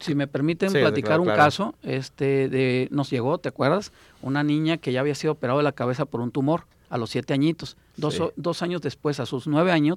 Si 0.00 0.14
me 0.14 0.26
permiten 0.26 0.70
platicar 0.70 1.18
un 1.18 1.28
caso, 1.28 1.74
este, 1.82 2.50
de, 2.50 2.88
nos 2.90 3.08
llegó, 3.08 3.38
¿te 3.38 3.48
acuerdas? 3.48 3.92
Una 4.20 4.42
niña 4.42 4.76
que 4.76 4.92
ya 4.92 5.00
había 5.00 5.14
sido 5.14 5.32
operada 5.32 5.56
de 5.60 5.64
la 5.64 5.72
cabeza 5.72 6.04
por 6.04 6.20
un 6.20 6.30
tumor 6.30 6.66
a 6.90 6.98
los 6.98 7.08
siete 7.08 7.32
añitos. 7.32 7.78
Dos, 7.96 8.20
dos 8.36 8.60
años 8.60 8.82
después, 8.82 9.18
a 9.18 9.24
sus 9.24 9.46
nueve 9.46 9.72
años, 9.72 9.96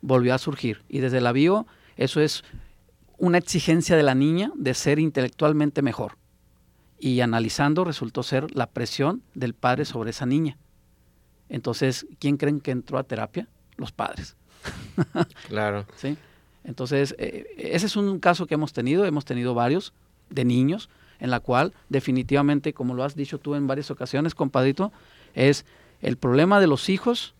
volvió 0.00 0.32
a 0.32 0.38
surgir. 0.38 0.84
Y 0.88 1.00
desde 1.00 1.20
la 1.20 1.32
bio, 1.32 1.66
eso 1.96 2.20
es 2.20 2.44
una 3.18 3.38
exigencia 3.38 3.96
de 3.96 4.04
la 4.04 4.14
niña 4.14 4.52
de 4.54 4.74
ser 4.74 5.00
intelectualmente 5.00 5.82
mejor. 5.82 6.18
Y 7.00 7.20
analizando 7.20 7.82
resultó 7.82 8.22
ser 8.22 8.54
la 8.54 8.68
presión 8.68 9.24
del 9.34 9.54
padre 9.54 9.86
sobre 9.86 10.10
esa 10.10 10.24
niña. 10.24 10.56
Entonces, 11.48 12.06
¿quién 12.18 12.36
creen 12.36 12.60
que 12.60 12.70
entró 12.70 12.98
a 12.98 13.04
terapia? 13.04 13.48
Los 13.76 13.92
padres. 13.92 14.36
claro. 15.48 15.86
¿Sí? 15.96 16.16
Entonces, 16.64 17.14
eh, 17.18 17.46
ese 17.58 17.86
es 17.86 17.96
un 17.96 18.18
caso 18.18 18.46
que 18.46 18.54
hemos 18.54 18.72
tenido, 18.72 19.04
hemos 19.04 19.24
tenido 19.24 19.54
varios 19.54 19.92
de 20.30 20.44
niños, 20.44 20.88
en 21.18 21.30
la 21.30 21.40
cual 21.40 21.74
definitivamente, 21.88 22.72
como 22.72 22.94
lo 22.94 23.04
has 23.04 23.14
dicho 23.14 23.38
tú 23.38 23.54
en 23.54 23.66
varias 23.66 23.90
ocasiones, 23.90 24.34
compadrito, 24.34 24.92
es 25.34 25.66
el 26.00 26.16
problema 26.16 26.60
de 26.60 26.66
los 26.66 26.88
hijos 26.88 27.34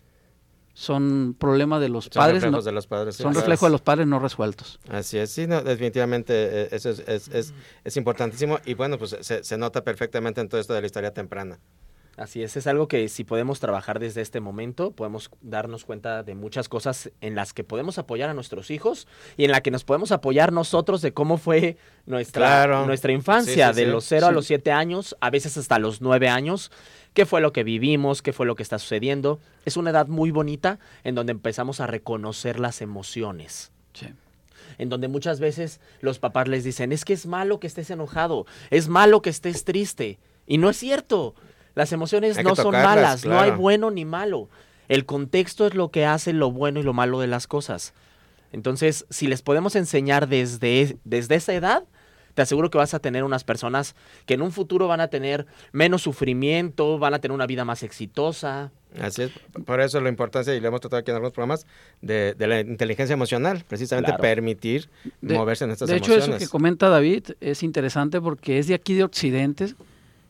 son 0.75 1.37
problema 1.39 1.79
de 1.79 1.87
los 1.87 2.09
padres. 2.09 2.43
Reflejos 2.43 2.65
de 2.65 2.71
los 2.73 2.85
padres. 2.85 3.15
Son 3.15 3.33
reflejos 3.33 3.67
de 3.67 3.71
los 3.71 3.81
padres 3.81 4.07
no 4.07 4.19
resueltos. 4.19 4.77
Así 4.89 5.17
es, 5.17 5.31
sí, 5.31 5.47
no, 5.47 5.61
definitivamente 5.61 6.33
eh, 6.33 6.69
eso 6.71 6.89
es, 6.89 6.99
es, 7.07 7.53
es, 7.83 7.97
importantísimo 7.97 8.59
y 8.65 8.73
bueno, 8.73 8.97
pues 8.97 9.15
se, 9.21 9.43
se, 9.43 9.57
nota 9.57 9.85
perfectamente 9.85 10.41
en 10.41 10.49
todo 10.49 10.59
esto 10.59 10.73
de 10.73 10.81
la 10.81 10.85
historia 10.85 11.13
temprana. 11.13 11.59
Así 12.17 12.41
es, 12.43 12.55
es 12.55 12.65
algo 12.65 12.87
que 12.87 13.09
si 13.09 13.25
podemos 13.25 13.59
trabajar 13.59 13.99
desde 13.99 14.21
este 14.21 14.39
momento, 14.39 14.91
podemos 14.91 15.29
darnos 15.41 15.83
cuenta 15.83 16.23
de 16.23 16.33
muchas 16.33 16.69
cosas 16.69 17.11
en 17.19 17.35
las 17.35 17.51
que 17.51 17.65
podemos 17.65 17.97
apoyar 17.97 18.29
a 18.29 18.33
nuestros 18.33 18.71
hijos 18.71 19.05
y 19.35 19.43
en 19.43 19.51
la 19.51 19.59
que 19.61 19.69
nos 19.69 19.83
podemos 19.83 20.13
apoyar 20.13 20.53
nosotros 20.53 21.01
de 21.01 21.13
cómo 21.13 21.37
fue 21.37 21.77
nuestra, 22.05 22.85
nuestra 22.85 23.11
infancia, 23.11 23.73
de 23.73 23.87
los 23.87 24.05
0 24.05 24.27
a 24.27 24.31
los 24.31 24.45
7 24.45 24.71
años, 24.71 25.17
a 25.19 25.29
veces 25.29 25.57
hasta 25.57 25.77
los 25.77 25.99
9 25.99 26.29
años, 26.29 26.71
qué 27.13 27.25
fue 27.25 27.41
lo 27.41 27.51
que 27.51 27.65
vivimos, 27.65 28.21
qué 28.21 28.31
fue 28.31 28.45
lo 28.45 28.55
que 28.55 28.63
está 28.63 28.79
sucediendo. 28.79 29.39
Es 29.65 29.75
una 29.75 29.89
edad 29.89 30.07
muy 30.07 30.31
bonita 30.31 30.79
en 31.03 31.15
donde 31.15 31.31
empezamos 31.31 31.81
a 31.81 31.87
reconocer 31.87 32.59
las 32.61 32.81
emociones. 32.81 33.71
en 34.77 34.89
donde 34.89 35.07
muchas 35.07 35.39
veces 35.39 35.79
los 36.01 36.19
papás 36.19 36.47
les 36.47 36.63
dicen, 36.63 36.91
es 36.91 37.05
que 37.05 37.13
es 37.13 37.25
malo 37.25 37.59
que 37.59 37.67
estés 37.67 37.89
enojado, 37.89 38.45
es 38.71 38.87
malo 38.89 39.21
que 39.21 39.29
estés 39.29 39.63
triste. 39.63 40.17
Y 40.47 40.57
no 40.57 40.69
es 40.69 40.77
cierto. 40.77 41.35
Las 41.75 41.91
emociones 41.91 42.41
no 42.43 42.55
son 42.55 42.71
malas, 42.71 43.25
no 43.25 43.39
hay 43.39 43.51
bueno 43.51 43.91
ni 43.91 44.05
malo. 44.05 44.49
El 44.87 45.05
contexto 45.05 45.67
es 45.67 45.75
lo 45.75 45.89
que 45.89 46.05
hace 46.05 46.33
lo 46.33 46.51
bueno 46.51 46.79
y 46.79 46.83
lo 46.83 46.93
malo 46.93 47.19
de 47.19 47.27
las 47.27 47.47
cosas. 47.47 47.93
Entonces, 48.51 49.05
si 49.09 49.27
les 49.27 49.41
podemos 49.41 49.75
enseñar 49.75 50.27
desde, 50.27 50.97
desde 51.03 51.35
esa 51.35 51.53
edad, 51.53 51.83
te 52.35 52.41
aseguro 52.41 52.69
que 52.69 52.77
vas 52.77 52.93
a 52.93 52.99
tener 52.99 53.23
unas 53.23 53.43
personas 53.43 53.95
que 54.25 54.35
en 54.35 54.41
un 54.41 54.51
futuro 54.51 54.87
van 54.87 55.01
a 55.01 55.07
tener 55.07 55.45
menos 55.71 56.03
sufrimiento, 56.03 56.99
van 56.99 57.13
a 57.13 57.19
tener 57.19 57.33
una 57.33 57.47
vida 57.47 57.65
más 57.65 57.81
exitosa. 57.81 58.71
Así 58.99 59.23
es, 59.23 59.31
por 59.65 59.81
eso 59.81 59.99
la 59.99 60.09
importancia, 60.09 60.53
y 60.53 60.59
lo 60.59 60.67
hemos 60.67 60.81
tratado 60.81 60.99
aquí 60.99 61.11
en 61.11 61.15
algunos 61.15 61.33
programas, 61.33 61.65
de, 62.01 62.35
la 62.37 62.59
inteligencia 62.59 63.13
emocional, 63.13 63.63
precisamente 63.67 64.13
permitir 64.13 64.89
moverse 65.21 65.65
en 65.65 65.71
estas 65.71 65.89
emociones. 65.89 66.07
De 66.07 66.23
hecho, 66.23 66.35
eso 66.35 66.37
que 66.37 66.49
comenta 66.49 66.89
David 66.89 67.31
es 67.41 67.63
interesante 67.63 68.21
porque 68.21 68.59
es 68.59 68.67
de 68.67 68.73
aquí 68.73 68.93
de 68.93 69.03
Occidente, 69.03 69.73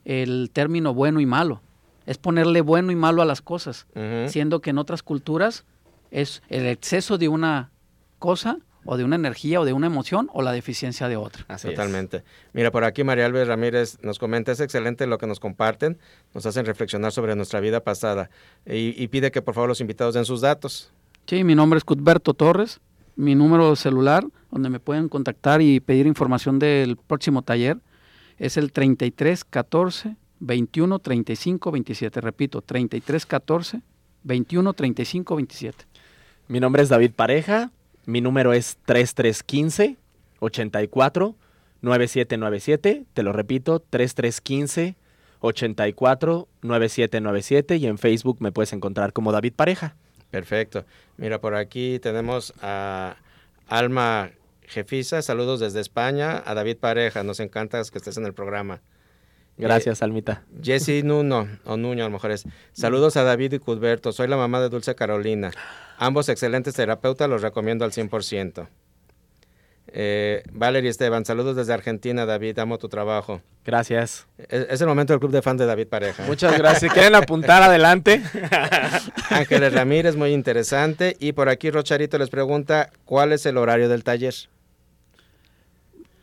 el 0.05 0.49
término 0.53 0.93
bueno 0.93 1.19
y 1.19 1.25
malo. 1.25 1.61
Es 2.05 2.17
ponerle 2.17 2.61
bueno 2.61 2.91
y 2.91 2.95
malo 2.95 3.21
a 3.21 3.25
las 3.25 3.41
cosas, 3.41 3.87
siendo 4.27 4.61
que 4.61 4.69
en 4.69 4.77
otras 4.77 5.01
culturas 5.03 5.65
es 6.11 6.43
el 6.49 6.67
exceso 6.67 7.17
de 7.17 7.27
una 7.27 7.71
cosa 8.19 8.59
o 8.85 8.97
de 8.97 9.03
una 9.03 9.15
energía 9.15 9.59
o 9.59 9.65
de 9.65 9.73
una 9.73 9.87
emoción 9.87 10.29
o 10.31 10.43
la 10.43 10.51
deficiencia 10.51 11.07
de 11.09 11.17
otra. 11.17 11.43
Totalmente. 11.57 12.23
Mira, 12.53 12.71
por 12.71 12.83
aquí 12.83 13.03
María 13.03 13.25
Alves 13.25 13.47
Ramírez 13.47 13.97
nos 14.03 14.19
comenta, 14.19 14.51
es 14.51 14.59
excelente 14.59 15.07
lo 15.07 15.17
que 15.17 15.27
nos 15.27 15.39
comparten, 15.39 15.97
nos 16.33 16.45
hacen 16.45 16.65
reflexionar 16.65 17.11
sobre 17.11 17.35
nuestra 17.35 17.59
vida 17.59 17.83
pasada 17.83 18.29
y, 18.65 19.07
pide 19.07 19.31
que 19.31 19.41
por 19.41 19.55
favor 19.55 19.67
los 19.67 19.81
invitados 19.81 20.13
den 20.13 20.25
sus 20.25 20.41
datos. 20.41 20.91
Sí, 21.25 21.43
mi 21.43 21.55
nombre 21.55 21.79
es 21.79 21.83
Cuthberto 21.83 22.35
Torres, 22.35 22.79
mi 23.15 23.33
número 23.33 23.71
de 23.71 23.75
celular, 23.75 24.23
donde 24.51 24.69
me 24.69 24.79
pueden 24.79 25.09
contactar 25.09 25.61
y 25.61 25.79
pedir 25.79 26.05
información 26.05 26.59
del 26.59 26.97
próximo 26.97 27.41
taller, 27.41 27.77
es 28.37 28.57
el 28.57 28.71
33 28.71 29.43
14 29.43 30.15
21 30.39 30.99
35 30.99 31.71
27. 31.71 32.21
Repito, 32.21 32.61
33 32.61 33.25
14 33.25 33.81
21 34.23 34.73
35 34.73 35.35
27. 35.35 35.85
Mi 36.47 36.59
nombre 36.59 36.83
es 36.83 36.89
David 36.89 37.11
Pareja, 37.15 37.71
mi 38.05 38.21
número 38.21 38.53
es 38.53 38.77
3315 38.85 39.97
84 40.39 41.35
9797. 41.81 43.05
Te 43.13 43.23
lo 43.23 43.31
repito, 43.31 43.79
3315 43.79 44.95
84 45.39 46.47
9797 46.61 47.75
y 47.77 47.87
en 47.87 47.97
Facebook 47.97 48.37
me 48.39 48.51
puedes 48.51 48.73
encontrar 48.73 49.13
como 49.13 49.31
David 49.31 49.53
Pareja. 49.55 49.95
Perfecto. 50.31 50.85
Mira, 51.17 51.39
por 51.39 51.55
aquí 51.55 51.99
tenemos 51.99 52.53
a 52.61 53.15
Alma 53.67 54.31
Jefisa, 54.67 55.21
saludos 55.21 55.59
desde 55.59 55.79
España, 55.79 56.41
a 56.45 56.53
David 56.53 56.77
Pareja, 56.77 57.23
nos 57.23 57.39
encanta 57.39 57.81
que 57.91 57.97
estés 57.97 58.17
en 58.17 58.25
el 58.25 58.33
programa. 58.33 58.81
Gracias, 59.57 60.01
eh, 60.01 60.05
Almita. 60.05 60.43
Jesse 60.61 61.03
Nuno, 61.03 61.47
o 61.63 61.77
Nuño 61.77 62.03
a 62.03 62.07
lo 62.07 62.11
mejor 62.11 62.31
es. 62.31 62.43
Saludos 62.73 63.15
a 63.17 63.23
David 63.23 63.53
y 63.53 63.59
Cudberto, 63.59 64.11
soy 64.11 64.27
la 64.27 64.37
mamá 64.37 64.59
de 64.59 64.69
Dulce 64.69 64.95
Carolina. 64.95 65.51
Ambos 65.97 66.27
excelentes 66.27 66.73
terapeutas, 66.73 67.29
los 67.29 67.41
recomiendo 67.41 67.85
al 67.85 67.91
100%. 67.91 68.67
Eh, 69.87 70.43
Valerie 70.51 70.89
Esteban, 70.89 71.25
saludos 71.25 71.55
desde 71.55 71.73
Argentina, 71.73 72.25
David, 72.25 72.59
amo 72.59 72.77
tu 72.77 72.89
trabajo. 72.89 73.41
Gracias. 73.63 74.27
Es, 74.49 74.81
el 74.81 74.87
momento 74.87 75.13
del 75.13 75.19
club 75.19 75.31
de 75.31 75.41
fan 75.41 75.57
de 75.57 75.65
David 75.65 75.87
Pareja. 75.87 76.23
Muchas 76.27 76.57
gracias. 76.57 76.91
¿Quieren 76.93 77.15
apuntar 77.15 77.63
adelante? 77.63 78.21
Ángeles 79.29 79.73
Ramírez, 79.73 80.15
muy 80.15 80.33
interesante. 80.33 81.15
Y 81.19 81.31
por 81.31 81.49
aquí 81.49 81.71
Rocharito 81.71 82.17
les 82.17 82.29
pregunta, 82.29 82.91
¿cuál 83.05 83.31
es 83.31 83.45
el 83.45 83.57
horario 83.57 83.89
del 83.89 84.03
taller? 84.03 84.35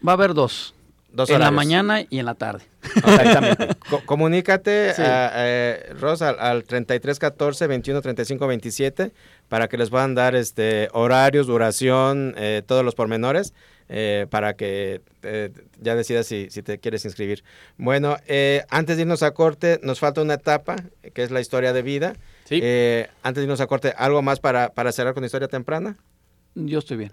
Va 0.06 0.12
a 0.12 0.14
haber 0.14 0.34
dos. 0.34 0.74
Dos 1.12 1.28
en 1.28 1.40
la 1.40 1.50
mañana 1.50 2.00
y 2.08 2.18
en 2.20 2.26
la 2.26 2.34
tarde. 2.34 2.64
Exactamente. 2.96 3.68
comunícate, 4.06 4.92
a, 4.96 5.30
eh, 5.34 5.94
Rosa, 6.00 6.30
al, 6.30 6.64
33 6.64 7.18
14 7.18 7.66
21 7.66 8.00
35 8.00 8.46
27 8.46 9.12
para 9.52 9.68
que 9.68 9.76
les 9.76 9.90
puedan 9.90 10.14
dar 10.14 10.34
este 10.34 10.88
horarios, 10.94 11.46
duración, 11.46 12.34
eh, 12.38 12.62
todos 12.66 12.82
los 12.82 12.94
pormenores. 12.94 13.52
Eh, 13.94 14.26
para 14.30 14.54
que 14.54 15.02
ya 15.78 15.94
decidas 15.94 16.26
si, 16.26 16.48
si, 16.48 16.62
te 16.62 16.78
quieres 16.78 17.04
inscribir. 17.04 17.44
Bueno, 17.76 18.16
antes 18.70 18.96
de 18.96 19.02
irnos 19.02 19.22
a 19.22 19.32
corte, 19.32 19.78
nos 19.82 20.00
falta 20.00 20.22
una 20.22 20.34
etapa, 20.34 20.76
que 21.12 21.22
es 21.22 21.30
la 21.30 21.42
historia 21.42 21.74
de 21.74 21.82
vida. 21.82 22.14
Sí. 22.44 22.62
antes 23.22 23.40
de 23.40 23.42
irnos 23.42 23.60
a 23.60 23.66
corte, 23.66 23.92
¿algo 23.98 24.22
más 24.22 24.40
para, 24.40 24.70
para 24.70 24.92
cerrar 24.92 25.12
con 25.12 25.22
historia 25.22 25.48
temprana? 25.48 25.98
Yo 26.54 26.78
estoy 26.78 26.96
bien 26.96 27.12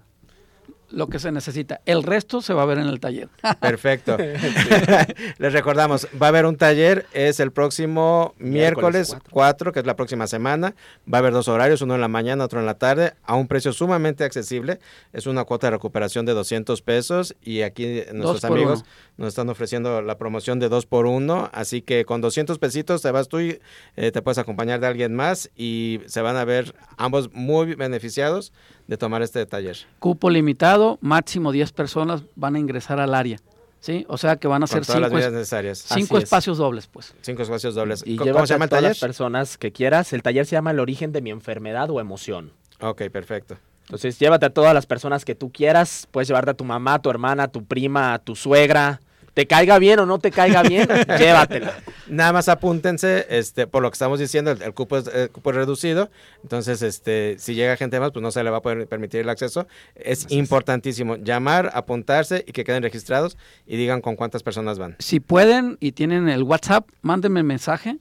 lo 0.91 1.07
que 1.07 1.19
se 1.19 1.31
necesita. 1.31 1.81
El 1.85 2.03
resto 2.03 2.41
se 2.41 2.53
va 2.53 2.63
a 2.63 2.65
ver 2.65 2.79
en 2.79 2.87
el 2.87 2.99
taller. 2.99 3.29
Perfecto. 3.59 4.17
Les 5.37 5.53
recordamos, 5.53 6.07
va 6.21 6.27
a 6.27 6.29
haber 6.29 6.45
un 6.45 6.57
taller, 6.57 7.05
es 7.13 7.39
el 7.39 7.51
próximo 7.51 8.33
miércoles, 8.37 9.15
4. 9.31 9.71
que 9.71 9.79
es 9.79 9.85
la 9.85 9.95
próxima 9.95 10.27
semana. 10.27 10.75
Va 11.11 11.17
a 11.17 11.19
haber 11.19 11.33
dos 11.33 11.47
horarios, 11.47 11.81
uno 11.81 11.95
en 11.95 12.01
la 12.01 12.07
mañana, 12.07 12.43
otro 12.43 12.59
en 12.59 12.65
la 12.65 12.75
tarde, 12.75 13.13
a 13.23 13.35
un 13.35 13.47
precio 13.47 13.73
sumamente 13.73 14.23
accesible. 14.23 14.79
Es 15.13 15.27
una 15.27 15.43
cuota 15.43 15.67
de 15.67 15.71
recuperación 15.71 16.25
de 16.25 16.33
200 16.33 16.81
pesos 16.81 17.35
y 17.41 17.61
aquí 17.61 18.03
nuestros 18.13 18.43
amigos 18.45 18.85
nos 19.17 19.29
están 19.29 19.49
ofreciendo 19.49 20.01
la 20.01 20.17
promoción 20.17 20.59
de 20.59 20.69
2 20.69 20.85
por 20.85 21.05
1. 21.05 21.49
Así 21.53 21.81
que 21.81 22.05
con 22.05 22.21
200 22.21 22.57
pesitos 22.59 23.01
te 23.01 23.11
vas 23.11 23.27
tú 23.27 23.39
y 23.39 23.59
eh, 23.95 24.11
te 24.11 24.21
puedes 24.21 24.37
acompañar 24.37 24.79
de 24.79 24.87
alguien 24.87 25.15
más 25.15 25.49
y 25.55 25.99
se 26.05 26.21
van 26.21 26.37
a 26.37 26.45
ver 26.45 26.75
ambos 26.97 27.31
muy 27.33 27.75
beneficiados 27.75 28.53
de 28.89 28.97
tomar 28.97 29.21
este 29.21 29.45
taller. 29.45 29.77
Cupo 29.99 30.31
limitado, 30.31 30.97
máximo 30.99 31.51
10 31.51 31.73
personas 31.73 32.23
van 32.35 32.55
a 32.55 32.59
ingresar 32.59 32.99
al 32.99 33.13
área. 33.13 33.37
¿sí? 33.79 34.03
O 34.09 34.17
sea 34.17 34.37
que 34.37 34.47
van 34.47 34.63
a 34.63 34.67
ser 34.67 34.83
cinco, 34.83 35.09
necesarias. 35.09 35.85
cinco 35.93 36.17
espacios 36.17 36.57
dobles, 36.57 36.87
pues. 36.87 37.13
Cinco 37.21 37.43
espacios 37.43 37.75
dobles. 37.75 38.03
Y 38.03 38.17
¿Cómo 38.17 38.47
se 38.47 38.55
llama 38.55 38.65
el 38.65 38.71
taller? 38.71 38.89
las 38.89 38.99
personas 38.99 39.59
que 39.59 39.71
quieras. 39.71 40.11
El 40.11 40.23
taller 40.23 40.47
se 40.47 40.53
llama 40.53 40.71
El 40.71 40.79
origen 40.79 41.11
de 41.11 41.21
mi 41.21 41.29
enfermedad 41.29 41.87
o 41.91 41.99
emoción. 41.99 42.51
Ok, 42.81 43.03
perfecto. 43.11 43.59
Entonces, 43.81 44.17
llévate 44.17 44.47
a 44.47 44.49
todas 44.49 44.73
las 44.73 44.87
personas 44.87 45.23
que 45.23 45.35
tú 45.35 45.51
quieras. 45.51 46.07
Puedes 46.09 46.27
llevarte 46.27 46.49
a 46.49 46.53
tu 46.55 46.63
mamá, 46.63 46.95
a 46.95 46.99
tu 46.99 47.11
hermana, 47.11 47.43
a 47.43 47.47
tu 47.47 47.63
prima, 47.65 48.15
a 48.15 48.19
tu 48.19 48.35
suegra, 48.35 49.01
te 49.33 49.47
caiga 49.47 49.79
bien 49.79 49.99
o 49.99 50.05
no 50.05 50.19
te 50.19 50.31
caiga 50.31 50.63
bien, 50.63 50.87
llévatela. 51.19 51.73
Nada 52.07 52.33
más 52.33 52.49
apúntense, 52.49 53.25
este, 53.29 53.67
por 53.67 53.83
lo 53.83 53.89
que 53.89 53.95
estamos 53.95 54.19
diciendo, 54.19 54.51
el, 54.51 54.73
cupo, 54.73 54.97
es, 54.97 55.09
cupo 55.31 55.51
reducido, 55.51 56.09
entonces 56.43 56.81
este, 56.81 57.35
si 57.39 57.55
llega 57.55 57.77
gente 57.77 57.99
más, 57.99 58.11
pues 58.11 58.23
no 58.23 58.31
se 58.31 58.43
le 58.43 58.49
va 58.49 58.57
a 58.57 58.61
poder 58.61 58.87
permitir 58.87 59.21
el 59.21 59.29
acceso. 59.29 59.67
Es 59.95 60.25
importantísimo 60.29 61.15
llamar, 61.17 61.71
apuntarse 61.73 62.43
y 62.47 62.51
que 62.51 62.63
queden 62.63 62.83
registrados 62.83 63.37
y 63.65 63.77
digan 63.77 64.01
con 64.01 64.15
cuántas 64.15 64.43
personas 64.43 64.79
van. 64.79 64.95
Si 64.99 65.19
pueden 65.19 65.77
y 65.79 65.91
tienen 65.93 66.29
el 66.29 66.43
WhatsApp, 66.43 66.87
mándenme 67.01 67.43
mensaje 67.43 67.97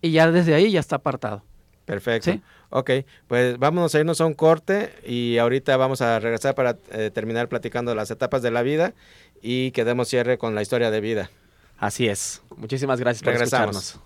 y 0.00 0.12
ya 0.12 0.30
desde 0.30 0.54
ahí 0.54 0.70
ya 0.70 0.80
está 0.80 0.96
apartado. 0.96 1.42
Perfecto. 1.84 2.38
Ok, 2.70 2.90
pues 3.26 3.58
vámonos 3.58 3.94
a 3.94 4.00
irnos 4.00 4.20
a 4.20 4.26
un 4.26 4.32
corte 4.32 4.94
y 5.04 5.36
ahorita 5.36 5.76
vamos 5.76 6.00
a 6.00 6.18
regresar 6.20 6.54
para 6.54 6.78
eh, 6.90 7.10
terminar 7.12 7.48
platicando 7.48 7.94
las 7.94 8.10
etapas 8.10 8.40
de 8.40 8.50
la 8.50 8.62
vida 8.62 8.94
y 9.42 9.72
que 9.72 9.84
demos 9.84 10.08
cierre 10.08 10.38
con 10.38 10.54
la 10.54 10.62
historia 10.62 10.90
de 10.90 11.00
vida. 11.00 11.30
Así 11.78 12.08
es. 12.08 12.42
Muchísimas 12.56 13.00
gracias 13.00 13.22
por 13.22 13.34
escucharnos. 13.34 13.98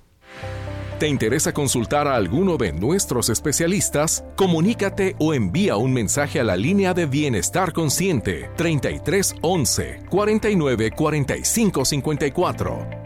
¿Te 0.99 1.09
interesa 1.09 1.53
consultar 1.53 2.09
a 2.09 2.17
alguno 2.17 2.57
de 2.57 2.73
nuestros 2.73 3.29
especialistas? 3.29 4.25
Comunícate 4.35 5.15
o 5.19 5.35
envía 5.35 5.77
un 5.77 5.93
mensaje 5.93 6.41
a 6.41 6.45
la 6.45 6.57
línea 6.57 6.95
de 6.95 7.05
Bienestar 7.05 7.75
Consciente 7.75 8.51
33 8.57 9.35
11 9.43 10.05
49 10.09 10.91
45 10.93 11.85
54. 11.85 13.06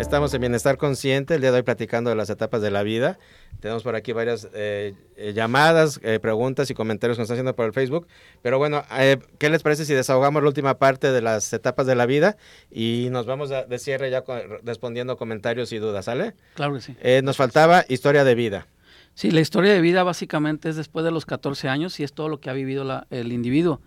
Estamos 0.00 0.32
en 0.32 0.40
Bienestar 0.40 0.78
Consciente, 0.78 1.34
el 1.34 1.42
día 1.42 1.50
de 1.52 1.58
hoy 1.58 1.62
platicando 1.62 2.08
de 2.08 2.16
las 2.16 2.30
etapas 2.30 2.62
de 2.62 2.70
la 2.70 2.82
vida. 2.82 3.18
Tenemos 3.60 3.82
por 3.82 3.94
aquí 3.96 4.12
varias 4.12 4.48
eh, 4.54 4.94
eh, 5.16 5.34
llamadas, 5.34 6.00
eh, 6.02 6.18
preguntas 6.18 6.70
y 6.70 6.74
comentarios 6.74 7.18
que 7.18 7.20
nos 7.20 7.26
están 7.26 7.34
haciendo 7.34 7.54
por 7.54 7.66
el 7.66 7.74
Facebook. 7.74 8.06
Pero 8.40 8.56
bueno, 8.56 8.82
¿qué 9.38 9.50
les 9.50 9.62
parece 9.62 9.84
si 9.84 9.92
desahogamos 9.92 10.42
la 10.42 10.48
última 10.48 10.78
parte 10.78 11.12
de 11.12 11.20
las 11.20 11.52
etapas 11.52 11.86
de 11.86 11.96
la 11.96 12.06
vida 12.06 12.38
y 12.70 13.08
nos 13.10 13.26
vamos 13.26 13.50
de 13.50 13.78
cierre 13.78 14.10
ya 14.10 14.24
respondiendo 14.64 15.18
comentarios 15.18 15.70
y 15.70 15.78
dudas, 15.78 16.06
¿sale? 16.06 16.32
Claro 16.54 16.74
que 16.74 16.80
sí. 16.80 16.96
nos 17.22 17.36
faltaba 17.36 17.84
historia 17.86 18.24
de 18.24 18.34
vida. 18.34 18.68
Sí, 19.12 19.30
la 19.30 19.40
historia 19.40 19.74
de 19.74 19.82
vida 19.82 20.02
básicamente 20.02 20.70
es 20.70 20.76
después 20.76 21.04
de 21.04 21.10
los 21.10 21.26
14 21.26 21.68
años 21.68 22.00
y 22.00 22.04
es 22.04 22.14
todo 22.14 22.30
lo 22.30 22.40
que 22.40 22.48
ha 22.48 22.54
vivido 22.54 23.04
el 23.10 23.32
individuo. 23.32 23.82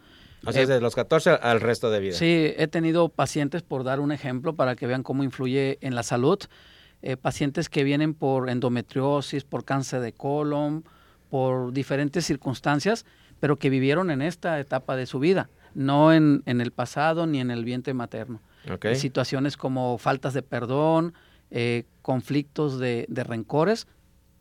O 0.45 0.51
sea, 0.51 0.61
desde 0.61 0.81
los 0.81 0.95
14 0.95 1.31
al 1.31 1.61
resto 1.61 1.89
de 1.89 1.99
vida. 1.99 2.13
Sí, 2.13 2.53
he 2.57 2.67
tenido 2.67 3.09
pacientes, 3.09 3.61
por 3.61 3.83
dar 3.83 3.99
un 3.99 4.11
ejemplo, 4.11 4.55
para 4.55 4.75
que 4.75 4.87
vean 4.87 5.03
cómo 5.03 5.23
influye 5.23 5.77
en 5.81 5.95
la 5.95 6.03
salud, 6.03 6.39
eh, 7.01 7.17
pacientes 7.17 7.69
que 7.69 7.83
vienen 7.83 8.13
por 8.13 8.49
endometriosis, 8.49 9.43
por 9.43 9.63
cáncer 9.63 10.01
de 10.01 10.13
colon, 10.13 10.83
por 11.29 11.73
diferentes 11.73 12.25
circunstancias, 12.25 13.05
pero 13.39 13.57
que 13.57 13.69
vivieron 13.69 14.11
en 14.11 14.21
esta 14.21 14.59
etapa 14.59 14.95
de 14.95 15.05
su 15.05 15.19
vida, 15.19 15.49
no 15.73 16.13
en, 16.13 16.43
el 16.45 16.71
pasado 16.71 17.25
ni 17.25 17.39
en 17.39 17.51
el 17.51 17.65
vientre 17.65 17.93
materno. 17.93 18.41
Okay. 18.71 18.95
Situaciones 18.95 19.57
como 19.57 19.97
faltas 19.97 20.33
de 20.33 20.43
perdón, 20.43 21.13
eh, 21.51 21.83
conflictos 22.01 22.79
de, 22.79 23.05
de 23.09 23.23
rencores 23.23 23.87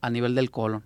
a 0.00 0.10
nivel 0.10 0.34
del 0.34 0.50
colon. 0.50 0.84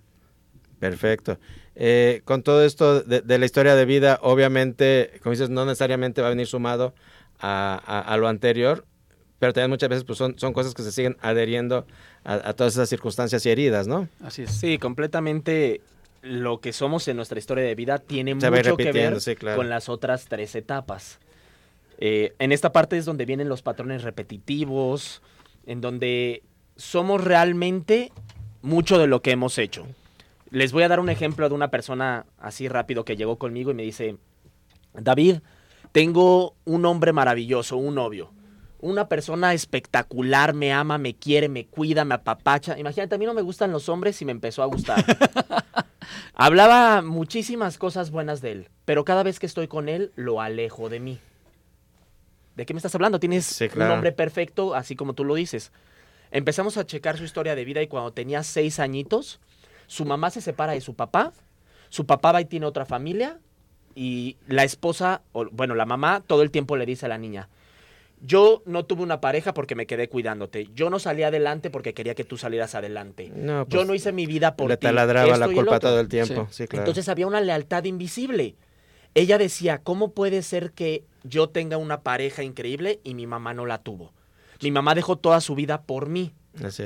Perfecto. 0.79 1.39
Eh, 1.79 2.23
con 2.25 2.43
todo 2.43 2.65
esto 2.65 3.03
de, 3.03 3.39
la 3.39 3.45
historia 3.45 3.75
de 3.75 3.85
vida, 3.85 4.19
obviamente, 4.23 5.21
como 5.23 5.33
dices, 5.33 5.51
no 5.51 5.67
necesariamente 5.67 6.23
va 6.23 6.29
a 6.29 6.31
venir 6.31 6.47
sumado 6.47 6.95
a, 7.39 8.17
lo 8.19 8.29
anterior, 8.29 8.87
pero 9.39 9.53
también 9.53 9.71
muchas 9.71 9.91
veces 9.91 10.05
pues, 10.05 10.17
son, 10.17 10.39
son 10.39 10.55
cosas 10.55 10.73
que 10.73 10.83
se 10.83 10.91
siguen 10.91 11.19
adheriendo 11.21 11.87
a, 12.25 12.55
todas 12.55 12.73
esas 12.73 12.89
circunstancias 12.89 13.45
y 13.45 13.51
heridas, 13.51 13.87
¿no? 13.87 14.09
Así 14.25 14.43
es. 14.43 14.53
Sí, 14.53 14.79
completamente 14.79 15.83
lo 16.23 16.61
que 16.61 16.73
somos 16.73 17.07
en 17.09 17.17
nuestra 17.17 17.39
historia 17.39 17.63
de 17.63 17.75
vida 17.75 17.99
tiene 17.99 18.35
mucho 18.35 18.77
que 18.77 18.91
ver 18.91 19.19
con 19.55 19.69
las 19.69 19.91
otras 19.91 20.25
tres 20.25 20.55
etapas. 20.55 21.19
Eh, 21.99 22.35
en 22.39 22.53
esta 22.53 22.73
parte 22.73 22.97
es 22.97 23.05
donde 23.05 23.27
vienen 23.27 23.51
los 23.51 23.61
patrones 23.61 24.03
repetitivos, 24.03 25.21
en 25.67 25.83
donde 25.83 26.43
somos 26.77 27.23
realmente 27.23 28.13
mucho 28.63 28.99
de 28.99 29.07
lo 29.07 29.21
que 29.21 29.33
hemos 29.33 29.59
hecho. 29.59 29.87
Les 30.51 30.73
voy 30.73 30.83
a 30.85 30.89
dar 30.89 31.01
un 31.01 31.09
ejemplo 31.09 31.49
de 31.49 31.55
una 31.55 31.71
persona 31.71 32.27
así 32.39 32.69
rápido 32.69 33.05
que 33.05 33.17
llegó 33.17 33.37
conmigo 33.37 33.71
y 33.71 33.75
me 33.75 33.83
dice, 33.83 34.17
David, 34.95 35.39
tengo 35.93 36.55
un 36.65 36.85
hombre 36.85 37.13
maravilloso, 37.13 37.77
un 37.77 37.95
novio. 37.95 38.33
Una 38.79 39.09
persona 39.09 39.55
espectacular, 39.55 40.55
me 40.55 40.73
ama, 40.73 40.99
me 40.99 41.15
quiere, 41.15 41.49
me 41.49 41.67
cuida, 41.67 42.05
me 42.05 42.15
apapacha. 42.15 42.79
Imagínate, 42.79 43.15
a 43.15 43.19
mí 43.19 43.25
no 43.25 43.35
me 43.35 43.43
gustan 43.43 43.73
los 43.73 43.89
hombres 43.89 44.21
y 44.21 44.25
me 44.25 44.33
empezó 44.33 44.63
a 44.63 44.67
gustar. 44.67 45.05
Hablaba 46.35 47.03
muchísimas 47.03 47.79
cosas 47.79 48.11
buenas 48.11 48.41
de 48.41 48.53
él, 48.53 48.69
pero 48.85 49.05
cada 49.05 49.23
vez 49.23 49.41
que 49.41 49.47
estoy 49.47 49.69
con 49.69 49.89
él, 49.89 50.13
lo 50.15 50.41
alejo 50.41 50.89
de 50.89 51.01
mí. 51.01 51.19
¿De 52.55 52.65
qué 52.67 52.75
me 52.75 52.79
estás 52.79 52.95
hablando? 52.95 53.19
Tienes 53.19 53.61
un 53.75 53.83
hombre 53.83 54.13
perfecto, 54.13 54.75
así 54.75 54.97
como 54.97 55.15
tú 55.15 55.25
lo 55.25 55.35
dices. 55.35 55.73
Empezamos 56.31 56.77
a 56.77 56.87
checar 56.87 57.17
su 57.17 57.25
historia 57.25 57.55
de 57.55 57.65
vida 57.65 57.83
y 57.83 57.87
cuando 57.87 58.13
tenía 58.13 58.43
seis 58.43 58.79
añitos, 58.81 59.41
su 59.87 60.05
mamá 60.05 60.31
se 60.31 60.41
separa 60.41 60.73
de 60.73 60.81
su 60.81 60.95
papá, 60.95 61.33
su 61.89 62.07
papá 62.07 62.33
va 62.33 62.41
y 62.41 62.45
tiene 62.45 62.67
otra 62.67 62.85
familia 62.85 63.39
y 63.95 64.37
la 64.47 64.65
esposa, 64.65 65.23
o, 65.33 65.47
bueno, 65.51 65.75
la 65.75 65.87
mamá 65.87 66.23
todo 66.27 66.43
el 66.43 66.51
tiempo 66.51 66.77
le 66.77 66.87
dice 66.87 67.07
a 67.07 67.09
la 67.09 67.19
niña, 67.19 67.49
yo 68.21 68.63
no 68.67 68.85
tuve 68.85 69.03
una 69.03 69.21
pareja 69.21 69.55
porque 69.55 69.75
me 69.75 69.87
quedé 69.87 70.09
cuidándote. 70.09 70.69
Yo 70.75 70.91
no 70.91 70.99
salí 70.99 71.23
adelante 71.23 71.71
porque 71.71 71.95
quería 71.95 72.15
que 72.15 72.25
tú 72.25 72.39
salieras 72.39 72.75
adelante. 72.75 73.31
yo 73.35 73.67
pues, 73.69 73.87
no 73.87 73.95
hice 73.95 74.13
mi 74.13 74.27
vida 74.27 74.57
por 74.57 74.69
le 74.69 74.77
ti. 74.77 74.87
Le 74.87 74.91
taladraba 74.91 75.37
la 75.37 75.49
culpa 75.49 75.79
todo 75.79 76.01
el 76.01 76.09
tiempo. 76.09 76.49
Entonces 76.59 77.09
había 77.09 77.27
una 77.27 77.41
lealtad 77.41 77.85
invisible. 77.85 78.57
Ella 79.15 79.39
decía, 79.39 79.79
¿cómo 79.79 80.13
puede 80.13 80.43
ser 80.43 80.73
que 80.73 81.05
yo 81.25 81.49
tenga 81.49 81.77
una 81.79 82.03
pareja 82.03 82.43
increíble 82.43 83.01
y 83.03 83.15
mi 83.15 83.27
mamá 83.27 83.55
no 83.55 83.65
la 83.67 83.79
tuvo? 83.79 84.13
Mi 84.63 84.71
mamá 84.71 84.95
dejó 84.95 85.17
toda 85.17 85.41
su 85.41 85.55
vida 85.55 85.83
por 85.83 86.09
mí. 86.09 86.33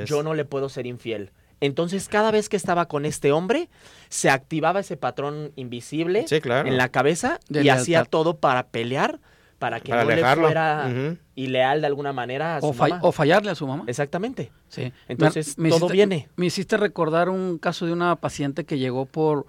Yo 0.07 0.23
no 0.23 0.35
le 0.35 0.45
puedo 0.45 0.69
ser 0.69 0.87
infiel. 0.87 1.31
Entonces, 1.61 2.09
cada 2.09 2.31
vez 2.31 2.49
que 2.49 2.57
estaba 2.57 2.87
con 2.87 3.05
este 3.05 3.33
hombre, 3.33 3.69
se 4.09 4.31
activaba 4.31 4.81
ese 4.81 4.97
patrón 4.97 5.53
invisible 5.57 6.25
en 6.31 6.77
la 6.77 6.89
cabeza 6.89 7.39
y 7.49 7.69
hacía 7.69 8.05
todo 8.05 8.39
para 8.39 8.69
pelear, 8.69 9.21
para 9.59 9.81
que 9.81 9.93
no 9.93 10.05
le 10.05 10.25
fuera 10.25 10.91
ileal 11.35 11.83
de 11.83 11.87
alguna 11.87 12.13
manera 12.13 12.57
a 12.57 12.61
su 12.61 12.69
o, 12.69 12.73
mamá. 12.73 13.01
o 13.03 13.13
fallarle 13.13 13.51
a 13.51 13.55
su 13.55 13.67
mamá. 13.67 13.85
Exactamente. 13.87 14.53
Sí. 14.69 14.93
Entonces, 15.09 15.57
todo 15.69 15.89
viene. 15.89 16.29
Me 16.37 16.47
hiciste 16.47 16.77
recordar 16.77 17.29
un 17.29 17.59
caso 17.59 17.85
de 17.87 17.93
una 17.93 18.17
paciente 18.17 18.65
que 18.65 18.79
llegó 18.79 19.05
por, 19.05 19.47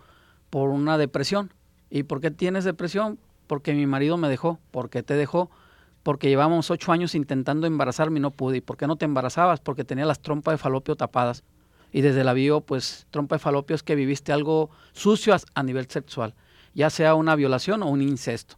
por 0.49 0.69
una 0.69 0.97
depresión. 0.97 1.51
¿Y 1.89 2.03
por 2.03 2.19
qué 2.21 2.31
tienes 2.31 2.65
depresión? 2.65 3.19
Porque 3.47 3.73
mi 3.73 3.85
marido 3.85 4.17
me 4.17 4.27
dejó. 4.29 4.59
¿Por 4.71 4.89
qué 4.89 5.01
te 5.03 5.15
dejó? 5.15 5.49
porque 6.03 6.29
llevábamos 6.29 6.71
ocho 6.71 6.91
años 6.91 7.15
intentando 7.15 7.67
embarazarme 7.67 8.19
y 8.19 8.21
no 8.21 8.31
pude. 8.31 8.57
¿Y 8.57 8.61
por 8.61 8.77
qué 8.77 8.87
no 8.87 8.95
te 8.95 9.05
embarazabas? 9.05 9.59
Porque 9.59 9.83
tenía 9.83 10.05
las 10.05 10.19
trompas 10.19 10.53
de 10.53 10.57
falopio 10.57 10.95
tapadas. 10.95 11.43
Y 11.91 12.01
desde 12.01 12.23
la 12.23 12.33
bio, 12.33 12.61
pues 12.61 13.05
trompa 13.09 13.35
de 13.35 13.39
falopio 13.39 13.75
es 13.75 13.83
que 13.83 13.95
viviste 13.95 14.31
algo 14.31 14.69
sucio 14.93 15.35
a, 15.53 15.63
nivel 15.63 15.87
sexual, 15.87 16.33
ya 16.73 16.89
sea 16.89 17.15
una 17.15 17.35
violación 17.35 17.83
o 17.83 17.89
un 17.89 18.01
incesto. 18.01 18.55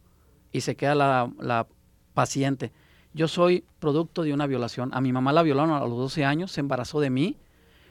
Y 0.52 0.60
se 0.60 0.76
queda 0.76 0.94
la, 0.94 1.30
la, 1.40 1.66
paciente. 2.14 2.72
Yo 3.12 3.26
soy 3.26 3.64
producto 3.80 4.22
de 4.22 4.32
una 4.32 4.46
violación. 4.46 4.90
A 4.94 5.00
mi 5.00 5.12
mamá 5.12 5.32
la 5.32 5.42
violaron 5.42 5.72
a 5.72 5.80
los 5.80 5.98
12 5.98 6.24
años, 6.24 6.52
se 6.52 6.60
embarazó 6.60 7.00
de 7.00 7.10
mí. 7.10 7.36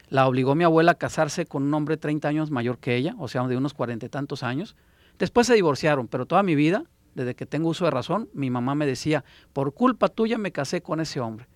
La 0.08 0.28
obligó 0.28 0.56
mi 0.56 0.64
abuela 0.64 0.94
a 0.94 0.96
casarse 0.96 1.46
con 1.46 1.64
un 1.64 1.74
hombre 1.74 1.98
30 1.98 2.28
años 2.28 2.52
mayor 2.52 2.78
que 2.78 2.96
ella, 2.96 3.16
o 3.20 3.28
sea, 3.28 3.46
de 3.48 3.58
unos 3.58 3.74
cuarenta 3.74 4.06
y 4.06 4.10
tantos 4.10 4.44
años. 4.44 4.78
Después 5.20 5.48
se 5.48 5.56
divorciaron, 5.56 6.08
pero 6.08 6.26
toda 6.26 6.42
mi 6.42 6.56
vida 6.56 6.86
desde 7.16 7.36
que 7.36 7.46
tengo 7.46 7.70
uso 7.70 7.86
de 7.86 7.92
razón, 7.92 8.30
mi 8.34 8.50
mamá 8.50 8.76
me 8.76 8.86
decía, 8.86 9.24
por 9.54 9.74
culpa 9.74 10.10
tuya 10.10 10.38
me 10.38 10.52
casé 10.52 10.82
con 10.82 11.00
ese 11.00 11.20
hombre. 11.20 11.48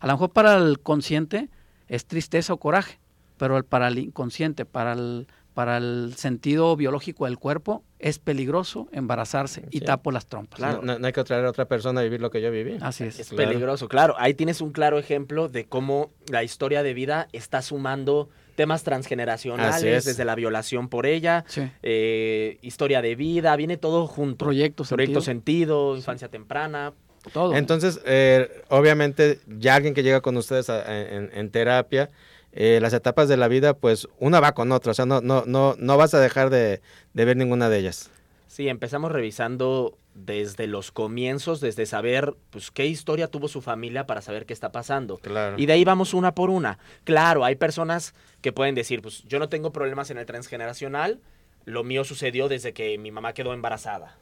A 0.00 0.06
lo 0.06 0.12
mejor 0.12 0.30
para 0.30 0.56
el 0.56 0.80
consciente 0.80 1.48
es 1.88 2.06
tristeza 2.06 2.52
o 2.52 2.58
coraje, 2.58 3.00
pero 3.42 3.60
para 3.64 3.88
el 3.88 3.98
inconsciente, 3.98 4.64
para 4.64 4.92
el, 4.92 5.26
para 5.52 5.76
el 5.78 6.14
sentido 6.16 6.76
biológico 6.76 7.24
del 7.24 7.40
cuerpo, 7.40 7.82
es 7.98 8.20
peligroso 8.20 8.86
embarazarse 8.92 9.64
y 9.72 9.80
tapo 9.80 10.12
las 10.12 10.26
trompas. 10.26 10.60
No, 10.80 11.04
hay 11.04 11.12
que 11.12 11.24
traer 11.24 11.44
a 11.46 11.50
otra 11.50 11.64
persona 11.64 12.02
a 12.02 12.04
vivir 12.04 12.20
lo 12.20 12.30
que 12.30 12.40
yo 12.40 12.52
viví. 12.52 12.78
Así 12.80 13.02
es. 13.02 13.18
Es 13.18 13.30
peligroso, 13.30 13.88
claro. 13.88 14.14
Ahí 14.16 14.34
tienes 14.34 14.60
un 14.60 14.70
claro 14.70 14.96
ejemplo 14.96 15.48
de 15.48 15.64
cómo 15.64 16.12
la 16.28 16.44
historia 16.44 16.84
de 16.84 16.94
vida 16.94 17.26
está 17.32 17.62
sumando 17.62 18.28
temas 18.54 18.84
transgeneracionales, 18.84 20.04
desde 20.04 20.24
la 20.24 20.36
violación 20.36 20.88
por 20.88 21.04
ella, 21.04 21.44
eh, 21.82 22.58
historia 22.62 23.02
de 23.02 23.16
vida, 23.16 23.56
viene 23.56 23.76
todo 23.76 24.06
junto. 24.06 24.44
Proyecto 24.44 24.84
Proyecto 24.84 25.20
sentido, 25.20 25.96
infancia 25.96 26.28
temprana. 26.28 26.92
Todo. 27.32 27.56
Entonces, 27.56 28.00
eh, 28.04 28.62
obviamente, 28.68 29.40
ya 29.48 29.74
alguien 29.74 29.94
que 29.94 30.04
llega 30.04 30.20
con 30.20 30.36
ustedes 30.36 30.68
en, 30.68 31.50
terapia, 31.50 32.08
eh, 32.52 32.78
las 32.80 32.92
etapas 32.92 33.28
de 33.28 33.36
la 33.36 33.48
vida, 33.48 33.74
pues 33.74 34.08
una 34.18 34.40
va 34.40 34.52
con 34.52 34.72
otra, 34.72 34.92
o 34.92 34.94
sea, 34.94 35.06
no, 35.06 35.20
no, 35.20 35.44
no, 35.46 35.74
no 35.78 35.96
vas 35.96 36.14
a 36.14 36.20
dejar 36.20 36.50
de 36.50 36.80
ver 37.14 37.36
ninguna 37.36 37.68
de 37.68 37.78
ellas. 37.78 38.10
Sí, 38.52 38.68
empezamos 38.68 39.10
revisando 39.10 39.96
desde 40.14 40.66
los 40.66 40.92
comienzos, 40.92 41.62
desde 41.62 41.86
saber 41.86 42.34
pues 42.50 42.70
qué 42.70 42.84
historia 42.84 43.28
tuvo 43.28 43.48
su 43.48 43.62
familia 43.62 44.06
para 44.06 44.20
saber 44.20 44.44
qué 44.44 44.52
está 44.52 44.70
pasando. 44.72 45.16
Claro. 45.16 45.56
Y 45.58 45.64
de 45.64 45.72
ahí 45.72 45.84
vamos 45.84 46.12
una 46.12 46.34
por 46.34 46.50
una. 46.50 46.78
Claro, 47.04 47.46
hay 47.46 47.54
personas 47.54 48.14
que 48.42 48.52
pueden 48.52 48.74
decir, 48.74 49.00
pues 49.00 49.22
yo 49.22 49.38
no 49.38 49.48
tengo 49.48 49.72
problemas 49.72 50.10
en 50.10 50.18
el 50.18 50.26
transgeneracional, 50.26 51.18
lo 51.64 51.82
mío 51.82 52.04
sucedió 52.04 52.48
desde 52.48 52.74
que 52.74 52.98
mi 52.98 53.10
mamá 53.10 53.32
quedó 53.32 53.54
embarazada 53.54 54.18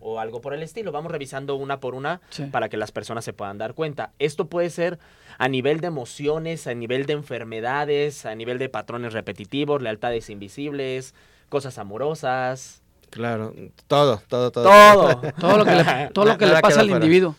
o 0.00 0.20
algo 0.20 0.40
por 0.40 0.54
el 0.54 0.62
estilo. 0.62 0.92
Vamos 0.92 1.12
revisando 1.12 1.56
una 1.56 1.80
por 1.80 1.94
una 1.94 2.20
para 2.50 2.68
que 2.68 2.76
las 2.76 2.92
personas 2.92 3.24
se 3.24 3.32
puedan 3.32 3.58
dar 3.58 3.74
cuenta. 3.74 4.12
Esto 4.18 4.46
puede 4.48 4.70
ser 4.70 4.98
a 5.38 5.48
nivel 5.48 5.80
de 5.80 5.88
emociones, 5.88 6.66
a 6.66 6.74
nivel 6.74 7.06
de 7.06 7.14
enfermedades, 7.14 8.26
a 8.26 8.34
nivel 8.34 8.58
de 8.58 8.68
patrones 8.68 9.12
repetitivos, 9.12 9.82
lealtades 9.82 10.30
invisibles, 10.30 11.14
cosas 11.48 11.78
amorosas, 11.78 12.82
Claro, 13.10 13.54
todo, 13.86 14.22
todo, 14.28 14.50
todo. 14.52 14.64
Todo, 14.64 15.32
todo 15.40 15.56
lo 15.58 15.64
que 15.64 15.74
le, 15.74 16.10
todo 16.12 16.24
lo 16.26 16.38
que 16.38 16.46
le 16.46 16.60
pasa 16.60 16.80
al 16.80 16.90
individuo. 16.90 17.36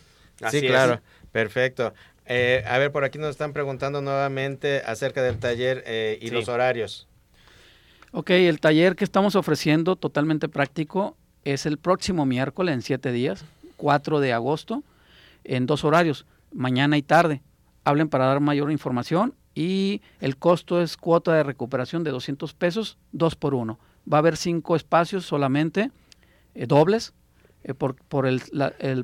sí, 0.50 0.60
claro, 0.62 1.00
perfecto. 1.32 1.94
Eh, 2.26 2.62
a 2.66 2.78
ver, 2.78 2.92
por 2.92 3.04
aquí 3.04 3.18
nos 3.18 3.30
están 3.30 3.52
preguntando 3.52 4.00
nuevamente 4.00 4.82
acerca 4.86 5.22
del 5.22 5.38
taller 5.38 5.82
eh, 5.86 6.18
y 6.20 6.30
los 6.30 6.48
horarios. 6.48 7.08
Ok, 8.12 8.30
el 8.30 8.60
taller 8.60 8.96
que 8.96 9.04
estamos 9.04 9.36
ofreciendo 9.36 9.96
totalmente 9.96 10.48
práctico 10.48 11.16
es 11.44 11.66
el 11.66 11.78
próximo 11.78 12.26
miércoles 12.26 12.74
en 12.74 12.82
siete 12.82 13.12
días, 13.12 13.44
4 13.76 14.20
de 14.20 14.32
agosto, 14.32 14.82
en 15.44 15.66
dos 15.66 15.84
horarios, 15.84 16.26
mañana 16.52 16.96
y 16.96 17.02
tarde. 17.02 17.42
Hablen 17.84 18.08
para 18.08 18.26
dar 18.26 18.40
mayor 18.40 18.70
información 18.70 19.34
y 19.54 20.02
el 20.20 20.36
costo 20.36 20.80
es 20.80 20.96
cuota 20.96 21.34
de 21.34 21.42
recuperación 21.42 22.04
de 22.04 22.10
200 22.10 22.54
pesos, 22.54 22.98
dos 23.12 23.36
por 23.36 23.54
uno 23.54 23.78
va 24.10 24.18
a 24.18 24.20
haber 24.20 24.36
cinco 24.36 24.76
espacios 24.76 25.24
solamente, 25.24 25.90
eh, 26.54 26.66
dobles, 26.66 27.12
eh, 27.62 27.74
por, 27.74 27.96
por 27.96 28.26
el, 28.26 28.42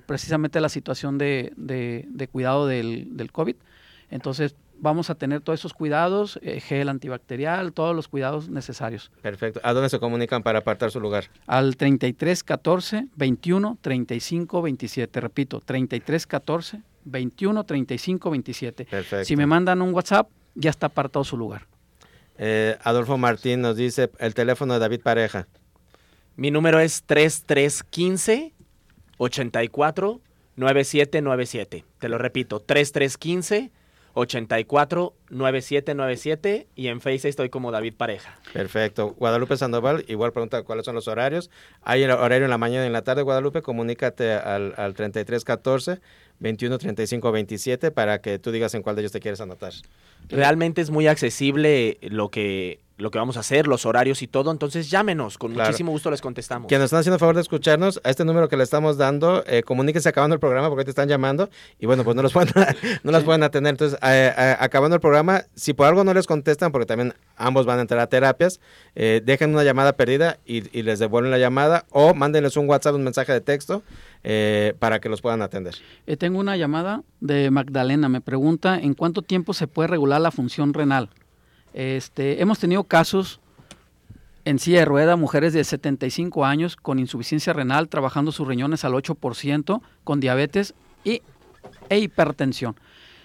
precisamente 0.07 0.61
la 0.61 0.69
situación 0.69 1.19
de, 1.19 1.53
de, 1.57 2.29
cuidado 2.29 2.67
del, 2.67 3.17
del, 3.17 3.33
COVID. 3.33 3.57
Entonces, 4.11 4.55
vamos 4.79 5.11
a 5.11 5.15
tener 5.15 5.41
todos 5.41 5.61
esos 5.61 5.73
cuidados, 5.73 6.39
eh, 6.43 6.61
gel 6.61 6.89
antibacterial, 6.89 7.73
todos 7.73 7.95
los 7.95 8.09
cuidados 8.09 8.49
necesarios. 8.49 9.11
Perfecto. 9.23 9.61
¿A 9.63 9.73
dónde 9.73 9.89
se 9.89 9.99
comunican 9.99 10.43
para 10.43 10.61
apartar 10.61 10.91
su 10.91 11.01
lugar? 11.01 11.25
Al 11.47 11.77
33 11.77 12.45
14 12.45 13.09
21 13.17 13.79
35 13.81 14.63
27. 14.63 15.21
Repito, 15.21 15.61
33 15.61 16.27
14 16.27 16.83
21 17.05 17.65
35 17.65 18.31
27. 18.31 18.85
Perfecto. 18.85 19.25
Si 19.25 19.37
me 19.37 19.47
mandan 19.47 19.83
un 19.83 19.95
WhatsApp, 19.95 20.29
ya 20.55 20.71
está 20.71 20.87
apartado 20.87 21.25
su 21.25 21.37
lugar. 21.37 21.67
Eh, 22.39 22.77
Adolfo 22.83 23.17
Martín 23.17 23.63
nos 23.63 23.77
dice 23.77 24.11
el 24.19 24.35
teléfono 24.35 24.75
de 24.75 24.81
David 24.81 25.01
Pareja. 25.03 25.47
Mi 26.37 26.51
número 26.51 26.81
es 26.81 27.03
3315 27.05 28.53
84 29.17 30.21
9797. 30.57 31.85
Te 31.99 32.09
lo 32.09 32.19
repito, 32.19 32.61
3315 32.61 33.71
84 34.17 35.15
9797 35.29 36.69
y 36.75 36.89
en 36.89 37.03
Facebook 37.03 37.29
estoy 37.29 37.51
como 37.51 37.71
David 37.71 37.95
Pareja. 37.99 38.41
Perfecto. 38.55 39.15
Guadalupe 39.19 39.59
Sandoval, 39.59 40.07
igual 40.09 40.33
pregunta 40.33 40.63
cuáles 40.63 40.87
son 40.87 40.95
los 40.95 41.07
horarios. 41.07 41.51
Hay 41.83 42.03
el 42.03 42.11
horario 42.11 42.47
en 42.47 42.51
la 42.51 42.57
mañana 42.57 42.85
y 42.85 42.87
en 42.87 42.95
la 42.95 43.03
tarde, 43.03 43.21
Guadalupe, 43.21 43.61
comunícate 43.61 44.33
al, 44.33 44.73
al 44.79 44.95
3314 44.95 46.01
21 46.39 46.79
35 46.79 47.31
27 47.31 47.91
para 47.91 48.23
que 48.23 48.39
tú 48.39 48.53
digas 48.53 48.75
en 48.75 48.83
cuál 48.83 48.97
de 48.97 49.03
ellos 49.03 49.13
te 49.13 49.21
quieres 49.21 49.43
anotar. 49.43 49.75
Realmente 50.29 50.81
es 50.81 50.91
muy 50.91 51.07
accesible 51.09 51.99
lo 52.01 52.31
que 52.31 52.81
lo 52.99 53.11
que 53.11 53.19
vamos 53.19 53.37
a 53.37 53.41
hacer, 53.41 53.67
los 53.67 53.87
horarios 53.87 54.23
y 54.23 54.27
todo. 54.27 54.51
Entonces 54.51 54.91
llámenos, 54.91 55.39
con 55.39 55.53
muchísimo 55.53 55.93
gusto 55.93 56.11
les 56.11 56.21
contestamos. 56.21 56.69
Quienes 56.69 56.83
nos 56.83 56.89
están 56.89 57.01
haciendo 57.01 57.17
el 57.17 57.21
favor 57.21 57.35
de 57.35 57.43
escucharnos, 57.43 58.01
a 58.05 58.11
este 58.11 58.25
número 58.25 58.49
que 58.49 58.57
le 58.57 58.65
estamos 58.65 58.97
dando, 58.97 59.45
eh, 59.47 59.63
comuníquense 59.63 60.09
acabando 60.09 60.35
el 60.35 60.41
programa 60.41 60.69
porque 60.69 60.85
te 60.85 60.91
están 60.91 61.09
llamando 61.09 61.51
y 61.79 61.87
bueno, 61.87 62.05
pues 62.05 62.17
no 62.17 62.23
los 62.23 62.33
pueden, 62.33 62.53
no 63.03 63.13
las 63.13 63.25
pueden 63.25 63.43
atender. 63.43 63.71
Entonces, 63.71 63.99
eh, 64.03 64.33
eh, 64.37 64.57
acabando 64.59 64.95
el 64.95 65.01
programa, 65.01 65.43
si 65.55 65.75
por 65.75 65.87
algo 65.87 66.05
no 66.05 66.15
les 66.15 66.27
contestan, 66.27 66.73
porque 66.73 66.87
también 66.87 67.15
ambos 67.37 67.67
van 67.67 67.79
a 67.79 67.83
entrar 67.83 68.01
a 68.01 68.07
terapias, 68.07 68.61
eh, 68.95 69.21
dejen 69.25 69.53
una 69.53 69.65
llamada 69.65 69.95
perdida 69.95 70.39
y, 70.45 70.63
les 70.87 70.99
devuelven 71.01 71.33
la 71.33 71.39
llamada 71.39 71.85
o 71.91 72.15
mándenles 72.15 72.57
un 72.57 72.69
WhatsApp, 72.69 72.95
un 72.95 73.03
mensaje 73.03 73.33
de 73.33 73.41
texto 73.41 73.83
para 74.79 74.99
que 75.01 75.09
los 75.09 75.21
puedan 75.21 75.41
atender. 75.43 75.75
tengo 76.19 76.41
una 76.41 76.57
llamada 76.57 77.03
de 77.21 77.51
Magdalena, 77.51 78.09
me 78.09 78.21
pregunta 78.21 78.77
en 78.77 78.95
cuánto 78.95 79.23
tiempo 79.23 79.55
se 79.55 79.69
puede 79.69 79.89
regular 79.89 80.21
la 80.21 80.33
función 80.33 80.75
renal. 80.75 81.11
Este, 81.77 82.41
hemos 82.41 82.59
tenido 82.59 82.85
casos 82.85 83.39
en 84.47 84.59
silla 84.59 84.79
de 84.79 84.85
rueda, 84.87 85.17
mujeres 85.17 85.53
de 85.53 85.63
75 85.63 86.47
años 86.47 86.75
con 86.75 86.99
insuficiencia 86.99 87.53
renal, 87.53 87.91
trabajando 87.91 88.33
sus 88.33 88.49
riñones 88.49 88.87
al 88.87 88.95
8%, 88.95 89.83
con 90.03 90.19
diabetes 90.19 90.75
y, 91.05 91.21
e 91.91 91.99
hipertensión. 91.99 92.77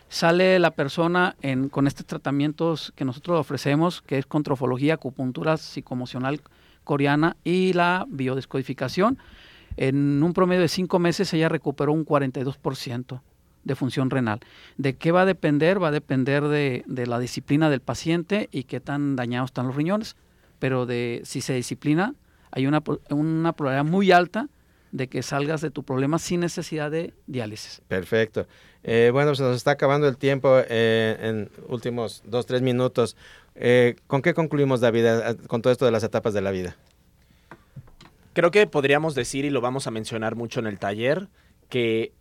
Sale 0.10 0.60
la 0.60 0.72
persona 0.72 1.38
con 1.70 1.88
estos 1.88 2.06
tratamientos 2.06 2.92
que 2.98 3.06
nosotros 3.06 3.40
ofrecemos, 3.40 4.02
que 4.02 4.18
es 4.18 4.26
controfología, 4.26 4.96
acupuntura 4.96 5.56
psicomocional 5.56 6.42
coreana 6.84 7.38
y 7.46 7.72
la 7.72 8.06
biodescodificación. 8.10 9.18
En 9.78 10.22
un 10.22 10.34
promedio 10.34 10.64
de 10.64 10.68
cinco 10.68 11.00
meses 11.00 11.34
ella 11.34 11.48
recuperó 11.48 11.94
un 11.94 12.06
42% 12.06 13.22
de 13.64 13.76
función 13.76 14.10
renal. 14.10 14.40
¿De 14.78 14.96
qué 14.96 15.12
va 15.12 15.22
a 15.22 15.26
depender? 15.26 15.82
Va 15.82 15.90
a 15.90 15.92
depender 15.92 16.44
de, 16.48 16.84
de 16.88 17.08
la 17.08 17.20
disciplina 17.20 17.70
del 17.70 17.82
paciente 17.82 18.50
y 18.52 18.64
qué 18.64 18.80
tan 18.80 19.16
dañados 19.16 19.50
están 19.50 19.68
los 19.68 19.76
riñones 19.76 20.16
pero 20.62 20.86
de 20.86 21.22
si 21.26 21.42
se 21.42 21.54
disciplina, 21.56 22.14
hay 22.52 22.68
una, 22.68 22.84
una 23.10 23.54
probabilidad 23.54 23.84
muy 23.84 24.12
alta 24.12 24.48
de 24.92 25.08
que 25.08 25.24
salgas 25.24 25.60
de 25.62 25.72
tu 25.72 25.82
problema 25.82 26.20
sin 26.20 26.42
necesidad 26.42 26.92
de 26.92 27.16
diálisis. 27.26 27.82
Perfecto. 27.88 28.46
Eh, 28.84 29.10
bueno, 29.12 29.34
se 29.34 29.42
nos 29.42 29.56
está 29.56 29.72
acabando 29.72 30.08
el 30.08 30.18
tiempo 30.18 30.62
eh, 30.70 31.18
en 31.20 31.50
últimos 31.68 32.22
dos, 32.26 32.46
tres 32.46 32.62
minutos. 32.62 33.18
Eh, 33.56 33.96
¿Con 34.06 34.22
qué 34.22 34.36
concluimos, 34.36 34.82
David, 34.82 35.06
con 35.48 35.64
todo 35.64 35.74
esto 35.74 35.86
de 35.86 35.92
las 35.92 36.04
etapas 36.04 36.36
de 36.36 36.42
la 36.42 36.52
vida? 36.52 36.76
Creo 38.34 38.52
que 38.52 38.68
podríamos 38.68 39.16
decir, 39.16 39.46
y 39.46 39.50
lo 39.50 39.62
vamos 39.62 39.88
a 39.88 39.92
mencionar 39.92 40.36
mucho 40.36 40.60
en 40.60 40.68
el 40.68 40.78
taller, 40.78 41.28
que 41.70 42.12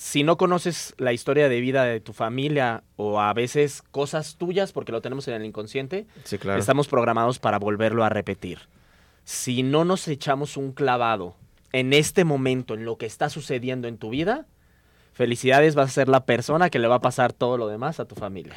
si 0.00 0.22
no 0.22 0.38
conoces 0.38 0.94
la 0.96 1.12
historia 1.12 1.50
de 1.50 1.60
vida 1.60 1.84
de 1.84 2.00
tu 2.00 2.14
familia 2.14 2.84
o 2.96 3.20
a 3.20 3.34
veces 3.34 3.82
cosas 3.90 4.36
tuyas, 4.36 4.72
porque 4.72 4.92
lo 4.92 5.02
tenemos 5.02 5.28
en 5.28 5.34
el 5.34 5.44
inconsciente, 5.44 6.06
estamos 6.56 6.88
programados 6.88 7.38
para 7.38 7.58
volverlo 7.58 8.02
a 8.02 8.08
repetir. 8.08 8.60
Si 9.24 9.62
no 9.62 9.84
nos 9.84 10.08
echamos 10.08 10.56
un 10.56 10.72
clavado 10.72 11.36
en 11.74 11.92
este 11.92 12.24
momento, 12.24 12.72
en 12.72 12.86
lo 12.86 12.96
que 12.96 13.04
está 13.04 13.28
sucediendo 13.28 13.88
en 13.88 13.98
tu 13.98 14.08
vida, 14.08 14.46
felicidades, 15.12 15.74
vas 15.74 15.90
a 15.90 15.92
ser 15.92 16.08
la 16.08 16.24
persona 16.24 16.70
que 16.70 16.78
le 16.78 16.88
va 16.88 16.94
a 16.94 17.02
pasar 17.02 17.34
todo 17.34 17.58
lo 17.58 17.68
demás 17.68 18.00
a 18.00 18.06
tu 18.06 18.14
familia. 18.14 18.54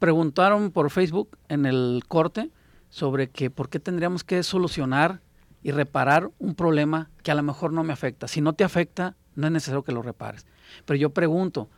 Preguntaron 0.00 0.72
por 0.72 0.90
Facebook 0.90 1.38
en 1.48 1.66
el 1.66 2.02
corte 2.08 2.50
sobre 2.90 3.30
que 3.30 3.48
por 3.48 3.68
qué 3.68 3.78
tendríamos 3.78 4.24
que 4.24 4.42
solucionar 4.42 5.20
y 5.62 5.70
reparar 5.70 6.32
un 6.40 6.56
problema 6.56 7.10
que 7.22 7.30
a 7.30 7.36
lo 7.36 7.44
mejor 7.44 7.72
no 7.72 7.84
me 7.84 7.92
afecta. 7.92 8.26
Si 8.26 8.40
no 8.40 8.54
te 8.54 8.64
afecta, 8.64 9.14
no 9.36 9.46
es 9.46 9.52
necesario 9.52 9.84
que 9.84 9.92
lo 9.92 10.02
repares. 10.02 10.44
Pero 10.84 10.96
yo 10.96 11.10
pregunto, 11.10 11.68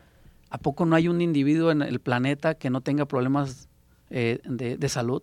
¿a 0.50 0.58
poco 0.58 0.84
no 0.86 0.96
hay 0.96 1.08
un 1.08 1.20
individuo 1.20 1.70
en 1.70 1.82
el 1.82 2.00
planeta 2.00 2.54
que 2.54 2.70
no 2.70 2.80
tenga 2.80 3.06
problemas 3.06 3.68
eh, 4.10 4.40
de, 4.44 4.88
salud? 4.88 5.22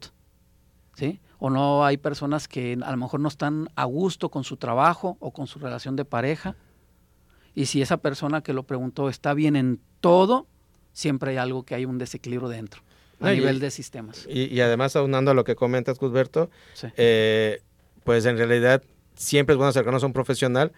¿Sí? 0.95 1.19
O 1.39 1.49
no 1.49 1.85
hay 1.85 1.97
personas 1.97 2.47
que 2.47 2.77
a 2.81 2.91
lo 2.91 2.97
mejor 2.97 3.19
no 3.19 3.27
están 3.27 3.69
a 3.75 3.85
gusto 3.85 4.29
con 4.29 4.43
su 4.43 4.57
trabajo 4.57 5.17
o 5.19 5.31
con 5.31 5.47
su 5.47 5.59
relación 5.59 5.95
de 5.95 6.05
pareja. 6.05 6.55
Y 7.55 7.65
si 7.65 7.81
esa 7.81 7.97
persona 7.97 8.41
que 8.41 8.53
lo 8.53 8.63
preguntó 8.63 9.09
está 9.09 9.33
bien 9.33 9.55
en 9.55 9.79
todo, 9.99 10.47
siempre 10.91 11.31
hay 11.31 11.37
algo 11.37 11.63
que 11.63 11.75
hay 11.75 11.85
un 11.85 11.97
desequilibrio 11.97 12.49
dentro, 12.49 12.81
a 13.19 13.31
nivel 13.31 13.59
de 13.59 13.71
sistemas. 13.71 14.27
Y, 14.29 14.59
además, 14.61 14.95
aunando 14.95 15.31
a 15.31 15.33
lo 15.33 15.43
que 15.43 15.55
comentas, 15.55 15.99
Cusberto, 15.99 16.49
eh, 16.97 17.61
pues 18.03 18.25
en 18.25 18.37
realidad 18.37 18.83
siempre 19.15 19.53
es 19.53 19.57
bueno 19.57 19.69
acercarnos 19.69 20.03
a 20.03 20.07
un 20.07 20.13
profesional 20.13 20.71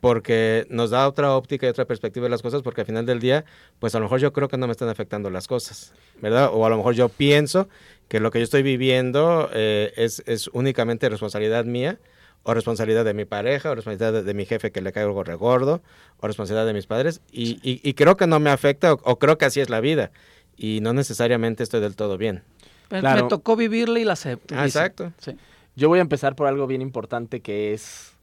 porque 0.00 0.66
nos 0.70 0.90
da 0.90 1.08
otra 1.08 1.34
óptica 1.34 1.66
y 1.66 1.70
otra 1.70 1.84
perspectiva 1.84 2.24
de 2.24 2.30
las 2.30 2.42
cosas, 2.42 2.62
porque 2.62 2.82
al 2.82 2.86
final 2.86 3.06
del 3.06 3.20
día, 3.20 3.44
pues 3.78 3.94
a 3.94 3.98
lo 3.98 4.04
mejor 4.04 4.20
yo 4.20 4.32
creo 4.32 4.48
que 4.48 4.56
no 4.56 4.66
me 4.66 4.72
están 4.72 4.88
afectando 4.88 5.30
las 5.30 5.48
cosas, 5.48 5.94
¿verdad? 6.20 6.50
O 6.52 6.66
a 6.66 6.70
lo 6.70 6.76
mejor 6.76 6.94
yo 6.94 7.08
pienso 7.08 7.68
que 8.08 8.20
lo 8.20 8.30
que 8.30 8.38
yo 8.38 8.44
estoy 8.44 8.62
viviendo 8.62 9.50
eh, 9.52 9.92
es, 9.96 10.22
es, 10.26 10.48
únicamente 10.48 11.08
responsabilidad 11.08 11.64
mía, 11.64 11.98
o 12.42 12.54
responsabilidad 12.54 13.04
de 13.04 13.12
mi 13.12 13.24
pareja, 13.24 13.70
o 13.70 13.74
responsabilidad 13.74 14.22
de, 14.22 14.34
mi 14.34 14.46
jefe 14.46 14.70
que 14.70 14.80
le 14.80 14.92
cae 14.92 15.02
algo 15.02 15.24
regordo, 15.24 15.82
o 16.18 16.26
responsabilidad 16.28 16.66
de 16.66 16.74
mis 16.74 16.86
padres, 16.86 17.20
y, 17.32 17.58
y, 17.62 17.94
creo 17.94 18.16
que 18.16 18.28
no 18.28 18.38
me 18.38 18.50
afecta, 18.50 18.92
o, 18.92 19.18
creo 19.18 19.36
que 19.36 19.46
así 19.46 19.60
es 19.60 19.68
la 19.68 19.80
vida, 19.80 20.12
y 20.56 20.78
no 20.80 20.92
necesariamente 20.92 21.64
estoy 21.64 21.80
del 21.80 21.96
todo 21.96 22.16
bien. 22.16 22.44
Pues, 22.88 23.02
me 23.02 23.24
tocó 23.24 23.56
vivirla 23.56 23.98
y 23.98 24.04
la 24.04 24.12
acepto. 24.12 24.54
Ah, 24.56 24.64
exacto. 24.64 25.12
Sí. 25.18 25.36
Yo 25.74 25.88
voy 25.88 25.98
a 25.98 26.02
empezar 26.02 26.36
por 26.36 26.46
algo 26.46 26.68
bien 26.68 26.82
importante 26.82 27.40
que 27.40 27.74
es, 27.74 28.15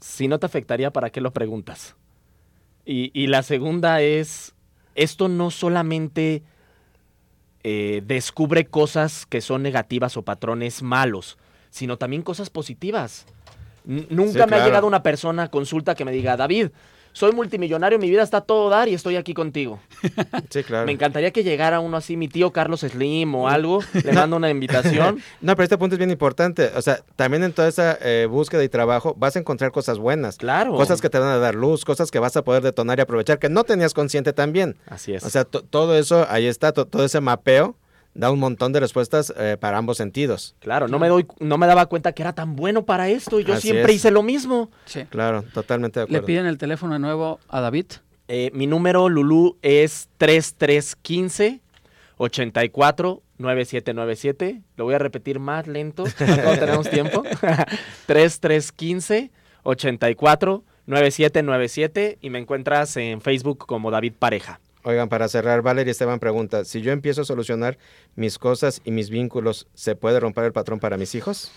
si 0.00 0.28
no 0.28 0.38
te 0.38 0.46
afectaría, 0.46 0.92
¿para 0.92 1.10
qué 1.10 1.20
lo 1.20 1.32
preguntas? 1.32 1.96
Y, 2.84 3.28
la 3.28 3.44
segunda 3.44 4.00
es, 4.00 4.54
esto 4.96 5.28
no 5.28 5.52
solamente 5.52 6.42
eh, 7.62 8.02
descubre 8.04 8.66
cosas 8.66 9.26
que 9.26 9.40
son 9.40 9.62
negativas 9.62 10.16
o 10.16 10.22
patrones 10.22 10.82
malos, 10.82 11.38
sino 11.68 11.98
también 11.98 12.22
cosas 12.22 12.50
positivas. 12.50 13.26
nunca 13.84 14.46
me 14.46 14.56
ha 14.56 14.64
llegado 14.64 14.88
una 14.88 15.04
persona 15.04 15.44
a 15.44 15.50
consulta 15.50 15.94
que 15.94 16.04
me 16.04 16.10
diga, 16.10 16.36
David, 16.36 16.70
soy 17.12 17.32
multimillonario, 17.32 17.98
mi 17.98 18.08
vida 18.08 18.22
está 18.22 18.38
a 18.38 18.40
todo 18.40 18.68
dar 18.68 18.88
y 18.88 18.94
estoy 18.94 19.16
aquí 19.16 19.34
contigo. 19.34 19.80
Sí, 20.50 20.64
claro. 20.64 20.86
Me 20.86 20.92
encantaría 20.92 21.30
que 21.30 21.44
llegara 21.44 21.78
uno 21.78 21.96
así, 21.96 22.16
mi 22.16 22.26
tío 22.26 22.50
Carlos 22.52 22.80
Slim 22.80 23.34
o 23.34 23.48
algo, 23.48 23.80
le 24.04 24.12
mando 24.12 24.36
una 24.36 24.50
invitación. 24.50 25.20
No, 25.40 25.54
pero 25.54 25.64
este 25.64 25.78
punto 25.78 25.94
es 25.94 25.98
bien 25.98 26.10
importante. 26.10 26.70
O 26.74 26.82
sea, 26.82 27.00
también 27.16 27.44
en 27.44 27.52
toda 27.52 27.68
esa 27.68 27.96
eh, 28.00 28.26
búsqueda 28.28 28.64
y 28.64 28.68
trabajo 28.68 29.14
vas 29.16 29.36
a 29.36 29.38
encontrar 29.38 29.70
cosas 29.70 29.98
buenas. 29.98 30.36
Claro. 30.38 30.74
Cosas 30.74 31.00
que 31.00 31.08
te 31.08 31.18
van 31.18 31.28
a 31.28 31.38
dar 31.38 31.54
luz, 31.54 31.84
cosas 31.84 32.10
que 32.10 32.18
vas 32.18 32.36
a 32.36 32.42
poder 32.42 32.62
detonar 32.62 32.98
y 32.98 33.02
aprovechar 33.02 33.38
que 33.38 33.48
no 33.48 33.64
tenías 33.64 33.94
consciente 33.94 34.32
también. 34.32 34.76
Así 34.86 35.14
es. 35.14 35.24
O 35.24 35.30
sea, 35.30 35.44
todo 35.44 35.96
eso, 35.96 36.26
ahí 36.28 36.46
está, 36.46 36.72
todo 36.72 37.04
ese 37.04 37.20
mapeo 37.20 37.76
da 38.14 38.30
un 38.30 38.38
montón 38.38 38.72
de 38.72 38.80
respuestas 38.80 39.32
eh, 39.36 39.56
para 39.58 39.78
ambos 39.78 39.96
sentidos. 39.96 40.56
Claro, 40.60 40.88
no 40.88 40.98
me 40.98 41.08
doy, 41.08 41.26
no 41.38 41.58
me 41.58 41.66
daba 41.66 41.86
cuenta 41.86 42.12
que 42.12 42.22
era 42.22 42.32
tan 42.32 42.56
bueno 42.56 42.84
para 42.84 43.08
esto 43.08 43.40
y 43.40 43.44
yo 43.44 43.56
siempre 43.56 43.92
hice 43.92 44.10
lo 44.10 44.22
mismo. 44.22 44.70
Sí. 44.84 45.04
Claro, 45.04 45.42
totalmente 45.54 46.00
de 46.00 46.04
acuerdo. 46.04 46.20
¿Le 46.20 46.26
piden 46.26 46.46
el 46.46 46.58
teléfono 46.58 46.94
de 46.94 46.98
nuevo 46.98 47.40
a 47.48 47.60
David? 47.60 47.86
Eh, 48.28 48.50
mi 48.54 48.66
número, 48.66 49.08
Lulú, 49.08 49.58
es 49.62 50.08
3315 50.18 51.60
84 52.16 53.22
9797. 53.38 54.62
Lo 54.76 54.84
voy 54.84 54.94
a 54.94 54.98
repetir 54.98 55.40
más 55.40 55.66
lento, 55.66 56.04
no 56.44 56.58
tenemos 56.58 56.88
tiempo. 56.90 57.22
3315 58.06 59.30
84 59.62 60.64
9797 60.86 62.18
y 62.20 62.30
me 62.30 62.38
encuentras 62.38 62.96
en 62.96 63.20
Facebook 63.20 63.66
como 63.66 63.90
David 63.90 64.14
Pareja. 64.18 64.60
Oigan, 64.82 65.08
para 65.08 65.28
cerrar, 65.28 65.62
Valeria 65.62 65.90
Esteban 65.90 66.20
pregunta, 66.20 66.64
si 66.64 66.80
yo 66.80 66.92
empiezo 66.92 67.22
a 67.22 67.24
solucionar 67.24 67.78
mis 68.16 68.38
cosas 68.38 68.80
y 68.84 68.90
mis 68.90 69.10
vínculos, 69.10 69.66
¿se 69.74 69.94
puede 69.94 70.20
romper 70.20 70.44
el 70.44 70.52
patrón 70.52 70.80
para 70.80 70.96
mis 70.96 71.14
hijos? 71.14 71.52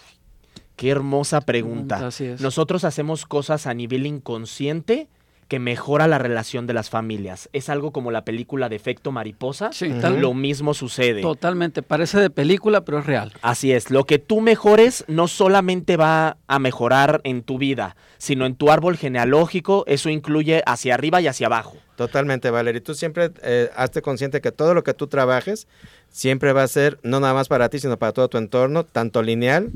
Qué 0.75 0.89
hermosa 0.89 1.41
pregunta. 1.41 2.09
Nosotros 2.39 2.83
hacemos 2.83 3.25
cosas 3.25 3.67
a 3.67 3.73
nivel 3.73 4.05
inconsciente 4.05 5.07
que 5.53 5.59
mejora 5.59 6.07
la 6.07 6.17
relación 6.17 6.65
de 6.65 6.73
las 6.73 6.89
familias. 6.89 7.47
Es 7.53 7.69
algo 7.69 7.91
como 7.91 8.09
la 8.09 8.25
película 8.25 8.69
de 8.69 8.75
efecto 8.75 9.11
mariposa. 9.11 9.71
Sí, 9.71 9.87
Lo 9.87 10.33
mismo 10.33 10.73
sucede. 10.73 11.21
Totalmente. 11.21 11.83
Parece 11.83 12.19
de 12.19 12.31
película, 12.31 12.83
pero 12.85 12.97
es 12.97 13.05
real. 13.05 13.33
Así 13.43 13.71
es. 13.71 13.91
Lo 13.91 14.05
que 14.05 14.17
tú 14.17 14.41
mejores 14.41 15.05
no 15.07 15.27
solamente 15.27 15.95
va 15.95 16.37
a 16.47 16.57
mejorar 16.57 17.21
en 17.23 17.43
tu 17.43 17.59
vida, 17.59 17.95
sino 18.17 18.47
en 18.47 18.55
tu 18.55 18.71
árbol 18.71 18.97
genealógico. 18.97 19.83
Eso 19.85 20.09
incluye 20.09 20.63
hacia 20.65 20.95
arriba 20.95 21.21
y 21.21 21.27
hacia 21.27 21.45
abajo. 21.45 21.77
Totalmente, 21.97 22.49
Valeria. 22.49 22.81
Tú 22.81 22.95
siempre 22.95 23.29
eh, 23.43 23.69
hazte 23.75 24.01
consciente 24.01 24.41
que 24.41 24.51
todo 24.51 24.73
lo 24.73 24.83
que 24.83 24.95
tú 24.95 25.05
trabajes 25.05 25.67
siempre 26.09 26.51
va 26.53 26.63
a 26.63 26.67
ser 26.67 26.97
no 27.03 27.19
nada 27.19 27.35
más 27.35 27.47
para 27.47 27.69
ti, 27.69 27.77
sino 27.77 27.99
para 27.99 28.11
todo 28.11 28.27
tu 28.27 28.39
entorno, 28.39 28.85
tanto 28.85 29.21
lineal 29.21 29.69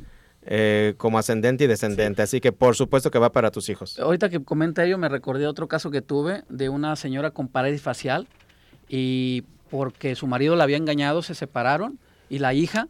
eh, 0.50 0.94
como 0.98 1.20
ascendente 1.20 1.66
y 1.66 1.68
descendente. 1.68 2.22
Así 2.22 2.40
que 2.40 2.54
por 2.54 2.76
supuesto 2.76 3.12
que 3.12 3.20
va 3.20 3.32
para 3.34 3.52
tus 3.52 3.68
hijos. 3.68 4.00
Ahorita 4.00 4.30
que 4.30 4.42
comenta 4.42 4.86
ello, 4.86 4.98
me 4.98 5.10
recordé 5.10 5.46
otro 5.46 5.68
caso 5.68 5.92
que 5.92 6.02
tuve 6.02 6.44
de 6.50 6.70
una 6.70 6.96
señora 6.96 7.32
con 7.32 7.50
parálisis 7.50 7.82
facial 7.82 8.28
y 8.88 9.44
porque 9.70 10.16
su 10.16 10.26
marido 10.26 10.56
la 10.56 10.64
había 10.64 10.78
engañado, 10.78 11.22
se 11.22 11.36
separaron 11.36 12.00
y 12.30 12.40
la 12.40 12.54
hija 12.54 12.88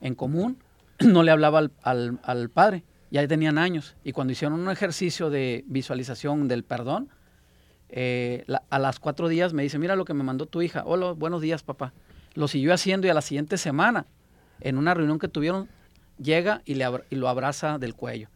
en 0.00 0.16
común 0.16 0.58
no 0.98 1.22
le 1.22 1.30
hablaba 1.30 1.60
al, 1.82 2.18
al, 2.22 2.50
padre. 2.50 2.82
Ya 3.12 3.26
tenían 3.28 3.56
años. 3.56 3.94
Y 4.02 4.10
cuando 4.10 4.32
hicieron 4.32 4.58
un 4.58 4.68
ejercicio 4.68 5.30
de 5.30 5.64
visualización 5.68 6.48
del 6.48 6.64
perdón, 6.64 7.08
eh, 7.88 8.44
a 8.68 8.78
las 8.80 8.98
cuatro 8.98 9.28
días 9.28 9.52
me 9.52 9.62
dice, 9.62 9.78
mira 9.78 9.94
lo 9.94 10.04
que 10.04 10.12
me 10.12 10.24
mandó 10.24 10.46
tu 10.46 10.60
hija. 10.60 10.82
Hola, 10.84 11.12
buenos 11.12 11.40
días, 11.40 11.62
papá. 11.62 11.92
Lo 12.34 12.48
siguió 12.48 12.74
haciendo 12.74 13.06
y 13.06 13.10
a 13.10 13.14
la 13.14 13.22
siguiente 13.22 13.58
semana, 13.58 14.06
en 14.60 14.76
una 14.76 14.92
reunión 14.92 15.20
que 15.20 15.28
tuvieron, 15.28 15.68
llega 16.18 16.62
y, 16.64 16.74
le 16.74 16.86
y 17.10 17.16
lo 17.16 17.28
abraza 17.28 17.78
del 17.78 17.94
cuello. 17.94 18.28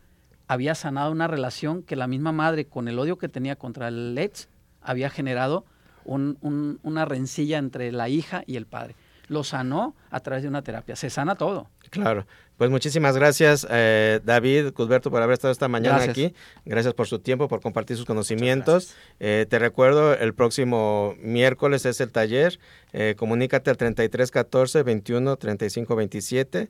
Había 0.49 0.75
sanado 0.75 1.13
una 1.13 1.29
relación 1.29 1.83
que 1.83 1.97
la 1.97 2.07
misma 2.07 2.33
madre, 2.33 2.65
con 2.67 2.89
el 2.89 2.99
odio 2.99 3.19
que 3.19 3.29
tenía 3.29 3.57
contra 3.57 3.89
el 3.89 4.17
ex, 4.19 4.49
había 4.83 5.11
generado 5.11 5.65
una 6.05 7.05
rencilla 7.05 7.59
entre 7.59 7.93
la 7.93 8.09
hija 8.09 8.43
y 8.47 8.57
el 8.57 8.67
padre. 8.67 8.97
Lo 9.29 9.45
sanó 9.45 9.95
a 10.11 10.19
través 10.21 10.43
de 10.43 10.49
una 10.49 10.63
terapia. 10.63 10.97
Se 10.97 11.09
sana 11.09 11.37
todo. 11.37 11.71
Claro. 11.91 12.27
Pues 12.57 12.69
muchísimas 12.69 13.17
gracias, 13.17 13.67
eh, 13.71 14.21
David, 14.23 14.73
Cusberto, 14.73 15.11
por 15.11 15.23
haber 15.23 15.33
estado 15.33 15.51
esta 15.51 15.67
mañana 15.69 16.03
aquí. 16.03 16.35
Gracias 16.67 16.93
por 16.93 17.07
su 17.07 17.21
tiempo, 17.21 17.49
por 17.49 17.63
compartir 17.63 17.97
sus 17.97 18.05
conocimientos. 18.05 18.95
Eh, 19.19 19.47
te 19.49 19.59
recuerdo, 19.59 20.15
el 20.15 20.35
próximo 20.35 21.15
miércoles 21.23 21.87
es 21.87 22.03
el 22.03 22.13
taller. 22.13 22.59
Eh, 22.93 23.15
comunícate 23.17 23.71
al 23.71 23.79
3314 23.79 24.83
21 24.83 25.37
35 25.37 25.97
27 25.97 26.69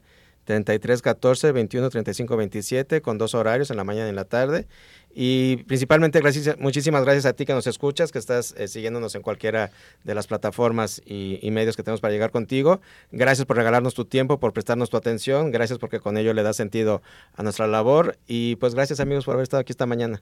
33 0.50 1.00
14 1.00 1.52
21 1.52 1.90
35 1.90 2.36
27 2.36 3.02
con 3.02 3.18
dos 3.18 3.36
horarios 3.36 3.70
en 3.70 3.76
la 3.76 3.84
mañana 3.84 4.06
y 4.06 4.10
en 4.10 4.16
la 4.16 4.24
tarde. 4.24 4.66
Y 5.14 5.58
principalmente 5.68 6.20
gracias, 6.20 6.58
muchísimas 6.58 7.04
gracias 7.04 7.24
a 7.26 7.34
ti 7.34 7.46
que 7.46 7.52
nos 7.52 7.68
escuchas, 7.68 8.10
que 8.10 8.18
estás 8.18 8.54
eh, 8.56 8.66
siguiéndonos 8.66 9.14
en 9.14 9.22
cualquiera 9.22 9.70
de 10.02 10.14
las 10.14 10.26
plataformas 10.26 11.02
y, 11.04 11.48
medios 11.52 11.76
que 11.76 11.84
tenemos 11.84 12.00
para 12.00 12.12
llegar 12.12 12.32
contigo. 12.32 12.80
Gracias 13.12 13.46
por 13.46 13.56
regalarnos 13.56 13.94
tu 13.94 14.04
tiempo, 14.04 14.40
por 14.40 14.52
prestarnos 14.52 14.90
tu 14.90 14.96
atención. 14.96 15.52
Gracias 15.52 15.78
porque 15.78 16.00
con 16.00 16.16
ello 16.16 16.34
le 16.34 16.42
da 16.42 16.52
sentido 16.52 17.00
a 17.34 17.44
nuestra 17.44 17.68
labor. 17.68 18.18
Y 18.26 18.56
pues 18.56 18.74
gracias 18.74 18.98
amigos 18.98 19.24
por 19.24 19.34
haber 19.34 19.44
estado 19.44 19.60
aquí 19.60 19.72
esta 19.72 19.86
mañana. 19.86 20.20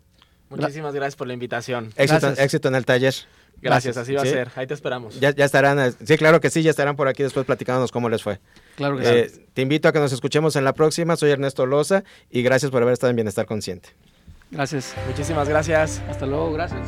Muchísimas 0.51 0.95
gracias 0.95 1.17
por 1.17 1.27
la 1.27 1.35
invitación. 1.35 1.93
Éxito, 1.97 2.29
éxito 2.37 2.69
en 2.69 2.75
el 2.75 2.85
taller. 2.85 3.15
Gracias, 3.61 3.97
así 3.97 4.15
va 4.15 4.23
a 4.23 4.25
ser. 4.25 4.51
Ahí 4.55 4.67
te 4.67 4.75
esperamos. 4.75 5.19
Ya, 5.19 5.35
ya, 5.35 5.45
estarán, 5.45 5.81
eh, 5.81 5.93
sí, 6.05 6.17
claro 6.17 6.41
que 6.41 6.49
sí, 6.49 6.63
ya 6.63 6.71
estarán 6.71 6.97
por 6.97 7.09
aquí 7.09 7.23
después 7.23 7.45
platicándonos 7.45 7.91
cómo 7.91 8.09
les 8.09 8.23
fue. 8.23 8.39
Claro 8.77 8.97
que 8.99 9.21
eh, 9.21 9.33
Te 9.53 9.63
invito 9.63 9.89
a 9.89 9.93
que 9.93 9.99
nos 9.99 10.13
escuchemos 10.13 10.55
en 10.57 10.65
la 10.65 10.75
próxima. 10.75 11.17
Soy 11.17 11.31
Ernesto 11.31 11.67
Loza 11.67 12.05
y 12.31 12.43
gracias 12.43 12.71
por 12.71 12.83
haber 12.83 12.93
estado 12.93 13.11
en 13.11 13.17
Bienestar 13.17 13.47
Consciente. 13.47 13.91
Gracias. 14.51 14.95
Muchísimas 15.07 15.49
gracias. 15.49 16.01
Hasta 16.09 16.27
luego, 16.27 16.53
gracias. 16.53 16.87